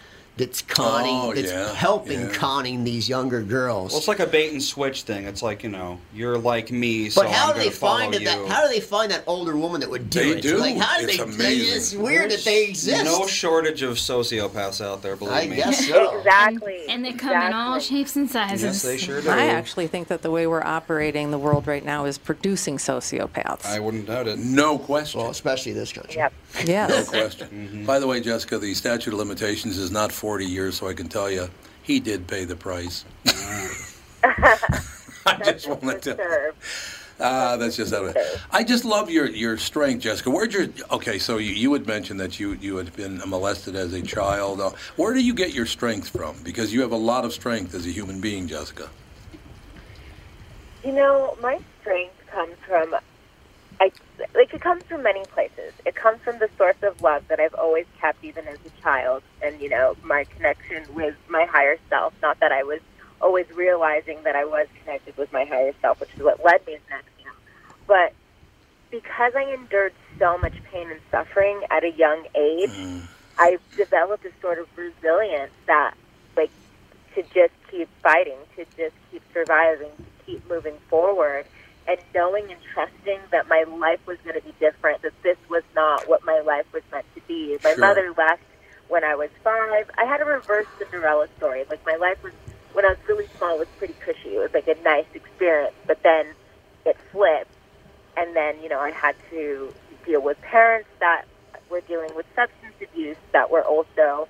that's 0.40 0.62
conning, 0.62 1.14
Oh, 1.14 1.32
that's 1.34 1.50
yeah, 1.52 1.72
helping 1.74 2.20
yeah. 2.22 2.32
conning 2.32 2.82
these 2.84 3.08
younger 3.08 3.42
girls. 3.42 3.92
Well, 3.92 3.98
it's 3.98 4.08
like 4.08 4.18
a 4.20 4.26
bait 4.26 4.50
and 4.52 4.62
switch 4.62 5.02
thing. 5.02 5.26
It's 5.26 5.42
like 5.42 5.62
you 5.62 5.68
know, 5.70 5.98
you're 6.14 6.36
like 6.38 6.72
me, 6.72 7.10
so 7.10 7.22
But 7.22 7.30
how 7.30 7.48
I'm 7.48 7.52
do 7.54 7.58
they 7.60 7.64
gonna 7.66 7.76
follow 7.76 7.98
find 8.00 8.14
you. 8.14 8.20
That, 8.24 8.48
how 8.48 8.62
do 8.66 8.68
they 8.74 8.80
find 8.80 9.10
that 9.12 9.22
older 9.26 9.56
woman 9.56 9.80
that 9.82 9.90
would 9.90 10.10
do 10.10 10.20
They 10.34 10.38
it? 10.38 10.42
do. 10.42 10.56
Like 10.58 10.76
how 10.76 10.98
do 10.98 11.04
It's 11.06 11.16
they? 11.18 11.22
amazing. 11.22 11.76
It's 11.76 11.94
weird 11.94 12.30
that 12.32 12.44
they 12.44 12.64
exist. 12.64 13.04
No 13.04 13.26
shortage 13.26 13.82
of 13.82 13.96
sociopaths 13.96 14.84
out 14.84 15.02
there, 15.02 15.14
believe 15.16 15.32
I 15.34 15.46
me. 15.46 15.56
guess 15.56 15.86
so. 15.88 16.18
Exactly. 16.18 16.84
And 16.88 17.04
they 17.04 17.12
come 17.12 17.30
in 17.40 17.52
all 17.52 17.78
shapes 17.78 18.16
and 18.16 18.28
sizes. 18.30 18.62
Yes, 18.62 18.82
they 18.82 18.96
sure 18.96 19.20
do. 19.22 19.28
I 19.30 19.46
actually 19.46 19.86
think 19.86 20.08
that 20.08 20.22
the 20.22 20.30
way 20.30 20.46
we're 20.46 20.62
operating 20.64 21.30
the 21.30 21.38
world 21.38 21.66
right 21.66 21.84
now 21.84 22.04
is 22.06 22.18
producing 22.18 22.76
sociopaths. 22.78 23.66
I 23.66 23.78
wouldn't 23.80 24.06
doubt 24.06 24.26
it. 24.28 24.38
No 24.38 24.78
question. 24.78 25.20
Well, 25.20 25.30
especially 25.30 25.72
this 25.72 25.92
country. 25.92 26.16
Yep. 26.16 26.32
Yes. 26.64 27.12
No 27.12 27.20
question. 27.20 27.48
Mm-hmm. 27.48 27.84
By 27.86 27.98
the 27.98 28.06
way, 28.06 28.20
Jessica, 28.20 28.58
the 28.58 28.74
statute 28.74 29.12
of 29.12 29.18
limitations 29.18 29.78
is 29.78 29.90
not 29.90 30.12
40 30.30 30.46
years, 30.46 30.76
so 30.76 30.86
I 30.86 30.94
can 30.94 31.08
tell 31.08 31.28
you 31.28 31.50
he 31.82 31.98
did 31.98 32.28
pay 32.28 32.44
the 32.44 32.54
price. 32.54 33.04
I 34.22 35.40
just 35.42 35.68
want 35.68 36.02
to 36.02 36.14
tell. 36.14 36.52
Ah, 37.18 37.56
that's 37.56 37.76
just 37.76 37.92
it. 37.92 38.16
I 38.52 38.62
just 38.62 38.84
love 38.84 39.10
your 39.10 39.26
your 39.26 39.58
strength, 39.58 40.02
Jessica. 40.02 40.30
Where'd 40.30 40.52
your 40.52 40.68
okay? 40.92 41.18
So 41.18 41.38
you, 41.38 41.52
you 41.52 41.72
had 41.72 41.84
mentioned 41.84 42.20
that 42.20 42.38
you 42.38 42.52
you 42.52 42.76
had 42.76 42.94
been 42.94 43.20
molested 43.26 43.74
as 43.74 43.92
a 43.92 44.02
child. 44.02 44.60
Uh, 44.60 44.70
where 44.94 45.14
do 45.14 45.20
you 45.20 45.34
get 45.34 45.52
your 45.52 45.66
strength 45.66 46.10
from? 46.10 46.36
Because 46.44 46.72
you 46.72 46.80
have 46.82 46.92
a 46.92 47.02
lot 47.10 47.24
of 47.24 47.32
strength 47.32 47.74
as 47.74 47.84
a 47.84 47.90
human 47.90 48.20
being, 48.20 48.46
Jessica. 48.46 48.88
You 50.84 50.92
know, 50.92 51.36
my 51.42 51.58
strength 51.80 52.14
comes 52.30 52.54
from, 52.68 52.94
like 54.34 54.52
it 54.54 54.60
comes 54.60 54.84
from 54.84 55.02
many 55.02 55.24
places. 55.26 55.72
It 55.84 55.94
comes 55.94 56.20
from 56.22 56.38
the 56.38 56.48
source 56.56 56.76
of 56.82 57.00
love 57.02 57.26
that 57.28 57.40
I've 57.40 57.54
always 57.54 57.86
kept, 58.00 58.24
even 58.24 58.46
as 58.46 58.58
a 58.66 58.82
child, 58.82 59.22
and 59.42 59.60
you 59.60 59.68
know, 59.68 59.96
my 60.02 60.24
connection 60.24 60.82
with 60.94 61.16
my 61.28 61.44
higher 61.44 61.78
self. 61.88 62.14
Not 62.22 62.40
that 62.40 62.52
I 62.52 62.62
was 62.62 62.80
always 63.20 63.46
realizing 63.54 64.22
that 64.24 64.36
I 64.36 64.44
was 64.44 64.66
connected 64.82 65.16
with 65.16 65.32
my 65.32 65.44
higher 65.44 65.72
self, 65.80 66.00
which 66.00 66.10
is 66.16 66.22
what 66.22 66.42
led 66.44 66.66
me 66.66 66.74
to 66.74 66.94
NXIVM, 66.94 67.34
but 67.86 68.12
because 68.90 69.32
I 69.36 69.52
endured 69.52 69.92
so 70.18 70.38
much 70.38 70.54
pain 70.72 70.90
and 70.90 71.00
suffering 71.10 71.62
at 71.70 71.84
a 71.84 71.90
young 71.90 72.26
age, 72.34 72.70
mm. 72.70 73.02
I 73.38 73.58
developed 73.76 74.24
a 74.24 74.32
sort 74.40 74.58
of 74.58 74.66
resilience 74.76 75.52
that, 75.66 75.94
like, 76.36 76.50
to 77.14 77.22
just 77.22 77.54
keep 77.70 77.88
fighting, 78.02 78.38
to 78.56 78.64
just 78.76 78.94
keep 79.10 79.22
surviving, 79.32 79.90
to 79.96 80.24
keep 80.26 80.48
moving 80.48 80.76
forward, 80.88 81.46
and 81.90 81.98
knowing 82.14 82.44
and 82.50 82.60
trusting 82.72 83.18
that 83.32 83.48
my 83.48 83.64
life 83.64 84.00
was 84.06 84.16
going 84.24 84.38
to 84.40 84.46
be 84.46 84.54
different, 84.60 85.02
that 85.02 85.12
this 85.22 85.36
was 85.48 85.64
not 85.74 86.08
what 86.08 86.24
my 86.24 86.40
life 86.46 86.66
was 86.72 86.82
meant 86.92 87.06
to 87.16 87.20
be. 87.26 87.58
My 87.64 87.74
Sure. 87.74 87.80
mother 87.80 88.14
left 88.16 88.42
when 88.88 89.04
I 89.04 89.16
was 89.16 89.30
five. 89.42 89.90
I 89.98 90.04
had 90.04 90.20
a 90.20 90.24
reverse 90.24 90.66
Cinderella 90.78 91.26
story. 91.36 91.64
Like, 91.68 91.84
my 91.84 91.96
life 91.96 92.22
was, 92.22 92.32
when 92.72 92.84
I 92.84 92.90
was 92.90 92.98
really 93.08 93.26
small, 93.36 93.58
was 93.58 93.68
pretty 93.78 93.94
cushy. 94.04 94.36
It 94.36 94.38
was 94.38 94.54
like 94.54 94.68
a 94.68 94.80
nice 94.82 95.06
experience, 95.14 95.74
but 95.86 96.02
then 96.04 96.26
it 96.86 96.96
flipped. 97.10 97.50
And 98.16 98.36
then, 98.36 98.62
you 98.62 98.68
know, 98.68 98.80
I 98.80 98.90
had 98.92 99.16
to 99.30 99.74
deal 100.06 100.22
with 100.22 100.40
parents 100.42 100.88
that 101.00 101.24
were 101.70 101.80
dealing 101.82 102.14
with 102.14 102.26
substance 102.36 102.74
abuse 102.82 103.16
that 103.32 103.50
were 103.50 103.64
also 103.64 104.28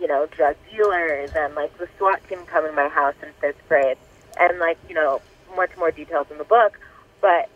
you 0.00 0.06
know, 0.06 0.26
drug 0.26 0.56
dealers 0.70 1.30
and 1.34 1.54
like 1.54 1.76
the 1.78 1.88
SWAT 1.98 2.20
team 2.28 2.44
come 2.46 2.66
in 2.66 2.74
my 2.74 2.88
house 2.88 3.14
in 3.22 3.30
fifth 3.40 3.66
grade 3.68 3.96
and 4.38 4.58
like, 4.58 4.78
you 4.88 4.94
know, 4.94 5.20
much 5.56 5.70
more 5.78 5.90
details 5.90 6.26
in 6.30 6.38
the 6.38 6.44
book. 6.44 6.78
But 7.20 7.48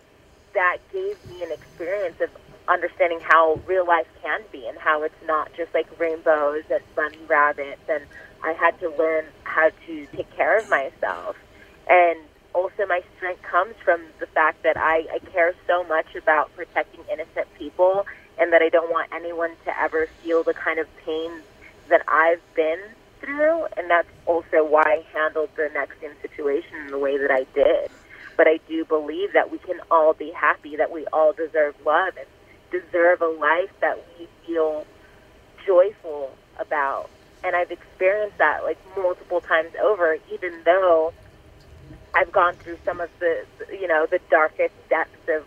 that 0.54 0.78
gave 0.92 1.16
me 1.28 1.42
an 1.42 1.52
experience 1.52 2.16
of 2.20 2.30
understanding 2.68 3.20
how 3.22 3.58
real 3.66 3.86
life 3.86 4.06
can 4.22 4.40
be 4.52 4.66
and 4.68 4.78
how 4.78 5.02
it's 5.02 5.14
not 5.26 5.50
just 5.56 5.72
like 5.74 5.86
rainbows 5.98 6.62
and 6.70 6.80
bunny 6.94 7.18
rabbits 7.28 7.82
and 7.88 8.04
I 8.42 8.52
had 8.52 8.78
to 8.80 8.90
learn 8.96 9.24
how 9.44 9.70
to 9.86 10.06
take 10.16 10.30
care 10.36 10.60
of 10.60 10.68
myself. 10.68 11.36
And 11.88 12.18
also 12.54 12.86
my 12.88 13.02
strength 13.16 13.42
comes 13.42 13.74
from 13.84 14.02
the 14.18 14.26
fact 14.26 14.62
that 14.62 14.76
I, 14.76 15.06
I 15.12 15.18
care 15.32 15.54
so 15.66 15.84
much 15.84 16.14
about 16.14 16.54
protecting 16.56 17.00
innocent 17.12 17.46
people 17.58 18.06
and 18.38 18.52
that 18.52 18.62
I 18.62 18.68
don't 18.68 18.90
want 18.90 19.10
anyone 19.12 19.50
to 19.66 19.80
ever 19.80 20.08
feel 20.22 20.42
the 20.42 20.54
kind 20.54 20.78
of 20.78 20.86
pain 21.04 21.30
that 21.88 22.02
I've 22.08 22.40
been 22.54 22.80
through, 23.20 23.66
and 23.76 23.90
that's 23.90 24.08
also 24.26 24.64
why 24.64 24.82
I 24.86 25.04
handled 25.12 25.50
the 25.56 25.68
NXIVM 25.74 26.20
situation 26.22 26.78
in 26.86 26.90
the 26.90 26.98
way 26.98 27.18
that 27.18 27.30
I 27.30 27.44
did. 27.54 27.90
But 28.40 28.48
I 28.48 28.58
do 28.66 28.86
believe 28.86 29.34
that 29.34 29.52
we 29.52 29.58
can 29.58 29.80
all 29.90 30.14
be 30.14 30.30
happy, 30.30 30.74
that 30.76 30.90
we 30.90 31.04
all 31.12 31.34
deserve 31.34 31.74
love 31.84 32.14
and 32.16 32.26
deserve 32.70 33.20
a 33.20 33.26
life 33.26 33.68
that 33.82 34.02
we 34.18 34.28
feel 34.46 34.86
joyful 35.66 36.30
about. 36.58 37.10
And 37.44 37.54
I've 37.54 37.70
experienced 37.70 38.38
that 38.38 38.64
like 38.64 38.78
multiple 38.96 39.42
times 39.42 39.72
over, 39.82 40.16
even 40.32 40.58
though 40.64 41.12
I've 42.14 42.32
gone 42.32 42.54
through 42.54 42.78
some 42.82 42.98
of 42.98 43.10
the, 43.18 43.44
you 43.70 43.86
know, 43.86 44.06
the 44.10 44.20
darkest 44.30 44.72
depths 44.88 45.28
of 45.28 45.44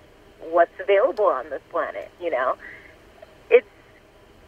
what's 0.52 0.80
available 0.80 1.26
on 1.26 1.50
this 1.50 1.64
planet, 1.72 2.12
you 2.22 2.30
know. 2.30 2.58
It's 3.50 3.66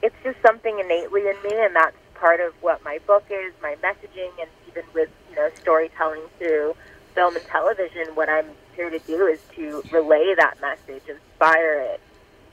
it's 0.04 0.16
just 0.24 0.38
something 0.46 0.78
innately 0.78 1.22
in 1.22 1.36
me, 1.42 1.66
and 1.66 1.76
that's 1.76 1.98
part 2.14 2.42
of 2.42 2.54
what 2.62 2.84
my 2.84 3.00
book 3.08 3.24
is, 3.32 3.54
my 3.64 3.76
messaging, 3.84 4.30
and 4.40 4.52
even 4.68 4.84
with 4.94 5.10
you 5.32 5.36
know 5.36 5.50
storytelling 5.64 6.22
through 6.38 6.76
film 7.16 7.36
and 7.36 7.46
television. 7.46 8.14
What 8.14 8.30
I'm 8.30 8.50
here 8.76 8.90
to 8.90 9.00
do 9.00 9.26
is 9.26 9.40
to 9.56 9.82
relay 9.92 10.36
that 10.36 10.60
message, 10.62 11.02
inspire 11.08 11.80
it, 11.80 12.02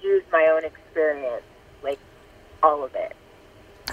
use 0.01 0.23
my 0.33 0.47
own 0.47 0.65
experience, 0.65 1.43
like 1.83 1.99
all 2.63 2.85
of 2.85 2.95
it. 2.95 3.15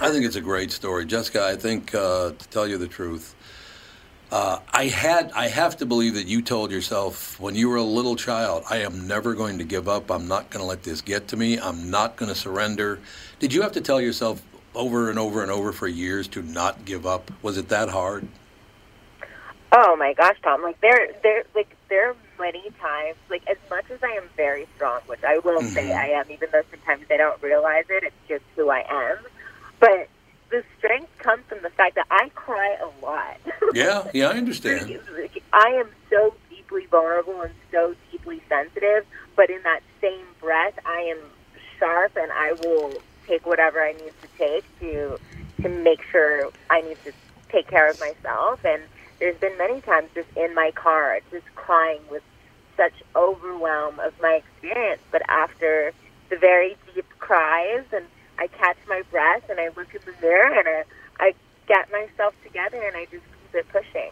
I 0.00 0.10
think 0.10 0.24
it's 0.24 0.36
a 0.36 0.40
great 0.40 0.70
story, 0.70 1.04
Jessica. 1.04 1.44
I 1.44 1.56
think, 1.56 1.94
uh, 1.94 2.30
to 2.30 2.48
tell 2.48 2.66
you 2.66 2.78
the 2.78 2.88
truth, 2.88 3.34
uh, 4.30 4.60
I 4.72 4.84
had 4.86 5.32
I 5.32 5.48
have 5.48 5.76
to 5.78 5.86
believe 5.86 6.14
that 6.14 6.28
you 6.28 6.40
told 6.40 6.70
yourself 6.70 7.38
when 7.40 7.56
you 7.56 7.68
were 7.68 7.76
a 7.76 7.82
little 7.82 8.14
child, 8.14 8.62
I 8.70 8.78
am 8.78 9.08
never 9.08 9.34
going 9.34 9.58
to 9.58 9.64
give 9.64 9.88
up. 9.88 10.08
I'm 10.08 10.28
not 10.28 10.50
going 10.50 10.62
to 10.62 10.68
let 10.68 10.84
this 10.84 11.00
get 11.00 11.26
to 11.28 11.36
me. 11.36 11.58
I'm 11.58 11.90
not 11.90 12.16
going 12.16 12.28
to 12.28 12.34
surrender. 12.36 13.00
Did 13.40 13.52
you 13.52 13.62
have 13.62 13.72
to 13.72 13.80
tell 13.80 14.00
yourself 14.00 14.40
over 14.72 15.10
and 15.10 15.18
over 15.18 15.42
and 15.42 15.50
over 15.50 15.72
for 15.72 15.88
years 15.88 16.28
to 16.28 16.42
not 16.42 16.84
give 16.84 17.06
up? 17.06 17.32
Was 17.42 17.58
it 17.58 17.68
that 17.70 17.88
hard? 17.88 18.28
Oh 19.72 19.96
my 19.96 20.14
gosh, 20.14 20.36
Tom! 20.42 20.62
Like 20.62 20.80
there, 20.80 21.08
there, 21.22 21.44
like 21.54 21.76
there 21.88 22.10
are 22.10 22.16
many 22.38 22.70
times. 22.80 23.16
Like 23.28 23.46
as 23.48 23.56
much 23.68 23.90
as 23.90 24.02
I 24.02 24.12
am 24.12 24.24
very 24.36 24.66
strong, 24.76 25.00
which 25.06 25.22
I 25.22 25.38
will 25.38 25.60
say 25.62 25.84
mm-hmm. 25.84 25.98
I 25.98 26.06
am, 26.20 26.30
even 26.30 26.48
though 26.50 26.62
sometimes 26.70 27.04
I 27.10 27.16
don't 27.16 27.40
realize 27.42 27.84
it. 27.88 28.02
It's 28.02 28.14
just 28.28 28.44
who 28.56 28.70
I 28.70 28.84
am. 28.88 29.18
But 29.78 30.08
the 30.50 30.64
strength 30.78 31.16
comes 31.18 31.44
from 31.48 31.62
the 31.62 31.70
fact 31.70 31.94
that 31.94 32.06
I 32.10 32.28
cry 32.30 32.76
a 32.80 33.04
lot. 33.04 33.38
Yeah, 33.72 34.08
yeah, 34.12 34.26
I 34.26 34.32
understand. 34.32 34.98
I 35.52 35.68
am 35.68 35.88
so 36.10 36.34
deeply 36.50 36.86
vulnerable 36.86 37.40
and 37.40 37.54
so 37.70 37.94
deeply 38.10 38.42
sensitive, 38.48 39.06
but 39.36 39.48
in 39.48 39.62
that 39.62 39.80
same 40.00 40.26
breath, 40.40 40.74
I 40.84 41.02
am 41.02 41.18
sharp 41.78 42.16
and 42.16 42.32
I 42.32 42.54
will 42.64 42.92
take 43.28 43.46
whatever 43.46 43.80
I 43.80 43.92
need 43.92 44.12
to 44.22 44.28
take 44.36 44.64
to 44.80 45.18
to 45.62 45.68
make 45.68 46.02
sure 46.10 46.50
I 46.68 46.80
need 46.80 46.96
to 47.04 47.12
take 47.48 47.68
care 47.68 47.88
of 47.88 48.00
myself. 48.00 48.64
And 48.64 48.82
there's 49.20 49.36
been 49.36 49.56
many 49.58 49.80
times 49.82 50.08
just 50.14 50.28
in 50.36 50.54
my 50.54 50.72
car, 50.74 51.20
just 51.30 51.46
crying 51.54 52.00
with 52.10 52.22
such 52.76 52.94
overwhelm 53.14 54.00
of 54.00 54.14
my 54.20 54.40
experience. 54.42 55.02
But 55.12 55.22
after 55.28 55.92
the 56.30 56.36
very 56.36 56.76
deep 56.94 57.06
cries, 57.18 57.84
and 57.92 58.06
I 58.38 58.46
catch 58.46 58.78
my 58.88 59.02
breath 59.10 59.48
and 59.50 59.60
I 59.60 59.68
look 59.76 59.94
in 59.94 60.00
the 60.04 60.14
mirror 60.22 60.58
and 60.58 60.66
I, 60.66 60.84
I 61.20 61.34
get 61.68 61.92
myself 61.92 62.34
together 62.42 62.82
and 62.82 62.96
I 62.96 63.04
just 63.04 63.24
keep 63.24 63.54
it 63.54 63.68
pushing. 63.68 64.10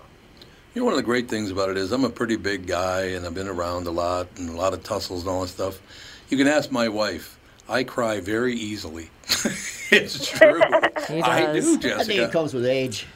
You 0.74 0.82
know, 0.82 0.84
one 0.84 0.92
of 0.92 0.98
the 0.98 1.04
great 1.04 1.28
things 1.28 1.50
about 1.50 1.70
it 1.70 1.78
is 1.78 1.90
I'm 1.90 2.04
a 2.04 2.10
pretty 2.10 2.36
big 2.36 2.66
guy 2.66 3.04
and 3.06 3.24
I've 3.24 3.34
been 3.34 3.48
around 3.48 3.86
a 3.86 3.90
lot 3.90 4.28
and 4.36 4.50
a 4.50 4.52
lot 4.52 4.74
of 4.74 4.84
tussles 4.84 5.22
and 5.22 5.30
all 5.30 5.40
that 5.40 5.48
stuff. 5.48 5.80
You 6.28 6.36
can 6.36 6.46
ask 6.46 6.70
my 6.70 6.88
wife. 6.88 7.38
I 7.70 7.84
cry 7.84 8.20
very 8.20 8.54
easily. 8.54 9.10
it's 9.90 10.28
true. 10.28 10.62
I 10.62 11.52
do, 11.52 11.78
Jessica. 11.78 11.96
I 11.98 12.04
think 12.04 12.20
it 12.20 12.32
comes 12.32 12.52
with 12.52 12.66
age. 12.66 13.06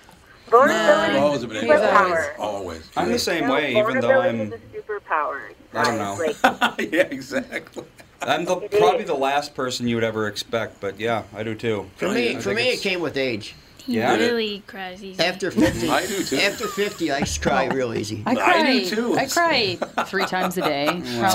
Vulnerability 0.53 1.17
I've 1.17 1.23
always 1.23 1.39
is 1.39 1.45
a 1.45 1.49
been 1.49 1.65
superpower. 1.65 2.39
Always. 2.39 2.91
I'm 2.95 3.11
the 3.11 3.19
same 3.19 3.47
No, 3.47 3.55
way, 3.55 3.75
even 3.75 4.01
though 4.01 4.21
I'm. 4.21 4.39
is 4.39 4.53
a 4.53 4.59
superpower. 4.59 5.41
I 5.73 5.85
don't 5.85 5.99
know. 5.99 6.75
yeah, 6.79 7.03
exactly. 7.05 7.85
I'm 8.21 8.45
the, 8.45 8.57
probably 8.57 9.05
the 9.05 9.15
last 9.15 9.55
person 9.55 9.89
you 9.89 9.97
would 9.97 10.05
ever 10.05 10.29
expect, 10.29 10.79
but 10.79 11.01
yeah, 11.01 11.23
I 11.35 11.43
do 11.43 11.55
too. 11.55 11.91
For 11.97 12.07
I 12.09 12.15
me, 12.15 12.27
think 12.29 12.43
for 12.43 12.53
me, 12.53 12.69
it 12.69 12.81
came 12.81 13.01
with 13.01 13.17
age. 13.17 13.55
He 13.87 13.97
Yeah. 13.97 14.15
really 14.17 14.63
cries 14.67 15.03
easy. 15.03 15.23
After 15.23 15.51
50, 15.51 15.89
I 15.91 16.07
do 16.07 16.23
too. 16.23 16.37
After 16.37 16.69
50, 16.69 17.13
I 17.13 17.23
cry 17.41 17.67
real 17.67 17.93
easy. 17.95 18.23
I 18.25 18.35
cry. 18.35 18.61
I 18.61 18.73
do 18.79 18.87
too. 18.87 19.17
I 19.19 19.27
cry 19.27 19.77
three 20.07 20.25
times 20.27 20.57
a 20.57 20.61
day. 20.63 20.87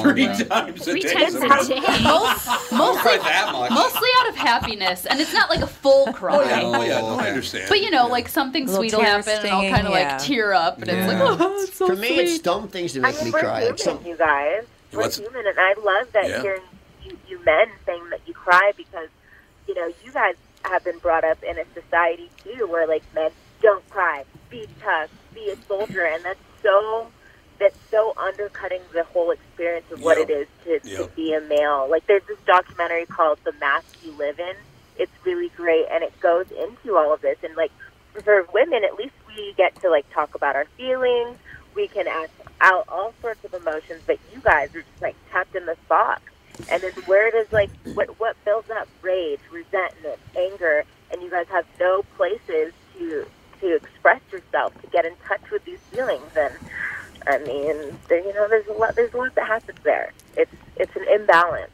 Three 0.02 0.26
times 0.28 0.88
a 0.88 0.92
Three 0.92 1.02
day. 1.02 1.14
times 1.14 1.36
a 1.36 1.40
day. 1.42 1.80
Most, 2.04 2.48
mostly, 2.72 3.02
cry 3.02 3.18
that 3.24 3.50
much. 3.52 3.72
mostly 3.72 4.10
out 4.22 4.30
of 4.30 4.36
happiness, 4.36 5.06
and 5.06 5.20
it's 5.20 5.34
not 5.34 5.50
like 5.50 5.60
a 5.62 5.68
full 5.68 6.14
cry. 6.14 6.36
Oh, 6.38 6.42
yeah, 6.44 6.62
oh, 6.64 6.84
yeah, 6.84 7.02
no, 7.02 7.20
I 7.20 7.28
understand. 7.32 7.66
But 7.68 7.82
you 7.82 7.92
know, 7.92 8.08
like 8.08 8.28
something 8.30 8.68
sweet 8.68 8.94
will 8.94 9.02
tear 9.02 9.22
happen, 9.22 9.34
and 9.40 9.48
I'll 9.50 9.70
kind 9.70 9.88
of 9.88 9.94
yeah. 9.94 10.14
like 10.14 10.22
tear 10.24 10.54
up, 10.54 10.80
and 10.82 10.90
it's 10.90 11.08
like, 11.08 11.18
oh, 11.20 11.64
it's 11.64 11.74
so 11.76 11.88
For 11.88 11.96
me, 11.96 12.08
sweet. 12.08 12.20
it's 12.20 12.40
dumb 12.40 12.68
things 12.70 12.94
to 12.94 13.00
I 13.00 13.12
make 13.12 13.16
mean, 13.16 13.26
me 13.26 13.32
we're 13.32 13.40
cry. 13.42 13.60
human, 13.62 13.72
Like 13.72 13.80
some, 13.80 14.06
you 14.06 14.16
guys. 14.16 14.64
We're 14.94 15.00
What's- 15.02 15.18
human, 15.18 15.46
and 15.46 15.56
I 15.60 15.74
love 15.84 16.12
that 16.14 16.30
Yeah. 16.30 16.42
hearing 16.42 16.62
you, 17.04 17.18
you 17.28 17.44
men 17.44 17.68
saying 17.86 18.10
that 18.10 18.22
you 18.26 18.34
cry 18.34 18.72
because, 18.78 19.10
you 19.68 19.76
know, 19.76 19.92
you 20.06 20.12
guys 20.14 20.36
have 20.70 20.84
been 20.84 21.00
brought 21.00 21.24
up 21.24 21.42
in 21.44 21.58
a 21.58 21.64
society 21.74 22.30
too, 22.44 22.68
where 22.68 22.88
like 22.88 23.04
men 23.14 23.32
don't 23.62 23.88
cry, 23.90 24.24
be 24.50 24.68
tough, 24.82 25.10
be 25.34 25.50
a 25.50 25.56
soldier, 25.68 26.06
and 26.06 26.24
that's 26.24 26.40
so 26.62 27.08
that's 27.60 27.78
so 27.90 28.14
undercutting 28.18 28.82
the 28.94 29.04
whole 29.04 29.32
experience 29.32 29.86
of 29.92 30.02
what 30.04 30.20
Yep. 30.20 30.30
it 30.30 30.34
is 30.34 30.48
to, 30.84 30.98
to 30.98 31.08
be 31.16 31.34
a 31.34 31.42
male. 31.42 31.88
Like 31.90 32.06
there's 32.08 32.26
this 32.28 32.38
documentary 32.46 33.06
called 33.08 33.40
The 33.44 33.54
Mask 33.60 33.88
You 34.04 34.12
Live 34.18 34.40
In. 34.40 34.54
It's 34.98 35.12
really 35.26 35.50
great, 35.50 35.86
and 35.92 36.04
it 36.04 36.18
goes 36.20 36.46
into 36.52 36.96
all 36.96 37.14
of 37.14 37.22
this. 37.22 37.38
And 37.44 37.56
like 37.56 37.72
for 38.24 38.46
women, 38.54 38.84
at 38.84 38.96
least 38.96 39.14
we 39.28 39.54
get 39.58 39.76
to 39.82 39.90
like 39.90 40.08
talk 40.12 40.36
about 40.36 40.56
our 40.56 40.66
feelings. 40.78 41.38
We 41.76 41.88
can 41.88 42.08
act 42.08 42.32
out 42.62 42.86
all 42.90 43.14
sorts 43.22 43.44
of 43.46 43.54
emotions, 43.54 44.02
but 44.08 44.18
you 44.34 44.40
guys 44.42 44.70
are 44.76 44.82
just 44.82 45.02
like 45.02 45.16
tapped 45.32 45.56
in 45.56 45.66
the 45.66 45.78
box. 45.88 46.22
And 46.70 46.84
then 46.84 46.92
where 47.06 47.32
does 47.32 47.48
like 47.52 47.70
what 47.94 48.20
what 48.20 48.36
builds 48.46 48.70
up 48.70 48.88
rage, 49.02 49.40
resentment, 49.52 50.20
anger, 50.38 50.84
and 51.12 51.22
you 51.22 51.30
guys 51.30 51.46
have 51.50 51.66
no 51.80 52.04
places 52.18 52.74
to 52.98 53.26
to 53.62 53.76
express 53.76 54.22
yourself, 54.32 54.80
to 54.82 54.88
get 54.88 55.06
in 55.06 55.14
touch 55.28 55.50
with 55.52 55.64
these 55.66 55.80
feelings. 55.92 56.30
And 56.36 56.54
I 57.28 57.38
mean, 57.40 57.98
there, 58.08 58.20
you 58.20 58.34
know, 58.34 58.48
there's 58.48 58.68
a 58.68 58.74
lot 58.74 58.96
there's 58.96 59.14
a 59.14 59.18
lot 59.18 59.34
that 59.36 59.48
happens 59.48 59.80
there. 59.84 60.12
It's 60.36 60.52
it's 60.76 60.96
an 60.96 61.06
imbalance. 61.14 61.72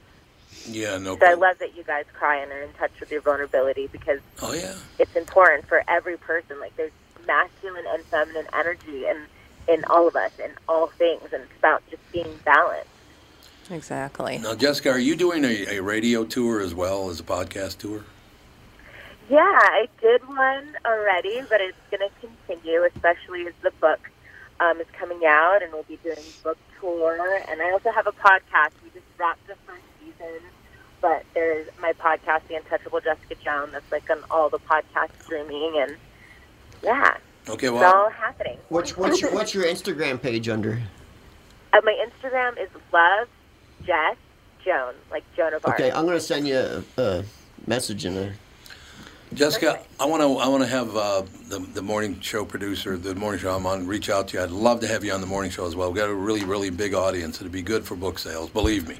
Yeah, 0.70 0.98
no. 0.98 1.18
So 1.18 1.26
I 1.26 1.34
love 1.34 1.58
that 1.60 1.76
you 1.76 1.84
guys 1.84 2.06
cry 2.14 2.38
and 2.38 2.52
are 2.52 2.62
in 2.62 2.72
touch 2.74 2.92
with 3.00 3.12
your 3.12 3.22
vulnerability 3.22 3.88
because 3.88 4.20
Oh 4.42 4.54
yeah. 4.54 4.76
it's 5.00 5.16
important 5.16 5.68
for 5.68 5.84
every 5.90 6.18
person. 6.18 6.60
Like 6.60 6.76
there's 6.78 6.92
masculine 7.28 7.86
and 7.94 8.04
feminine 8.06 8.46
energy 8.54 9.06
in 9.08 9.18
in 9.68 9.84
all 9.86 10.08
of 10.08 10.16
us 10.16 10.32
in 10.40 10.52
all 10.68 10.88
things, 10.88 11.24
and 11.34 11.44
it's 11.44 11.58
about 11.60 11.82
just 11.90 12.02
being 12.12 12.28
balanced. 12.46 12.88
Exactly. 13.70 14.38
Now, 14.40 14.56
Jessica, 14.56 14.90
are 14.90 15.00
you 15.00 15.16
doing 15.16 15.46
a, 15.46 15.78
a 15.78 15.80
radio 15.82 16.26
tour 16.26 16.62
as 16.62 16.74
well 16.74 17.10
as 17.10 17.20
a 17.20 17.24
podcast 17.24 17.78
tour? 17.78 18.04
Yeah, 19.30 19.38
I 19.40 19.88
did 20.02 20.28
one 20.28 20.76
already, 20.86 21.42
but 21.50 21.62
it's 21.62 21.78
going 21.90 22.08
to 22.10 22.28
continue, 22.28 22.84
especially 22.84 23.48
as 23.48 23.54
the 23.62 23.72
book 23.80 24.00
um, 24.60 24.82
is 24.82 24.88
coming 25.00 25.22
out, 25.26 25.64
and 25.64 25.72
we'll 25.72 25.84
be 25.84 25.98
doing 26.04 26.18
book 26.44 26.58
tour. 26.80 27.40
And 27.48 27.62
I 27.62 27.72
also 27.72 27.92
have 27.92 28.06
a 28.06 28.12
podcast. 28.12 28.72
We 28.84 28.90
just 28.94 29.06
wrapped 29.18 29.48
the 29.48 29.56
first 29.66 29.84
season, 30.02 30.42
but 31.02 31.24
there's 31.34 31.68
my 31.82 31.94
podcast, 31.94 32.48
The 32.50 32.56
Untouchable 32.56 33.00
Jessica 33.00 33.36
Joan. 33.44 33.72
That's 33.72 33.90
like 33.92 34.10
on 34.10 34.20
all 34.30 34.50
the 34.50 34.60
podcast 34.60 35.12
streaming, 35.24 35.78
and 35.78 35.96
yeah, 36.84 37.16
Okay, 37.50 37.68
it's 37.68 37.74
well, 37.74 37.94
all 37.94 38.10
happening. 38.10 38.58
What's 38.70 38.96
what's 38.96 39.22
your 39.22 39.34
what's 39.34 39.54
your 39.54 39.66
Instagram 39.66 40.22
page 40.22 40.48
under? 40.48 40.82
Uh, 41.74 41.82
my 41.84 42.08
Instagram 42.08 42.62
is 42.62 42.70
Love 42.94 43.28
Jess 43.86 44.18
Joan, 44.64 44.94
like 45.12 45.24
Joan 45.36 45.54
of 45.54 45.66
Arc. 45.66 45.76
Okay, 45.80 45.92
I'm 45.92 46.06
gonna 46.06 46.20
send 46.20 46.48
you 46.48 46.58
a, 46.58 47.02
a 47.02 47.24
message 47.68 48.06
in 48.06 48.16
there. 48.16 48.36
Jessica, 49.34 49.80
I 50.00 50.06
want 50.06 50.22
to 50.22 50.38
I 50.38 50.48
want 50.48 50.64
to 50.64 50.70
have 50.70 50.96
uh, 50.96 51.24
the 51.48 51.60
the 51.60 51.82
morning 51.82 52.20
show 52.20 52.46
producer, 52.46 52.98
the 52.98 53.16
morning 53.16 53.42
show 53.42 53.56
I'm 53.56 53.66
on, 53.66 53.88
reach 53.88 54.10
out 54.10 54.28
to 54.30 54.38
you. 54.38 54.44
I'd 54.44 54.52
love 54.52 54.80
to 54.82 54.88
have 54.88 55.04
you 55.04 55.12
on 55.12 55.22
the 55.22 55.28
morning 55.28 55.50
show 55.50 55.66
as 55.66 55.76
well. 55.76 55.92
We've 55.92 55.98
got 55.98 56.10
a 56.10 56.14
really 56.14 56.44
really 56.44 56.70
big 56.70 56.94
audience. 56.94 57.42
It'd 57.42 57.52
be 57.52 57.62
good 57.64 57.84
for 57.84 57.96
book 57.96 58.20
sales, 58.20 58.50
believe 58.50 58.88
me. 58.88 58.98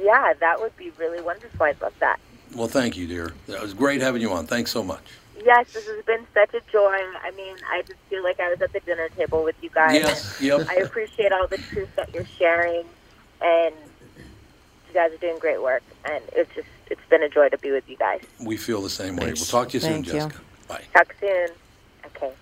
Yeah, 0.00 0.34
that 0.40 0.60
would 0.60 0.76
be 0.76 0.90
really 0.98 1.20
wonderful. 1.20 1.64
I'd 1.64 1.80
love 1.80 1.94
that. 2.00 2.20
Well, 2.54 2.68
thank 2.68 2.96
you, 2.96 3.06
dear. 3.06 3.32
It 3.48 3.60
was 3.60 3.74
great 3.74 4.00
having 4.00 4.22
you 4.22 4.32
on. 4.32 4.46
Thanks 4.46 4.70
so 4.70 4.84
much. 4.84 5.02
Yes, 5.44 5.72
this 5.72 5.86
has 5.86 6.04
been 6.04 6.26
such 6.32 6.54
a 6.54 6.60
joy. 6.70 6.96
I 7.22 7.30
mean, 7.36 7.56
I 7.70 7.82
just 7.82 7.98
feel 8.08 8.22
like 8.22 8.40
I 8.40 8.48
was 8.50 8.60
at 8.62 8.72
the 8.72 8.80
dinner 8.80 9.08
table 9.10 9.42
with 9.42 9.56
you 9.62 9.70
guys. 9.70 9.94
Yes, 9.94 10.40
yep. 10.40 10.66
I 10.68 10.76
appreciate 10.76 11.32
all 11.32 11.46
the 11.46 11.58
truth 11.58 11.88
that 11.96 12.14
you're 12.14 12.24
sharing, 12.24 12.84
and 13.42 13.74
you 14.88 14.94
guys 14.94 15.12
are 15.12 15.18
doing 15.18 15.38
great 15.38 15.62
work. 15.62 15.82
And 16.04 16.22
it's 16.32 16.54
just, 16.54 16.68
it's 16.90 17.00
been 17.10 17.22
a 17.22 17.28
joy 17.28 17.48
to 17.48 17.58
be 17.58 17.70
with 17.70 17.88
you 17.88 17.96
guys. 17.96 18.22
We 18.40 18.56
feel 18.56 18.82
the 18.82 18.90
same 18.90 19.16
way. 19.16 19.26
Thanks. 19.26 19.40
We'll 19.40 19.62
talk 19.62 19.70
to 19.70 19.76
you 19.76 19.80
Thank 19.80 20.06
soon, 20.06 20.14
you. 20.14 20.20
Jessica. 20.20 20.42
Bye. 20.68 20.82
Talk 20.92 21.14
soon. 21.20 21.48
Okay. 22.06 22.32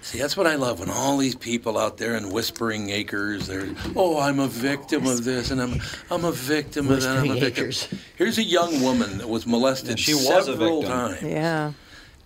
See, 0.00 0.18
that's 0.18 0.36
what 0.36 0.46
I 0.46 0.54
love 0.54 0.80
when 0.80 0.90
all 0.90 1.18
these 1.18 1.34
people 1.34 1.76
out 1.76 1.98
there 1.98 2.14
in 2.16 2.30
whispering 2.30 2.88
acres, 2.90 3.46
they're, 3.48 3.68
oh, 3.96 4.18
I'm 4.18 4.38
a 4.38 4.46
victim 4.46 5.06
of 5.06 5.24
this, 5.24 5.50
and 5.50 5.60
I'm, 5.60 5.82
I'm 6.10 6.24
a 6.24 6.32
victim 6.32 6.90
of 6.90 7.02
that. 7.02 7.18
I'm 7.18 7.30
a 7.30 7.34
victim. 7.34 7.64
acres. 7.64 7.88
Here's 8.16 8.38
a 8.38 8.42
young 8.42 8.80
woman 8.80 9.18
that 9.18 9.28
was 9.28 9.46
molested 9.46 9.98
she 9.98 10.14
was 10.14 10.28
a 10.28 10.44
several 10.44 10.82
victim. 10.82 10.98
times. 10.98 11.22
Yeah. 11.22 11.72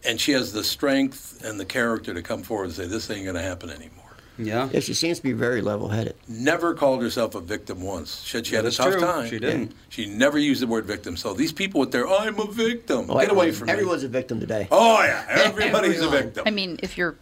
And 0.04 0.20
she 0.20 0.32
has 0.32 0.52
the 0.52 0.62
strength 0.62 1.42
and 1.44 1.58
the 1.58 1.64
character 1.64 2.12
to 2.12 2.22
come 2.22 2.42
forward 2.42 2.64
and 2.64 2.72
say, 2.74 2.86
this 2.86 3.10
ain't 3.10 3.24
going 3.24 3.36
to 3.36 3.42
happen 3.42 3.70
anymore. 3.70 4.01
Yeah. 4.38 4.68
Yeah, 4.72 4.80
she 4.80 4.94
seems 4.94 5.18
to 5.18 5.22
be 5.22 5.32
very 5.32 5.60
level-headed. 5.60 6.14
Never 6.28 6.74
called 6.74 7.02
herself 7.02 7.34
a 7.34 7.40
victim 7.40 7.82
once. 7.82 8.22
She 8.22 8.30
said 8.30 8.46
she 8.46 8.54
had 8.56 8.64
That 8.64 8.74
a 8.74 8.76
tough 8.76 8.92
true. 8.92 9.00
time. 9.00 9.28
She 9.30 9.38
didn't. 9.38 9.70
Yeah. 9.72 9.76
She 9.90 10.06
never 10.06 10.38
used 10.38 10.62
the 10.62 10.66
word 10.66 10.84
victim. 10.86 11.16
So 11.16 11.34
these 11.34 11.52
people 11.52 11.80
with 11.80 11.92
their, 11.92 12.08
I'm 12.08 12.38
a 12.40 12.46
victim, 12.46 13.06
Oh, 13.10 13.20
get 13.20 13.30
away 13.30 13.48
everyone- 13.48 13.52
from 13.52 13.66
me. 13.66 13.72
Everyone's 13.72 14.02
a 14.04 14.08
victim 14.08 14.40
today. 14.40 14.68
Oh, 14.70 15.02
yeah. 15.02 15.24
Everybody's 15.28 16.00
a 16.00 16.08
victim. 16.08 16.44
I 16.46 16.50
mean, 16.50 16.78
if 16.82 16.96
you're 16.96 17.16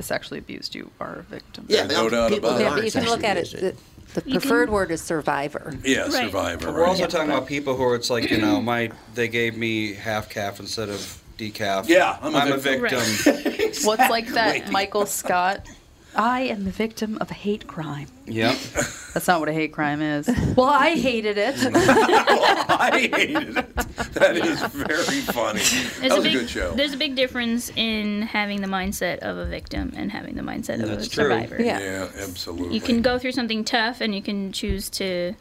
sexually 0.00 0.38
abused, 0.38 0.74
you 0.74 0.90
are 1.00 1.16
a 1.20 1.22
victim. 1.22 1.66
Yeah, 1.68 1.84
There's 1.86 1.92
no 1.98 2.04
but 2.04 2.10
doubt 2.10 2.30
people 2.30 2.50
about 2.50 2.58
that 2.58 2.64
it. 2.64 2.68
Yeah, 2.68 2.74
but 2.74 2.84
you 2.84 2.90
can 2.90 3.04
look 3.06 3.24
at 3.24 3.36
it. 3.36 3.46
sexually 3.48 3.74
The, 4.14 4.20
the 4.22 4.30
preferred 4.32 4.66
can- 4.66 4.74
word 4.74 4.90
is 4.90 5.00
survivor. 5.02 5.74
Yeah, 5.84 6.02
Right. 6.02 6.12
survivor. 6.12 6.66
But 6.66 6.74
we're 6.74 6.84
also 6.86 7.02
right. 7.02 7.10
talking 7.10 7.30
about 7.30 7.46
people 7.46 7.76
who 7.76 7.82
are, 7.84 7.94
it's 7.94 8.10
like, 8.10 8.30
you 8.30 8.38
know, 8.38 8.60
my 8.72 8.90
they 9.14 9.28
gave 9.28 9.56
me 9.56 9.94
half 9.94 10.28
caf 10.28 10.58
instead 10.60 10.88
of 10.88 11.22
decaf. 11.38 11.88
Yeah, 11.88 12.18
I'm 12.20 12.34
a 12.34 12.38
I'm 12.38 12.52
a 12.52 12.56
victim. 12.58 13.00
victim. 13.00 13.72
What's 13.86 14.10
like 14.10 14.28
that 14.28 14.70
Michael 14.72 15.06
Scott? 15.06 15.66
I 16.14 16.42
am 16.42 16.64
the 16.64 16.70
victim 16.70 17.18
of 17.20 17.30
a 17.30 17.34
hate 17.34 17.66
crime. 17.66 18.08
yep. 18.26 18.56
That's 19.14 19.26
not 19.26 19.40
what 19.40 19.48
a 19.48 19.52
hate 19.52 19.72
crime 19.72 20.02
is. 20.02 20.28
Well, 20.56 20.68
I 20.68 20.94
hated 20.96 21.38
it. 21.38 21.54
I 21.74 23.08
hated 23.12 23.56
it. 23.56 23.76
That 24.14 24.36
is 24.36 24.60
very 24.62 25.20
funny. 25.20 25.60
There's 25.60 26.00
that 26.00 26.10
was 26.10 26.18
a, 26.18 26.22
big, 26.22 26.32
good 26.32 26.50
show. 26.50 26.72
There's 26.72 26.92
a 26.92 26.96
big 26.96 27.14
difference 27.14 27.70
in 27.76 28.22
having 28.22 28.60
the 28.60 28.66
mindset 28.66 29.18
of 29.18 29.36
a 29.38 29.46
victim 29.46 29.92
and 29.96 30.10
having 30.10 30.34
the 30.34 30.42
mindset 30.42 30.82
of 30.82 30.88
That's 30.88 31.06
a 31.06 31.10
true. 31.10 31.24
survivor. 31.24 31.62
Yeah. 31.62 31.78
Yeah, 31.80 32.08
absolutely. 32.20 32.74
You 32.74 32.80
can 32.80 33.00
go 33.02 33.18
through 33.18 33.32
something 33.32 33.64
tough 33.64 34.00
and 34.00 34.14
you 34.14 34.22
can 34.22 34.52
choose 34.52 34.88
to 34.90 35.34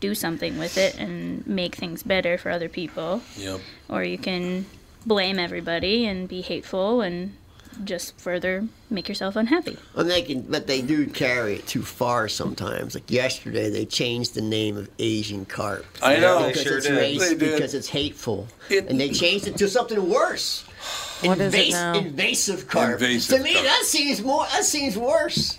do 0.00 0.14
something 0.14 0.58
with 0.58 0.78
it 0.78 0.98
and 0.98 1.46
make 1.46 1.74
things 1.76 2.02
better 2.02 2.38
for 2.38 2.50
other 2.50 2.68
people. 2.68 3.22
Yep. 3.36 3.60
Or 3.88 4.02
you 4.04 4.18
can 4.18 4.66
blame 5.04 5.38
everybody 5.38 6.06
and 6.06 6.28
be 6.28 6.40
hateful 6.40 7.00
and 7.02 7.34
just 7.84 8.18
further 8.20 8.66
make 8.90 9.08
yourself 9.08 9.36
unhappy. 9.36 9.76
And 9.94 10.10
they 10.10 10.22
can, 10.22 10.42
but 10.42 10.66
they 10.66 10.82
do 10.82 11.06
carry 11.06 11.56
it 11.56 11.66
too 11.66 11.82
far 11.82 12.28
sometimes. 12.28 12.94
Like 12.94 13.10
yesterday, 13.10 13.70
they 13.70 13.84
changed 13.86 14.34
the 14.34 14.42
name 14.42 14.76
of 14.76 14.88
Asian 14.98 15.44
carp. 15.44 15.84
I 16.02 16.16
know. 16.16 16.42
they 16.42 16.48
because 16.48 16.62
sure 16.62 16.76
it's 16.78 16.86
did. 16.86 16.96
race- 16.96 17.18
They 17.20 17.34
did. 17.34 17.52
because 17.52 17.74
it's 17.74 17.88
hateful, 17.88 18.48
It- 18.68 18.88
and 18.88 19.00
they 19.00 19.10
changed 19.10 19.46
it 19.46 19.56
to 19.58 19.68
something 19.68 20.08
worse. 20.08 20.64
What 21.22 21.38
is 21.38 21.54
it 21.54 21.70
now? 21.70 21.94
Invasive 21.94 22.66
carp. 22.66 22.94
Invasive 22.94 23.38
to 23.38 23.44
me, 23.44 23.52
carp. 23.52 23.64
that 23.64 23.84
seems 23.84 24.20
more. 24.22 24.44
That 24.46 24.64
seems 24.64 24.98
worse. 24.98 25.56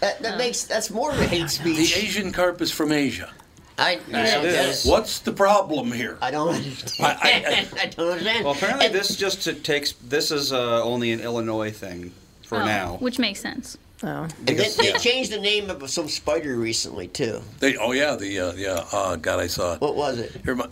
That, 0.00 0.20
that 0.22 0.34
oh. 0.34 0.36
makes 0.36 0.64
that's 0.64 0.90
more 0.90 1.10
of 1.10 1.18
a 1.18 1.24
hate 1.24 1.48
speech. 1.48 1.94
The. 1.94 2.00
Asian 2.04 2.30
carp 2.30 2.60
is 2.60 2.70
from 2.70 2.92
Asia. 2.92 3.30
I, 3.78 4.00
Yes, 4.08 4.34
I, 4.34 4.38
it 4.38 4.42
guess. 4.52 4.84
is. 4.84 4.90
What's 4.90 5.20
the 5.20 5.32
problem 5.32 5.92
here? 5.92 6.18
I 6.20 6.30
don't 6.30 6.48
understand. 6.54 7.18
I- 7.22 7.66
I, 7.80 7.86
don't 7.96 8.10
understand. 8.10 8.44
Well, 8.44 8.54
apparently 8.54 8.86
And- 8.86 8.94
this 8.94 9.16
just 9.16 9.46
it 9.46 9.62
takes 9.64 9.92
this 9.92 10.30
is 10.30 10.52
uh, 10.52 10.82
only 10.82 11.12
an 11.12 11.20
Illinois 11.20 11.70
thing 11.70 12.12
for 12.42 12.58
Oh, 12.58 12.64
now. 12.66 12.96
Which 12.96 13.18
makes 13.18 13.40
sense. 13.40 13.78
Oh. 14.02 14.28
And 14.46 14.46
then 14.46 14.70
they 14.78 14.92
changed 14.92 15.32
the 15.32 15.40
name 15.40 15.70
of 15.70 15.88
some 15.90 16.08
spider 16.08 16.56
recently 16.56 17.08
too. 17.08 17.40
They, 17.60 17.76
oh 17.76 17.92
yeah, 17.92 18.14
the 18.16 18.38
uh, 18.40 18.52
yeah. 18.54 18.84
Uh, 18.92 19.16
God, 19.16 19.40
I 19.40 19.46
saw 19.48 19.74
it. 19.74 19.80
What 19.80 19.96
was 19.96 20.18
it? 20.18 20.40
Here, 20.44 20.54
my, 20.54 20.68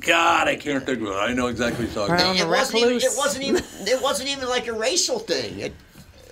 God, 0.00 0.46
I 0.48 0.56
can't 0.56 0.84
think 0.86 1.00
of 1.02 1.08
it. 1.08 1.10
I 1.14 1.32
know 1.34 1.48
exactly 1.48 1.84
what 1.86 1.94
you're 1.94 2.06
talking 2.06 2.14
Well, 2.24 2.30
about. 2.32 2.40
It 2.40 2.44
the 2.44 2.48
wasn't, 2.48 2.78
even, 2.78 2.90
it 2.92 2.94
recluse. 2.94 3.16
wasn't 3.16 3.44
even. 3.44 3.64
It 3.88 4.02
wasn't 4.02 4.28
even 4.30 4.48
like 4.48 4.66
a 4.68 4.72
racial 4.72 5.18
thing. 5.18 5.58
It, 5.60 5.74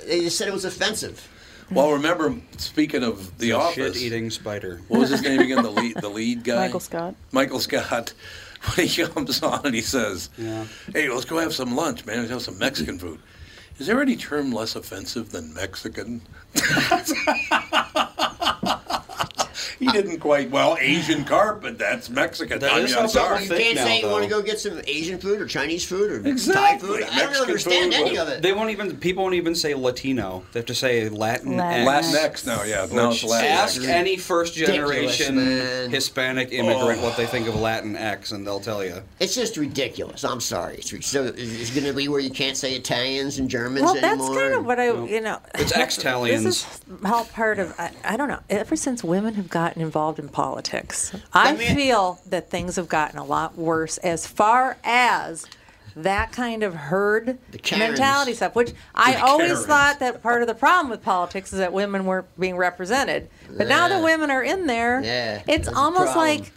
they 0.06 0.20
just 0.20 0.38
said 0.38 0.46
it 0.48 0.54
was 0.54 0.64
offensive. 0.64 1.26
Well, 1.70 1.92
remember, 1.92 2.34
speaking 2.56 3.02
of 3.02 3.36
The 3.38 3.52
Office, 3.52 3.94
Shit-eating 3.96 4.30
spider. 4.30 4.80
what 4.88 5.00
was 5.00 5.10
his 5.10 5.22
name 5.22 5.40
again? 5.40 5.62
The 5.62 5.70
lead, 5.70 5.96
the 5.96 6.08
lead 6.08 6.42
guy, 6.50 6.66
Michael 6.66 6.80
Scott. 6.80 7.14
Michael 7.32 7.60
Scott. 7.60 8.12
When 8.74 8.88
he 8.88 9.04
comes 9.06 9.40
on 9.40 9.64
and 9.66 9.72
he 9.74 9.80
says, 9.82 10.30
Yeah. 10.36 10.64
"Hey, 10.92 11.08
let's 11.08 11.24
go 11.24 11.38
have 11.38 11.54
some 11.54 11.76
lunch, 11.76 12.04
man. 12.04 12.18
Let's 12.18 12.30
have 12.30 12.42
some 12.42 12.58
Mexican 12.58 12.98
food." 12.98 13.20
Is 13.78 13.86
there 13.86 14.02
any 14.02 14.16
term 14.16 14.50
less 14.50 14.74
offensive 14.74 15.30
than 15.30 15.54
Mexican? 15.54 16.22
he 19.78 19.86
didn't 19.86 20.20
quite. 20.20 20.50
Well, 20.50 20.76
Asian 20.80 21.24
carp, 21.24 21.62
but 21.62 21.78
that's 21.78 22.10
Mexican. 22.10 22.58
That 22.58 22.72
I 22.72 22.80
is 22.80 22.90
mean, 22.90 23.02
I'm 23.02 23.08
sorry. 23.08 23.44
You 23.44 23.50
can't 23.50 23.76
now, 23.76 23.84
say 23.84 24.00
you 24.00 24.08
want 24.08 24.24
to 24.24 24.30
go 24.30 24.42
get 24.42 24.58
some 24.60 24.80
Asian 24.86 25.18
food 25.18 25.40
or 25.40 25.46
Chinese 25.46 25.84
food 25.84 26.10
or 26.10 26.22
Thai 26.22 26.78
food. 26.78 27.02
I 27.02 27.16
Mexican 27.16 27.32
don't 27.32 27.42
understand 27.42 27.92
food, 27.94 28.00
any 28.00 28.18
of 28.18 28.28
it. 28.28 28.42
They 28.42 28.52
won't 28.52 28.70
even 28.70 28.96
people 28.96 29.22
won't 29.22 29.34
even 29.34 29.54
say 29.54 29.74
Latino. 29.74 30.44
They 30.52 30.60
have 30.60 30.66
to 30.66 30.74
say 30.74 31.08
Latin. 31.08 31.56
Latin. 31.56 31.86
X. 31.88 32.44
Latinx 32.44 32.46
now, 32.46 32.62
yeah. 32.64 32.86
Now 32.92 33.10
it's 33.10 33.22
Which 33.22 33.32
Latinx. 33.32 33.42
ask 33.44 33.82
any 33.82 34.16
first 34.16 34.54
generation 34.54 35.36
man. 35.36 35.90
Hispanic 35.90 36.52
immigrant 36.52 37.00
Oh. 37.00 37.04
what 37.04 37.16
they 37.16 37.24
oh. 37.24 37.28
think 37.28 37.48
of 37.48 37.56
Latin 37.56 37.96
X, 37.96 38.32
and 38.32 38.46
they'll 38.46 38.60
tell 38.60 38.84
you. 38.84 39.02
It's 39.20 39.34
just 39.34 39.56
ridiculous. 39.56 40.24
I'm 40.24 40.40
sorry. 40.40 40.76
It's, 40.76 40.92
re- 40.92 41.00
so 41.00 41.24
it's 41.24 41.70
going 41.70 41.84
to 41.84 41.92
be 41.92 42.08
where 42.08 42.20
you 42.20 42.30
can't 42.30 42.56
say 42.56 42.74
Italians 42.74 43.38
and 43.38 43.48
Germans 43.48 43.84
Well, 43.84 43.94
that's 43.94 44.28
kind 44.28 44.54
of 44.54 44.64
what 44.64 44.78
I, 44.78 44.86
you 45.06 45.20
know. 45.20 45.40
It's 45.54 45.72
ex-Italians. 45.76 46.44
is 46.44 46.80
all 47.04 47.24
part 47.26 47.58
of, 47.58 47.74
I, 47.78 47.90
I 48.04 48.16
don't 48.16 48.28
know, 48.28 48.40
ever 48.50 48.76
since 48.76 49.02
women 49.02 49.34
have 49.34 49.47
gotten 49.50 49.58
gotten 49.68 49.82
involved 49.82 50.18
in 50.18 50.28
politics. 50.28 51.12
I 51.32 51.56
feel 51.56 52.20
that 52.26 52.50
things 52.50 52.76
have 52.76 52.88
gotten 52.88 53.18
a 53.18 53.24
lot 53.24 53.56
worse 53.56 53.98
as 53.98 54.26
far 54.26 54.76
as 54.84 55.46
that 55.96 56.30
kind 56.30 56.62
of 56.62 56.74
herd 56.74 57.38
mentality 57.76 58.32
stuff, 58.34 58.54
which 58.54 58.72
I 58.94 59.12
The 59.14 59.20
always 59.24 59.48
Karens. 59.50 59.66
thought 59.66 59.98
that 59.98 60.22
part 60.22 60.42
of 60.42 60.48
the 60.48 60.54
problem 60.54 60.90
with 60.90 61.02
politics 61.02 61.52
is 61.52 61.58
that 61.58 61.72
women 61.72 62.04
weren't 62.06 62.26
being 62.38 62.56
represented. 62.56 63.28
But 63.56 63.66
now 63.68 63.88
that 63.88 64.02
women 64.02 64.30
are 64.30 64.42
in 64.42 64.66
there, 64.66 65.00
Yeah, 65.02 65.42
it's 65.48 65.66
that's 65.66 65.76
almost 65.76 66.14
like 66.14 66.52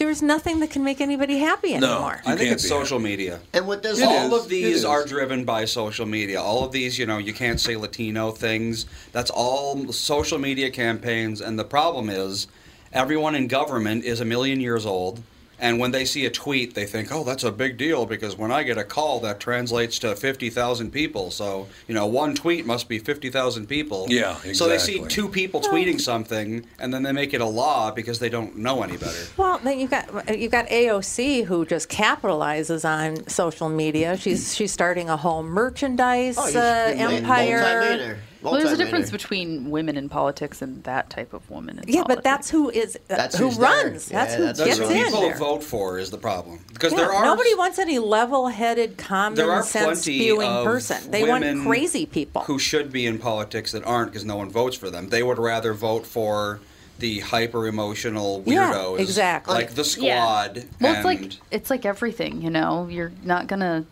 there's 0.00 0.22
nothing 0.22 0.60
that 0.60 0.70
can 0.70 0.82
make 0.82 0.98
anybody 0.98 1.38
happy 1.38 1.74
anymore. 1.74 2.22
No, 2.24 2.32
I 2.32 2.34
think 2.34 2.52
it's 2.52 2.66
social 2.66 2.98
media. 2.98 3.38
And 3.52 3.66
what 3.66 3.82
does 3.82 4.00
all 4.00 4.34
is. 4.34 4.42
of 4.42 4.48
these 4.48 4.82
are 4.82 5.04
driven 5.04 5.44
by 5.44 5.66
social 5.66 6.06
media. 6.06 6.40
All 6.40 6.64
of 6.64 6.72
these, 6.72 6.98
you 6.98 7.04
know, 7.04 7.18
you 7.18 7.34
can't 7.34 7.60
say 7.60 7.76
Latino 7.76 8.30
things. 8.30 8.86
That's 9.12 9.30
all 9.30 9.92
social 9.92 10.38
media 10.38 10.70
campaigns. 10.70 11.42
And 11.42 11.58
the 11.58 11.66
problem 11.66 12.08
is, 12.08 12.48
everyone 12.94 13.34
in 13.34 13.46
government 13.46 14.04
is 14.04 14.20
a 14.20 14.24
million 14.24 14.58
years 14.58 14.86
old. 14.86 15.22
And 15.60 15.78
when 15.78 15.90
they 15.90 16.04
see 16.04 16.24
a 16.26 16.30
tweet, 16.30 16.74
they 16.74 16.86
think, 16.86 17.12
"Oh, 17.12 17.22
that's 17.22 17.44
a 17.44 17.52
big 17.52 17.76
deal 17.76 18.06
because 18.06 18.36
when 18.36 18.50
I 18.50 18.62
get 18.62 18.78
a 18.78 18.84
call, 18.84 19.20
that 19.20 19.40
translates 19.40 19.98
to 20.00 20.16
fifty 20.16 20.50
thousand 20.50 20.90
people. 20.90 21.30
So 21.30 21.68
you 21.86 21.94
know, 21.94 22.06
one 22.06 22.34
tweet 22.34 22.64
must 22.66 22.88
be 22.88 22.98
fifty 22.98 23.30
thousand 23.30 23.66
people. 23.66 24.06
Yeah, 24.08 24.30
exactly. 24.32 24.54
So 24.54 24.68
they 24.68 24.78
see 24.78 25.04
two 25.08 25.28
people 25.28 25.60
tweeting 25.60 26.00
something, 26.00 26.64
and 26.78 26.92
then 26.94 27.02
they 27.02 27.12
make 27.12 27.34
it 27.34 27.40
a 27.40 27.46
law 27.46 27.90
because 27.90 28.18
they 28.18 28.28
don't 28.30 28.56
know 28.56 28.82
any 28.82 28.96
better. 28.96 29.26
Well, 29.36 29.58
then 29.58 29.78
you've 29.78 29.90
got 29.90 30.38
you've 30.38 30.52
got 30.52 30.66
AOC 30.68 31.44
who 31.44 31.66
just 31.66 31.88
capitalizes 31.88 32.84
on 32.88 33.28
social 33.28 33.68
media. 33.68 34.16
She's 34.16 34.54
she's 34.54 34.72
starting 34.72 35.08
a 35.10 35.16
whole 35.16 35.42
merchandise 35.42 36.36
Oh, 36.38 36.44
uh, 36.44 36.58
a 36.58 36.94
empire. 36.94 38.18
Multi-millionaire. 38.42 38.52
Well, 38.52 38.54
there's 38.60 38.72
a 38.72 38.82
difference 38.84 39.10
between 39.10 39.70
women 39.70 39.96
in 39.96 40.08
politics 40.08 40.62
and 40.62 40.82
that 40.84 41.10
type 41.10 41.32
of 41.32 41.48
woman 41.50 41.78
in 41.78 41.84
Yeah, 41.88 42.02
politics. 42.02 42.14
but 42.16 42.24
that's 42.24 42.50
who 42.50 42.70
is 42.70 42.96
uh, 42.96 43.16
That's 43.16 43.36
who 43.36 43.46
who's 43.46 43.58
there. 43.58 43.68
runs. 43.70 44.06
That's 44.08 44.32
Yeah, 44.32 44.36
who 44.38 44.44
that's 44.44 44.58
That's 44.58 44.78
gets 44.78 44.90
who 44.90 44.94
in 44.96 45.04
people 45.04 45.20
there. 45.22 45.36
vote 45.36 45.62
for 45.62 45.98
is 45.98 46.10
the 46.10 46.18
problem 46.18 46.60
because 46.72 46.92
Yeah, 46.92 46.98
there 46.98 47.12
are 47.12 47.24
nobody 47.24 47.54
wants 47.54 47.78
any 47.78 47.98
level-headed, 47.98 48.96
common 48.98 49.36
sense 49.62 49.84
plenty 50.04 50.18
spewing 50.18 50.48
of 50.50 50.64
person. 50.64 51.10
They 51.10 51.28
want 51.28 51.44
crazy 51.66 52.06
people. 52.06 52.42
who 52.42 52.58
should 52.58 52.90
be 52.92 53.06
in 53.06 53.18
politics 53.18 53.72
that 53.72 53.84
aren't 53.84 54.10
because 54.12 54.24
no 54.24 54.36
one 54.36 54.50
votes 54.50 54.76
for 54.76 54.90
them. 54.90 55.08
They 55.08 55.22
would 55.22 55.38
rather 55.38 55.72
vote 55.74 56.06
for 56.06 56.60
the 56.98 57.20
hyper 57.20 57.66
emotional 57.66 58.42
Yeah, 58.46 58.72
weirdos, 58.74 58.98
exactly. 59.00 59.54
like 59.54 59.70
the 59.74 59.82
Yeah. 59.82 60.22
squad. 60.22 60.64
Well, 60.80 60.94
it's 60.96 61.04
like 61.04 61.32
it's 61.50 61.70
like 61.70 61.86
everything, 61.86 62.42
you 62.42 62.50
know. 62.50 62.88
You're 62.90 63.12
not 63.24 63.46
gonna. 63.46 63.84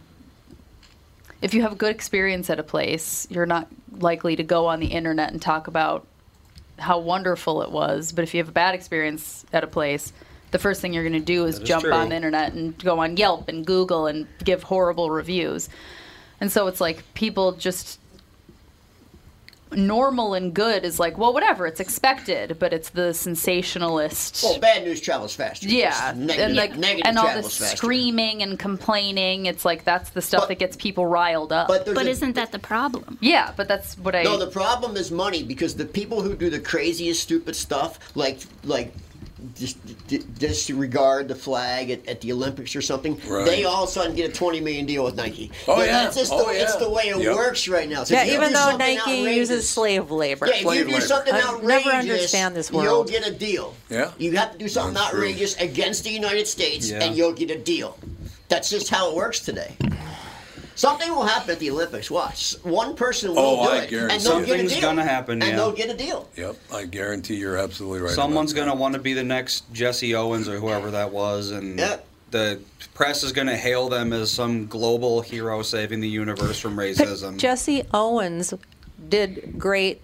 If 1.41 1.55
you 1.55 1.63
have 1.63 1.73
a 1.73 1.77
good 1.77 1.95
experience 1.95 2.51
at 2.51 2.59
a 2.59 2.63
place, 2.63 3.27
you're 3.31 3.47
not 3.47 3.69
likely 3.93 4.37
to 4.37 4.43
go 4.43 4.67
on 4.67 4.81
the 4.81 4.87
internet 4.87 5.33
and 5.33 5.41
talk 5.41 5.69
about 5.69 6.07
how 6.79 6.99
wonderful 6.99 7.63
it 7.63 7.71
was. 7.71 8.13
But 8.13 8.23
if 8.23 8.35
you 8.35 8.39
have 8.39 8.49
a 8.49 8.53
bad 8.53 8.75
experience 8.75 9.45
at 9.53 9.63
a 9.63 9.67
place, 9.69 10.13
the 10.51 10.59
first 10.59 10.81
thing 10.81 10.93
you're 10.93 11.09
going 11.09 11.13
to 11.13 11.21
do 11.21 11.45
is 11.45 11.59
is 11.59 11.69
jump 11.69 11.85
true. 11.85 11.93
on 11.93 12.09
the 12.09 12.17
internet 12.17 12.53
and 12.55 12.77
go 12.79 12.99
on 13.01 13.17
Yelp 13.17 13.49
and 13.49 13.65
Google 13.67 14.07
and 14.07 14.27
give 14.45 14.63
horrible 14.63 15.11
reviews. 15.11 15.69
And 16.41 16.51
so 16.51 16.67
it's 16.67 16.81
like 16.81 17.03
people 17.15 17.53
just 17.53 17.99
normal 19.73 20.35
and 20.35 20.55
good 20.55 20.85
is 20.85 20.99
like, 20.99 21.19
well, 21.19 21.33
whatever, 21.33 21.67
it's 21.67 21.81
expected, 21.81 22.59
but 22.59 22.73
it's 22.73 22.91
the 22.91 23.13
sensationalist. 23.15 24.43
Well, 24.43 24.59
bad 24.59 24.85
news 24.85 25.01
travels 25.01 25.35
faster. 25.35 25.69
Yeah, 25.69 26.13
Negative, 26.17 26.47
and 26.47 26.57
like 26.57 26.77
negative 26.77 27.03
and 27.07 27.19
all 27.19 27.27
the 27.35 27.43
faster. 27.43 27.77
screaming 27.77 28.43
and 28.43 28.59
complaining. 28.59 29.47
It's 29.47 29.65
like 29.65 29.85
that's 29.85 30.11
the 30.11 30.23
stuff 30.23 30.49
that 30.49 30.59
gets 30.59 30.77
people 30.77 31.07
riled 31.07 31.53
up. 31.53 31.69
but 31.69 31.85
But 31.87 32.07
a- 32.07 32.11
isn't 32.11 32.35
that 32.35 32.53
the 32.53 32.59
problem? 32.59 33.19
yeah, 33.21 33.53
but 33.57 33.69
that's 33.69 33.97
what 33.99 34.15
I. 34.15 34.23
No, 34.23 34.37
the 34.37 34.47
problem 34.51 34.97
is 34.97 35.11
money 35.11 35.43
because 35.43 35.75
the 35.75 35.85
people 35.87 36.23
who 36.23 36.35
do 36.37 36.51
the 36.51 36.61
craziest, 36.61 37.23
stupid 37.23 37.57
stuff, 37.57 37.99
like 38.15 38.41
like 38.65 38.93
just 38.93 38.99
d- 38.99 39.08
disregard 40.39 41.29
the 41.29 41.35
flag 41.35 41.91
at, 41.91 42.07
at 42.09 42.21
the 42.21 42.33
Olympics 42.33 42.75
or 42.75 42.83
something, 42.83 43.21
Right. 43.27 43.45
they 43.47 43.65
all 43.65 43.85
of 43.85 43.89
a 43.89 43.93
sudden 43.93 44.15
get 44.17 44.31
a 44.31 44.33
twenty 44.33 44.61
million 44.61 44.87
deal 44.87 45.05
with 45.05 45.15
Nike. 45.17 45.51
Oh, 45.67 45.81
yeah. 45.81 45.87
that's 46.05 46.17
just 46.17 46.33
Oh, 46.33 46.47
the, 46.53 46.61
it's 46.61 46.77
the 46.77 46.89
way 46.91 47.05
it 47.05 47.17
Yep. 47.19 47.35
works 47.35 47.69
right 47.69 47.89
now. 47.89 48.05
So 48.05 48.15
yeah, 48.15 48.27
even 48.27 48.53
though 48.53 48.77
Nike 48.77 49.19
uses 49.35 49.69
slave 49.69 50.11
labor. 50.11 50.47
Yeah, 50.47 50.55
if 50.57 50.89
you 50.89 50.95
do 50.95 51.01
something 51.01 51.35
I 51.35 51.41
outrageous, 51.43 51.85
never 51.85 51.91
understand 51.97 52.57
this 52.57 52.71
world. 52.73 52.85
you'll 53.11 53.21
get 53.21 53.29
a 53.29 53.33
deal. 53.33 53.75
Yeah. 53.91 54.11
You 54.19 54.37
have 54.37 54.53
to 54.53 54.59
do 54.59 54.69
something 54.69 54.95
That's 54.95 55.11
true. 55.11 55.21
outrageous 55.21 55.57
against 55.57 56.05
the 56.05 56.11
United 56.11 56.47
States, 56.47 56.91
Yeah. 56.91 57.05
and 57.05 57.17
you'll 57.17 57.33
get 57.33 57.51
a 57.51 57.59
deal. 57.59 57.97
That's 58.49 58.71
just 58.71 58.89
how 58.89 59.11
it 59.11 59.17
works 59.17 59.41
today. 59.41 59.77
Something 60.79 61.11
will 61.11 61.25
happen 61.27 61.51
at 61.51 61.59
the 61.59 61.71
Olympics. 61.73 62.09
Watch. 62.09 62.55
One 62.63 62.95
person 62.95 63.31
will 63.31 63.39
Oh, 63.41 63.65
do 63.65 63.71
I 63.73 63.77
it, 63.79 63.91
guarantee 63.91 64.15
and 64.15 64.23
they'll 64.25 64.39
it. 64.39 64.47
get 64.47 64.55
a 64.55 64.59
Something's 64.59 64.73
deal. 64.75 64.81
gonna 64.83 65.03
happen, 65.05 65.43
and 65.43 65.51
yeah. 65.51 65.57
they'll 65.57 65.73
get 65.73 65.91
a 65.91 65.95
deal. 65.95 66.29
Yep, 66.37 66.57
I 66.73 66.85
guarantee 66.85 67.35
you're 67.35 67.57
absolutely 67.57 68.01
right. 68.03 68.13
Someone's 68.15 68.53
going 68.53 68.69
to 68.69 68.75
want 68.77 68.95
to 68.95 69.01
be 69.01 69.13
the 69.13 69.25
next 69.25 69.65
Jesse 69.73 70.15
Owens 70.15 70.49
or 70.49 70.61
whoever 70.61 70.93
that 70.93 71.11
was, 71.13 71.51
and 71.51 71.77
Yeah. 71.81 71.97
the 72.31 72.61
press 72.95 73.25
is 73.25 73.33
going 73.33 73.49
to 73.49 73.57
hail 73.57 73.89
them 73.89 74.13
as 74.13 74.31
some 74.31 74.69
global 74.69 75.21
hero 75.21 75.63
saving 75.63 75.99
the 76.01 76.09
universe 76.09 76.61
from 76.61 76.77
racism. 76.77 77.33
But 77.33 77.39
Jesse 77.39 77.83
Owens 77.93 78.55
did 79.09 79.59
great 79.59 80.01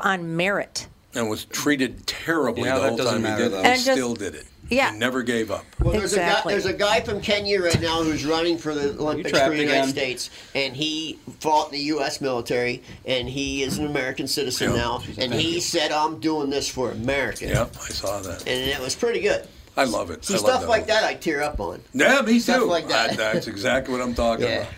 on 0.00 0.36
merit. 0.36 0.88
And 1.14 1.30
was 1.30 1.46
treated 1.46 2.06
terribly 2.06 2.64
Yeah, 2.64 2.74
the 2.74 2.80
that 2.82 2.88
whole 2.90 2.98
doesn't 2.98 3.12
time 3.14 3.22
matter, 3.22 3.44
he 3.44 3.48
did 3.48 3.52
though. 3.52 3.58
it. 3.60 3.64
He 3.64 3.70
And 3.72 3.80
just- 3.82 3.92
still 3.98 4.14
did 4.14 4.34
it. 4.34 4.46
Yeah. 4.70 4.92
He 4.92 4.98
never 4.98 5.22
gave 5.22 5.50
up. 5.50 5.64
Well, 5.80 5.92
there's 5.92 6.12
Exactly. 6.12 6.52
a 6.52 6.56
guy, 6.56 6.60
there's 6.60 6.74
a 6.74 6.76
guy 6.78 7.00
from 7.00 7.20
Kenya 7.20 7.62
right 7.62 7.80
now 7.80 8.02
who's 8.02 8.24
running 8.24 8.58
for 8.58 8.74
the 8.74 8.90
Olympics 9.00 9.30
for 9.38 9.48
the 9.50 9.56
United 9.56 9.70
again. 9.70 9.88
States, 9.88 10.30
and 10.54 10.76
he 10.76 11.18
fought 11.40 11.66
in 11.68 11.72
the 11.72 11.84
U.S. 11.86 12.20
military, 12.20 12.82
and 13.06 13.28
he 13.28 13.62
is 13.62 13.78
an 13.78 13.86
American 13.86 14.26
citizen 14.28 14.70
Yeah. 14.72 14.76
now, 14.76 15.02
and 15.16 15.32
he 15.32 15.60
said, 15.60 15.90
"I'm 15.90 16.20
doing 16.20 16.50
this 16.50 16.68
for 16.68 16.90
America," 16.90 17.46
Yep, 17.46 17.76
I 17.76 17.88
saw 17.88 18.20
that. 18.20 18.46
and 18.46 18.70
it 18.70 18.78
was 18.80 18.94
pretty 18.94 19.20
good. 19.20 19.46
I 19.76 19.84
love 19.84 20.10
it. 20.10 20.24
See 20.24 20.34
I 20.34 20.38
stuff 20.38 20.60
that 20.62 20.68
like 20.68 20.86
that, 20.88 21.04
I 21.04 21.14
tear 21.14 21.40
up 21.42 21.60
on. 21.60 21.80
Yeah, 21.94 22.20
me 22.22 22.38
Stuff 22.40 22.58
too. 22.60 22.64
like 22.66 22.88
that. 22.88 23.16
that's 23.16 23.46
exactly 23.54 23.92
what 23.94 24.02
I'm 24.02 24.14
talking 24.14 24.44
Yeah. 24.46 24.56
about. 24.62 24.72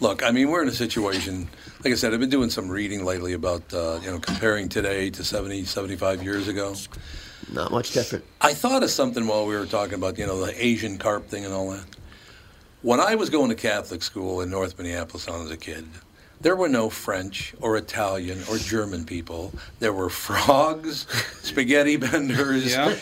Look, 0.00 0.22
I 0.22 0.30
mean, 0.30 0.48
we're 0.48 0.62
in 0.62 0.68
a 0.68 0.72
situation. 0.72 1.48
Like 1.84 1.92
I 1.92 1.96
said, 1.96 2.14
I've 2.14 2.20
been 2.20 2.30
doing 2.30 2.48
some 2.50 2.68
reading 2.68 3.04
lately 3.04 3.32
about 3.32 3.62
uh, 3.74 3.98
you 4.02 4.10
know 4.10 4.20
comparing 4.20 4.68
today 4.68 5.10
to 5.10 5.24
70, 5.24 5.64
75 5.64 6.22
years 6.22 6.46
ago. 6.48 6.74
Not 7.52 7.70
much 7.70 7.92
different. 7.92 8.24
I 8.40 8.54
thought 8.54 8.82
of 8.82 8.90
something 8.90 9.26
while 9.26 9.46
we 9.46 9.56
were 9.56 9.66
talking 9.66 9.94
about 9.94 10.18
you 10.18 10.26
know 10.26 10.44
the 10.44 10.64
Asian 10.64 10.98
carp 10.98 11.28
thing 11.28 11.44
and 11.44 11.54
all 11.54 11.70
that. 11.70 11.84
When 12.82 13.00
I 13.00 13.14
was 13.14 13.30
going 13.30 13.48
to 13.48 13.56
Catholic 13.56 14.02
school 14.02 14.40
in 14.40 14.50
North 14.50 14.78
Minneapolis 14.78 15.26
when 15.26 15.36
I 15.36 15.42
was 15.42 15.50
a 15.50 15.56
kid, 15.56 15.86
there 16.40 16.54
were 16.56 16.68
no 16.68 16.88
French 16.88 17.54
or 17.60 17.76
Italian 17.76 18.40
or 18.50 18.58
German 18.58 19.04
people. 19.04 19.52
There 19.80 19.92
were 19.92 20.08
frogs, 20.08 21.06
spaghetti 21.42 21.96
benders, 21.96 22.70
Yeah. 22.72 22.94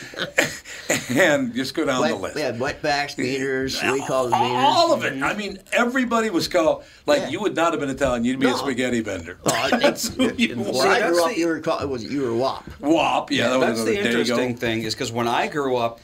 and 1.10 1.54
just 1.54 1.74
go 1.74 1.84
down 1.84 2.00
Wet, 2.00 2.10
the 2.10 2.16
list. 2.16 2.34
we 2.36 2.40
had 2.40 2.58
wetbacks, 2.58 3.16
beaters, 3.16 3.82
we 3.82 4.00
call 4.06 4.28
them 4.28 4.40
beaters. 4.40 4.64
All 4.64 4.92
of 4.92 5.04
it. 5.04 5.22
I 5.22 5.34
mean, 5.34 5.58
everybody 5.72 6.30
was 6.30 6.48
called 6.48 6.84
like 7.06 7.22
Yeah. 7.22 7.28
you 7.30 7.40
would 7.40 7.54
not 7.56 7.72
have 7.72 7.80
been 7.80 7.90
Italian. 7.90 8.24
You'd 8.24 8.40
be 8.40 8.48
a 8.48 8.54
spaghetti 8.54 9.00
bender. 9.02 9.38
Oh, 9.44 9.50
I 9.52 9.76
That's 9.78 10.14
who 10.14 10.32
you 10.38 10.56
When 10.56 10.72
were. 10.74 10.86
I 10.86 11.08
grew 11.08 11.22
up, 11.24 11.30
the- 11.30 11.38
you 11.38 11.46
were 11.46 11.60
called, 11.60 11.88
was 11.90 12.04
you 12.04 12.22
were 12.22 12.34
WAP. 12.34 12.64
Wop. 12.80 13.30
Yeah, 13.30 13.50
that 13.50 13.60
That's 13.60 13.80
another 13.80 13.92
the 13.92 13.98
interesting 14.06 14.56
thing 14.56 14.82
is 14.82 14.94
because 14.94 15.12
when 15.12 15.28
I 15.28 15.46
grew 15.48 15.76
up, 15.76 16.00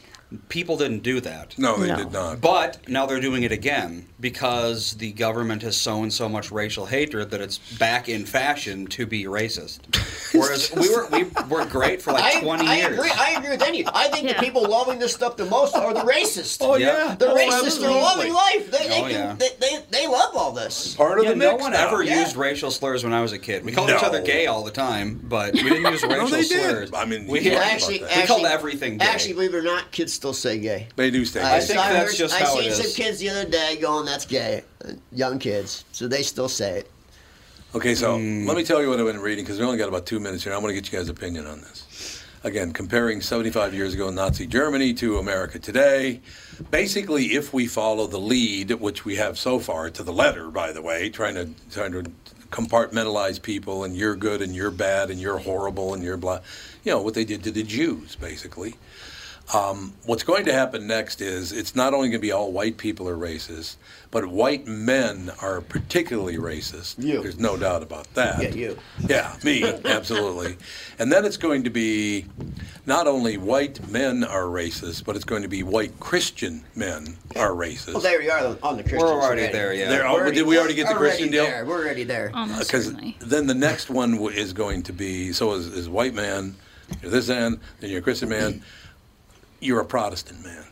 people 0.48 0.76
didn't 0.76 1.02
do 1.02 1.20
that. 1.20 1.58
No, 1.58 1.76
they 1.76 1.88
No. 1.88 1.96
did 1.96 2.12
not. 2.12 2.40
But 2.40 2.88
now 2.88 3.06
they're 3.06 3.20
doing 3.20 3.42
it 3.42 3.52
again 3.52 4.06
because 4.20 4.94
the 4.94 5.12
government 5.12 5.62
has 5.62 5.76
sown 5.76 6.10
so 6.10 6.28
much 6.28 6.50
racial 6.50 6.86
hatred 6.86 7.30
that 7.30 7.40
it's 7.40 7.58
back 7.78 8.08
in 8.08 8.24
fashion 8.26 8.86
to 8.86 9.06
be 9.06 9.24
racist. 9.24 9.80
Whereas 10.34 10.72
we 10.74 10.88
were 10.94 11.06
we 11.10 11.24
were 11.48 11.64
great 11.66 12.00
for 12.00 12.12
like 12.12 12.36
I, 12.36 12.40
twenty 12.40 12.66
I 12.66 12.76
years. 12.76 12.98
agree. 12.98 13.10
I 13.10 13.30
agree 13.38 13.50
with 13.50 13.62
any. 13.62 13.84
I 13.86 14.08
think 14.08 14.26
Yeah. 14.28 14.34
the 14.34 14.40
people 14.40 14.62
loving 14.68 14.98
this 14.98 15.12
stuff 15.12 15.36
the 15.36 15.44
most 15.46 15.74
are 15.76 15.92
the 15.92 16.00
racists. 16.00 16.58
Oh 16.60 16.76
Yeah. 16.76 17.08
yeah, 17.08 17.14
The 17.16 17.30
Oh, 17.30 17.36
racists 17.36 17.64
absolutely. 17.66 17.98
are 17.98 18.02
loving 18.02 18.32
life. 18.32 18.70
They, 18.70 18.88
they, 18.88 18.98
Oh, 19.00 19.02
can, 19.02 19.10
yeah. 19.10 19.34
they, 19.38 19.50
they, 19.60 19.78
they 19.90 20.06
love 20.06 20.34
all 20.36 20.52
this. 20.52 20.94
Part 20.94 21.18
of 21.18 21.24
Yeah, 21.24 21.30
the 21.30 21.36
no 21.36 21.50
mix 21.52 21.62
one 21.62 21.72
now. 21.72 21.86
ever 21.88 22.02
Yeah. 22.02 22.20
used 22.20 22.36
racial 22.36 22.70
slurs 22.70 23.04
when 23.04 23.12
I 23.12 23.20
was 23.20 23.32
a 23.32 23.38
kid. 23.38 23.64
We 23.64 23.72
called 23.72 23.88
No. 23.88 23.96
each 23.96 24.02
other 24.04 24.22
gay 24.22 24.46
all 24.46 24.62
the 24.64 24.70
time, 24.70 25.20
but 25.22 25.52
we 25.54 25.62
didn't 25.64 25.92
use 25.92 26.02
racial 26.04 26.28
they 26.28 26.42
did. 26.42 26.48
slurs. 26.48 26.90
I 26.94 27.04
mean, 27.04 27.26
we, 27.26 27.40
you 27.40 27.50
Well, 27.50 27.60
talked 27.60 27.72
actually, 27.72 27.96
about 27.98 28.08
we 28.08 28.14
that. 28.14 28.18
actually, 28.22 28.26
called 28.42 28.46
everything 28.46 28.98
gay. 28.98 29.04
Actually, 29.06 29.32
believe 29.34 29.54
it 29.54 29.58
or 29.58 29.62
not, 29.62 29.90
kids 29.92 30.12
still 30.22 30.32
say 30.32 30.56
gay. 30.56 30.86
They 30.94 31.10
do 31.10 31.24
stay. 31.24 31.40
I 31.42 31.58
gay. 31.58 31.66
think 31.66 31.78
I 31.80 31.92
that's 31.94 32.10
heard- 32.12 32.16
just 32.16 32.34
I 32.40 32.44
how 32.44 32.54
seen 32.54 32.70
it 32.70 32.74
some 32.76 32.92
kids 32.92 33.18
the 33.18 33.28
other 33.30 33.44
day 33.44 33.74
going, 33.80 34.06
"That's 34.06 34.24
gay." 34.24 34.62
Uh, 34.84 34.92
Young 35.10 35.40
kids, 35.40 35.84
so 35.90 36.06
they 36.06 36.22
still 36.22 36.48
say 36.48 36.78
it. 36.78 36.90
Okay, 37.74 37.96
so 37.96 38.16
Hmm. 38.18 38.46
let 38.46 38.56
me 38.56 38.62
tell 38.62 38.80
you 38.80 38.88
what 38.88 39.00
I've 39.00 39.06
been 39.06 39.18
reading 39.18 39.44
because 39.44 39.58
we 39.58 39.64
only 39.64 39.78
got 39.78 39.88
about 39.88 40.06
two 40.06 40.20
minutes 40.20 40.44
here. 40.44 40.52
I 40.52 40.58
want 40.58 40.68
to 40.68 40.74
get 40.74 40.92
you 40.92 40.96
guys' 40.96 41.08
opinion 41.08 41.46
on 41.48 41.60
this. 41.62 42.20
Again, 42.44 42.72
comparing 42.72 43.20
75 43.20 43.74
years 43.74 43.94
ago 43.94 44.06
in 44.08 44.14
Nazi 44.14 44.46
Germany 44.46 44.94
to 44.94 45.18
America 45.18 45.58
today. 45.58 46.20
Basically, 46.70 47.34
if 47.34 47.52
we 47.52 47.66
follow 47.66 48.06
the 48.06 48.18
lead, 48.20 48.70
which 48.72 49.04
we 49.04 49.16
have 49.16 49.36
so 49.36 49.58
far 49.58 49.90
to 49.90 50.02
the 50.04 50.12
letter, 50.12 50.50
by 50.52 50.70
the 50.70 50.82
way, 50.82 51.08
trying 51.10 51.34
to 51.34 51.48
trying 51.72 51.90
to 51.92 52.04
compartmentalize 52.50 53.40
people 53.42 53.82
and 53.82 53.96
you're 53.96 54.14
good 54.14 54.40
and 54.42 54.54
you're 54.54 54.70
bad 54.70 55.10
and 55.10 55.18
you're 55.20 55.38
horrible 55.38 55.94
and 55.94 56.02
you're 56.04 56.16
blah, 56.18 56.38
you 56.84 56.92
know 56.92 57.00
what 57.02 57.14
they 57.14 57.24
did 57.24 57.42
to 57.42 57.50
the 57.50 57.62
Jews, 57.64 58.14
basically. 58.14 58.74
Um, 59.52 59.92
what's 60.06 60.22
going 60.22 60.46
to 60.46 60.52
happen 60.52 60.86
next 60.86 61.20
is 61.20 61.52
it's 61.52 61.76
not 61.76 61.92
only 61.92 62.08
going 62.08 62.20
to 62.20 62.26
be 62.26 62.32
all 62.32 62.52
white 62.52 62.78
people 62.78 63.06
are 63.06 63.16
racist, 63.16 63.76
but 64.10 64.26
white 64.26 64.66
men 64.66 65.30
are 65.42 65.60
particularly 65.60 66.36
racist. 66.36 67.02
You. 67.02 67.22
There's 67.22 67.38
no 67.38 67.58
doubt 67.58 67.82
about 67.82 68.12
that. 68.14 68.42
Yeah, 68.42 68.48
you. 68.48 68.78
Yeah, 69.06 69.36
me, 69.44 69.62
absolutely. 69.84 70.56
And 70.98 71.12
then 71.12 71.26
it's 71.26 71.36
going 71.36 71.64
to 71.64 71.70
be 71.70 72.24
not 72.86 73.06
only 73.06 73.36
white 73.36 73.86
men 73.90 74.24
are 74.24 74.44
racist, 74.44 75.04
but 75.04 75.16
it's 75.16 75.24
going 75.24 75.42
to 75.42 75.48
be 75.48 75.62
white 75.62 76.00
Christian 76.00 76.64
men 76.74 77.18
are 77.36 77.50
racist. 77.50 77.92
Well, 77.92 78.02
there 78.02 78.20
we 78.20 78.30
are 78.30 78.56
on 78.62 78.78
the 78.78 78.82
Christians. 78.82 79.02
We're 79.02 79.22
already 79.22 79.52
there, 79.52 79.74
yeah. 79.74 79.88
There- 79.88 80.06
oh, 80.06 80.30
did 80.30 80.46
we 80.46 80.58
already 80.58 80.74
get 80.74 80.86
the 80.86 80.94
already 80.94 81.08
Christian 81.10 81.30
deal? 81.30 81.44
There. 81.44 81.66
We're 81.66 81.82
already 81.82 82.04
there. 82.04 82.28
Because 82.28 82.86
certainly. 82.86 83.16
then 83.20 83.46
the 83.46 83.54
next 83.54 83.90
one 83.90 84.14
is 84.32 84.54
going 84.54 84.82
to 84.84 84.94
be 84.94 85.32
so 85.34 85.52
is, 85.52 85.66
is 85.66 85.90
white 85.90 86.14
man, 86.14 86.54
you're 87.02 87.10
this 87.10 87.28
end, 87.28 87.60
then 87.80 87.90
you're 87.90 88.00
a 88.00 88.02
Christian 88.02 88.28
man, 88.28 88.62
you're 89.62 89.80
a 89.80 89.84
Protestant 89.84 90.44
man. 90.44 90.64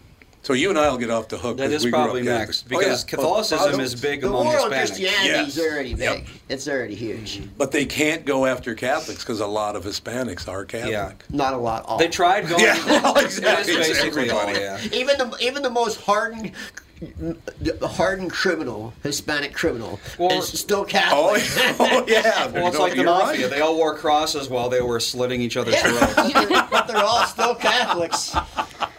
So 0.43 0.55
you 0.55 0.71
and 0.71 0.79
I 0.79 0.89
will 0.91 0.97
get 0.97 1.11
off 1.11 1.29
the 1.29 1.37
hook. 1.37 1.59
That 1.59 1.65
'cause 1.67 1.75
is 1.75 1.85
we 1.85 1.91
grew 1.91 2.01
up 2.01 2.05
probably 2.07 2.23
Catholic. 2.23 2.49
next 2.49 2.65
Oh, 2.65 2.73
yeah. 2.73 2.79
because 2.79 3.05
Oh, 3.05 3.07
Catholicism 3.09 3.59
Protestants. 3.59 3.95
is 3.95 4.01
big 4.01 4.21
The 4.23 4.29
among 4.29 4.47
war 4.47 4.59
on 4.59 4.71
Hispanics. 4.71 4.77
Christianity 4.79 5.29
Yes. 5.29 5.49
is 5.49 5.59
already 5.59 5.95
big. 5.95 6.01
Yep. 6.01 6.27
It's 6.49 6.67
already 6.69 6.95
huge. 6.95 7.37
Mm-hmm. 7.39 7.47
But 7.59 7.73
they 7.73 7.85
can't 7.85 8.25
go 8.25 8.47
after 8.47 8.75
Catholics 8.75 9.23
because 9.23 9.41
a 9.41 9.47
lot 9.47 9.77
of 9.77 9.85
Hispanics 9.85 10.49
are 10.49 10.65
Catholic. 10.65 10.93
Yeah. 10.93 11.13
Not 11.29 11.53
a 11.53 11.59
lot. 11.59 11.85
All. 11.85 11.99
They 11.99 12.09
tried 12.09 12.49
going. 12.49 12.65
Yeah, 12.65 12.83
well, 12.87 13.19
exactly. 13.25 13.75
It's 13.75 13.89
basically 13.89 14.31
all, 14.31 14.41
everybody. 14.41 14.61
yeah. 14.65 14.99
even 14.99 15.19
the 15.19 15.37
even 15.41 15.63
the 15.63 15.71
most 15.71 16.01
hardened 16.01 16.53
the 17.01 17.89
hardened 17.89 18.31
criminal, 18.31 18.93
Hispanic 19.03 19.55
criminal, 19.55 19.99
Or- 20.19 20.33
is 20.35 20.59
still 20.59 20.81
Oh, 20.81 20.85
Catholic. 20.85 21.43
yeah. 21.57 21.75
oh 21.81 22.05
yeah. 22.07 22.47
Well, 22.53 22.67
it's 22.69 22.77
No, 22.77 22.83
like 22.83 22.95
the 22.95 23.05
mafia. 23.05 23.43
right. 23.47 23.51
They 23.51 23.61
all 23.61 23.77
wore 23.77 23.97
crosses 23.97 24.49
while 24.51 24.69
they 24.69 24.83
were 24.83 25.01
slitting 25.01 25.41
each 25.41 25.57
other's 25.57 25.77
throats. 25.81 26.15
but 26.71 26.87
they're 26.87 27.03
all 27.03 27.25
still 27.27 27.55
Catholics. 27.55 28.35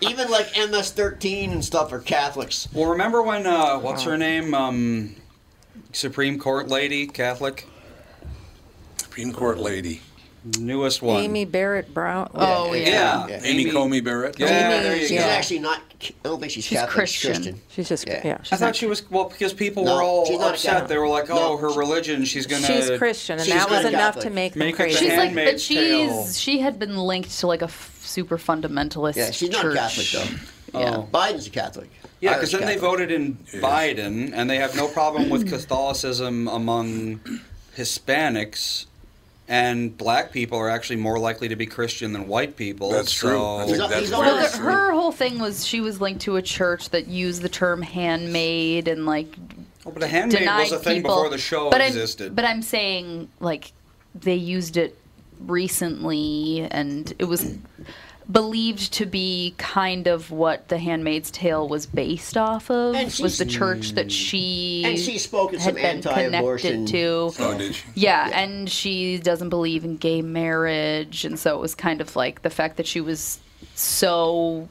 Even 0.01 0.31
like 0.31 0.47
MS-13 0.57 1.51
and 1.51 1.63
stuff 1.63 1.91
are 1.93 1.99
Catholics. 1.99 2.67
Well, 2.73 2.89
remember 2.89 3.21
when 3.21 3.45
uh, 3.45 3.77
what's 3.77 4.03
her 4.03 4.17
name? 4.17 4.53
Um, 4.55 5.15
Supreme 5.93 6.39
Court 6.39 6.69
lady, 6.69 7.05
Catholic, 7.05 7.67
Supreme 8.97 9.31
Court 9.31 9.59
lady. 9.59 10.01
Newest 10.57 11.03
one. 11.03 11.21
Amy 11.23 11.45
Barrett 11.45 11.93
Brown. 11.93 12.31
Oh, 12.33 12.73
yeah. 12.73 13.27
Yeah, 13.27 13.39
Amy, 13.43 13.69
Coney 13.69 14.01
Barrett. 14.01 14.39
Yeah, 14.39 14.47
Amy- 14.47 14.83
there 14.83 14.95
you 14.95 15.07
She's 15.07 15.19
go. 15.19 15.25
actually 15.27 15.59
not. 15.59 15.81
I 16.01 16.11
don't 16.23 16.39
think 16.39 16.51
she's, 16.51 16.63
She's 16.65 16.79
Catholic. 16.79 16.95
Christian. 16.95 17.33
She's 17.33 17.37
Christian. 17.43 17.61
She's 17.69 17.89
just 17.89 18.07
Yeah. 18.07 18.21
yeah. 18.25 18.37
I 18.51 18.55
thought 18.57 18.65
not- 18.67 18.75
she 18.75 18.87
was 18.87 19.07
well 19.11 19.25
because 19.25 19.53
people 19.53 19.83
No, 19.83 19.97
were 19.97 20.01
all 20.03 20.25
she's 20.25 20.39
not 20.39 20.49
a 20.49 20.53
upset. 20.53 20.87
They 20.87 20.97
were 20.97 21.07
like, 21.07 21.29
"Oh, 21.29 21.35
No. 21.35 21.57
her 21.57 21.69
religion. 21.77 22.25
She's 22.25 22.47
gonna." 22.47 22.65
she's 22.65 22.89
Christian, 22.97 23.37
and 23.37 23.45
She's 23.45 23.53
that 23.53 23.69
was 23.69 23.85
enough 23.85 24.15
Catholic. 24.15 24.23
to 24.23 24.29
make 24.31 24.53
them 24.53 24.59
Make 24.61 24.69
it 24.73 24.77
the 24.77 24.83
crazy. 24.83 24.97
She's 24.97 25.09
like, 25.09 25.17
but 25.17 25.23
Handmaid's 25.25 25.67
Tale. 25.67 26.23
she's 26.25 26.39
she 26.39 26.59
had 26.59 26.79
been 26.79 26.97
linked 26.97 27.37
to 27.39 27.45
like 27.45 27.61
a 27.61 27.65
f- 27.65 28.01
super 28.03 28.39
fundamentalist. 28.39 29.17
Yeah, 29.17 29.29
she's 29.29 29.51
not. 29.51 29.71
Catholic 29.75 30.07
though. 30.11 30.35
Yeah. 30.79 30.95
Oh. 30.99 31.07
Biden's 31.13 31.47
a 31.47 31.49
Catholic. 31.49 31.89
Yeah, 32.21 32.33
because 32.35 32.53
then 32.53 32.65
they 32.65 32.77
voted 32.77 33.11
in 33.11 33.35
Biden, 33.55 34.31
and 34.33 34.49
they 34.49 34.55
have 34.55 34.73
no 34.75 34.87
problem 34.87 35.29
with 35.29 35.49
Catholicism 35.49 36.47
among 36.47 37.19
Hispanics, 37.77 38.85
and 39.51 39.97
black 39.97 40.31
people 40.31 40.57
are 40.57 40.69
actually 40.69 40.95
more 40.95 41.19
likely 41.19 41.49
to 41.49 41.57
be 41.57 41.65
Christian 41.65 42.13
than 42.13 42.25
white 42.25 42.55
people. 42.55 42.89
That's 42.89 43.11
true. 43.11 43.43
I 43.57 43.65
think 43.65 43.77
that's 43.79 43.93
he's 43.99 44.09
very 44.09 44.21
Well, 44.21 44.41
the, 44.41 44.57
true. 44.57 44.63
her 44.63 44.91
whole 44.93 45.11
thing 45.11 45.39
was 45.39 45.67
she 45.67 45.81
was 45.81 45.99
linked 45.99 46.21
to 46.21 46.37
a 46.37 46.41
church 46.41 46.89
that 46.91 47.07
used 47.07 47.41
the 47.41 47.49
term 47.49 47.81
handmaid 47.81 48.87
and 48.87 49.05
like 49.05 49.35
Oh, 49.85 49.91
but 49.91 50.03
a 50.03 50.07
handmaid 50.07 50.39
denied 50.39 50.61
was 50.61 50.71
a 50.71 50.79
thing 50.79 51.01
people. 51.01 51.15
before 51.15 51.29
the 51.29 51.37
show 51.37 51.69
but 51.69 51.81
existed. 51.81 52.27
I'm, 52.29 52.33
but 52.35 52.45
I'm 52.45 52.61
saying 52.61 53.27
like 53.41 53.73
they 54.15 54.35
used 54.35 54.77
it 54.77 54.97
recently, 55.41 56.67
and 56.71 57.11
it 57.19 57.25
was 57.25 57.57
believed 58.31 58.93
to 58.93 59.05
be 59.05 59.53
kind 59.57 60.07
of 60.07 60.31
what 60.31 60.67
The 60.69 60.77
Handmaid's 60.77 61.31
Tale 61.31 61.67
was 61.67 61.85
based 61.85 62.37
off 62.37 62.69
of. 62.69 62.95
And 62.95 63.13
was 63.21 63.37
the 63.37 63.45
church 63.45 63.91
that 63.93 64.07
mm. 64.07 64.11
she 64.11 64.83
And 64.85 64.97
she 64.97 65.17
spoke 65.17 65.51
had 65.51 65.61
some 65.61 65.75
been 65.75 65.85
anti-abortion- 65.85 66.85
connected 66.85 66.91
to. 66.93 67.33
Oh, 67.39 67.57
did 67.57 67.75
she? 67.75 67.83
Yeah, 67.95 68.29
and 68.33 68.69
she 68.69 69.17
doesn't 69.17 69.49
believe 69.49 69.83
in 69.83 69.97
gay 69.97 70.21
marriage, 70.21 71.25
and 71.25 71.37
so 71.37 71.55
it 71.55 71.59
was 71.59 71.75
kind 71.75 72.01
of 72.01 72.15
like 72.15 72.41
the 72.41 72.49
fact 72.49 72.77
that 72.77 72.87
she 72.87 73.01
was 73.01 73.39
so 73.75 74.69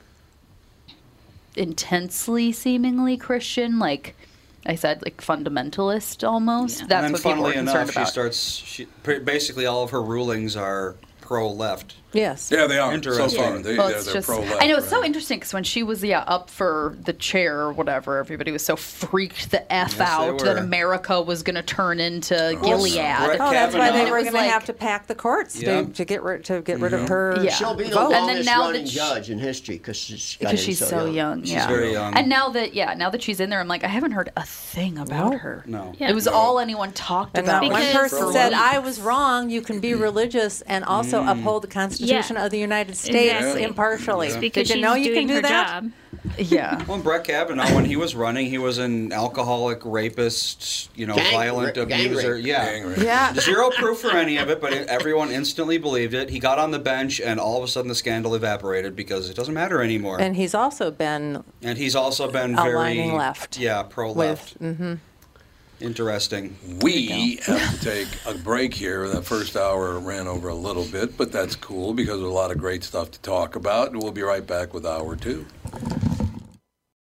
intensely, 1.56 2.52
seemingly 2.52 3.16
Christian, 3.16 3.78
like 3.78 4.14
I 4.66 4.74
said, 4.74 5.02
like 5.02 5.20
fundamentalist 5.20 6.26
almost. 6.26 6.88
That's 6.88 6.92
and 6.92 7.04
then, 7.04 7.12
what 7.12 7.22
people 7.22 7.42
were 7.44 7.52
concerned 7.52 7.90
enough, 7.90 8.06
she 8.06 8.10
starts. 8.10 8.38
She, 8.38 8.86
basically, 9.02 9.66
all 9.66 9.82
of 9.82 9.90
her 9.90 10.02
rulings 10.02 10.56
are 10.56 10.96
pro-left. 11.20 11.96
Yes. 12.12 12.50
Yeah, 12.50 12.66
they 12.66 12.78
are. 12.78 13.00
So 13.02 13.28
far, 13.28 13.58
they, 13.58 13.76
Well, 13.76 13.88
they're, 13.88 14.02
they're 14.02 14.14
just, 14.14 14.26
pro-left. 14.28 14.62
I 14.62 14.66
know 14.66 14.76
it's 14.78 14.88
so 14.88 15.04
interesting 15.04 15.38
because 15.38 15.52
when 15.54 15.64
she 15.64 15.82
was 15.82 16.02
yeah 16.02 16.20
up 16.26 16.50
for 16.50 16.96
the 17.04 17.12
chair 17.12 17.60
or 17.60 17.72
whatever, 17.72 18.18
everybody 18.18 18.50
was 18.50 18.64
so 18.64 18.76
freaked 18.76 19.50
the 19.50 19.60
f 19.72 19.92
Yes, 19.92 20.00
out 20.00 20.38
that. 20.40 20.58
America 20.58 21.20
was 21.22 21.42
going 21.42 21.54
to 21.54 21.62
turn 21.62 22.00
into 22.00 22.34
Gilead. 22.62 22.94
Brett 22.94 23.40
Oh, 23.40 23.50
that's 23.50 23.74
why 23.74 23.90
they 23.90 23.98
Kavanaugh. 23.98 24.10
were 24.10 24.18
It 24.18 24.24
was 24.24 24.32
going 24.32 24.44
to 24.44 24.50
have 24.50 24.64
to 24.66 24.72
pack 24.72 25.06
the 25.06 25.14
courts 25.14 25.60
Yeah. 25.60 25.82
to, 25.82 25.92
to 25.92 26.04
get 26.04 26.22
rid 26.22 26.44
to 26.46 26.60
get 26.62 26.80
rid 26.80 26.92
of 26.92 27.08
her. 27.08 27.38
Yeah. 27.42 27.50
She'll 27.54 27.74
be 27.74 27.84
the 27.84 27.90
vote. 27.90 28.12
And 28.12 28.28
then 28.28 28.44
now 28.44 28.62
running 28.66 28.86
she- 28.86 28.96
judge 28.96 29.30
in 29.30 29.38
history 29.38 29.76
because 29.78 29.96
she's 29.96 30.36
because 30.36 30.60
she's 30.60 30.78
so, 30.78 30.86
so 30.86 31.04
young. 31.06 31.14
young. 31.14 31.40
She's 31.42 31.52
yeah. 31.52 31.68
very 31.68 31.92
young. 31.92 32.14
And 32.16 32.28
now 32.28 32.48
that 32.50 32.74
yeah, 32.74 32.94
now 32.94 33.10
that 33.10 33.22
she's 33.22 33.40
in 33.40 33.50
there, 33.50 33.60
I'm 33.60 33.68
like, 33.68 33.84
I 33.84 33.88
haven't 33.88 34.12
heard 34.12 34.30
a 34.36 34.42
thing 34.44 34.98
about 34.98 35.32
No. 35.32 35.38
her. 35.38 35.62
No. 35.66 35.92
Yeah. 35.98 36.10
It 36.10 36.14
was 36.14 36.26
all 36.26 36.58
anyone 36.58 36.92
talked 36.92 37.36
And 37.36 37.46
about. 37.46 37.62
not 37.62 37.70
one 37.72 37.80
Because- 37.80 38.10
person 38.10 38.32
said, 38.32 38.52
"I 38.52 38.78
was 38.80 39.00
wrong. 39.00 39.48
You 39.50 39.62
can 39.62 39.80
be 39.80 39.94
religious 39.94 40.60
and 40.62 40.84
also 40.84 41.22
mm. 41.22 41.30
uphold 41.30 41.62
the 41.62 41.68
Constitution 41.68 41.99
Yeah. 42.00 42.44
of 42.44 42.50
the 42.50 42.58
United 42.58 42.96
States 42.96 43.32
Exactly. 43.34 43.62
impartially." 43.62 44.28
It's 44.28 44.36
because 44.36 44.68
Did 44.68 44.76
you 44.76 44.82
she's 44.82 44.82
know 44.82 44.94
you 44.94 45.04
doing 45.14 45.28
can 45.28 45.28
do 45.28 45.34
her 45.36 45.42
that? 45.42 45.82
job. 45.82 45.92
Yeah. 46.38 46.84
Well, 46.86 46.98
Brett 46.98 47.24
Kavanaugh, 47.24 47.74
when 47.74 47.86
he 47.86 47.96
was 47.96 48.14
running, 48.14 48.46
he 48.46 48.58
was 48.58 48.76
an 48.78 49.10
alcoholic, 49.12 49.80
rapist, 49.84 50.90
you 50.94 51.06
know, 51.06 51.14
Gang- 51.16 51.32
violent 51.32 51.76
ra- 51.76 51.82
abuser. 51.84 52.34
rape. 52.34 52.44
Yeah. 52.46 52.78
Gang. 52.80 52.94
Yeah. 53.04 53.32
Zero 53.34 53.70
proof 53.70 54.00
for 54.00 54.10
any 54.12 54.36
of 54.36 54.48
it, 54.50 54.60
but 54.60 54.72
everyone 54.72 55.30
instantly 55.32 55.78
believed 55.78 56.12
it. 56.14 56.28
He 56.30 56.38
got 56.38 56.58
on 56.58 56.70
the 56.72 56.78
bench, 56.78 57.20
and 57.20 57.40
all 57.40 57.56
of 57.58 57.64
a 57.64 57.68
sudden 57.68 57.88
the 57.88 57.94
scandal 57.94 58.34
evaporated 58.34 58.94
because 58.94 59.30
it 59.30 59.34
doesn't 59.36 59.54
matter 59.54 59.82
anymore. 59.82 60.20
And 60.20 60.36
he's 60.36 60.54
also 60.54 60.90
been 60.90 61.42
And 61.62 61.78
he's 61.78 61.96
also 61.96 62.30
been 62.30 62.54
very 62.54 62.74
Aligning 62.74 63.14
left 63.16 63.58
Yeah, 63.58 63.82
pro-left. 63.82 64.56
with. 64.60 64.76
hmm 64.76 64.94
Interesting. 65.80 66.56
We 66.82 67.38
have 67.46 67.78
to 67.78 67.84
take 67.84 68.08
a 68.26 68.34
break 68.34 68.74
here. 68.74 69.08
That 69.08 69.24
first 69.24 69.56
hour 69.56 69.98
ran 69.98 70.26
over 70.26 70.48
a 70.48 70.54
little 70.54 70.84
bit, 70.84 71.16
but 71.16 71.32
that's 71.32 71.56
cool 71.56 71.94
because 71.94 72.20
there's 72.20 72.30
a 72.30 72.34
lot 72.34 72.50
of 72.50 72.58
great 72.58 72.84
stuff 72.84 73.10
to 73.12 73.20
talk 73.20 73.56
about. 73.56 73.90
And 73.90 74.02
we'll 74.02 74.12
be 74.12 74.22
right 74.22 74.46
back 74.46 74.74
with 74.74 74.84
hour 74.84 75.16
two. 75.16 75.46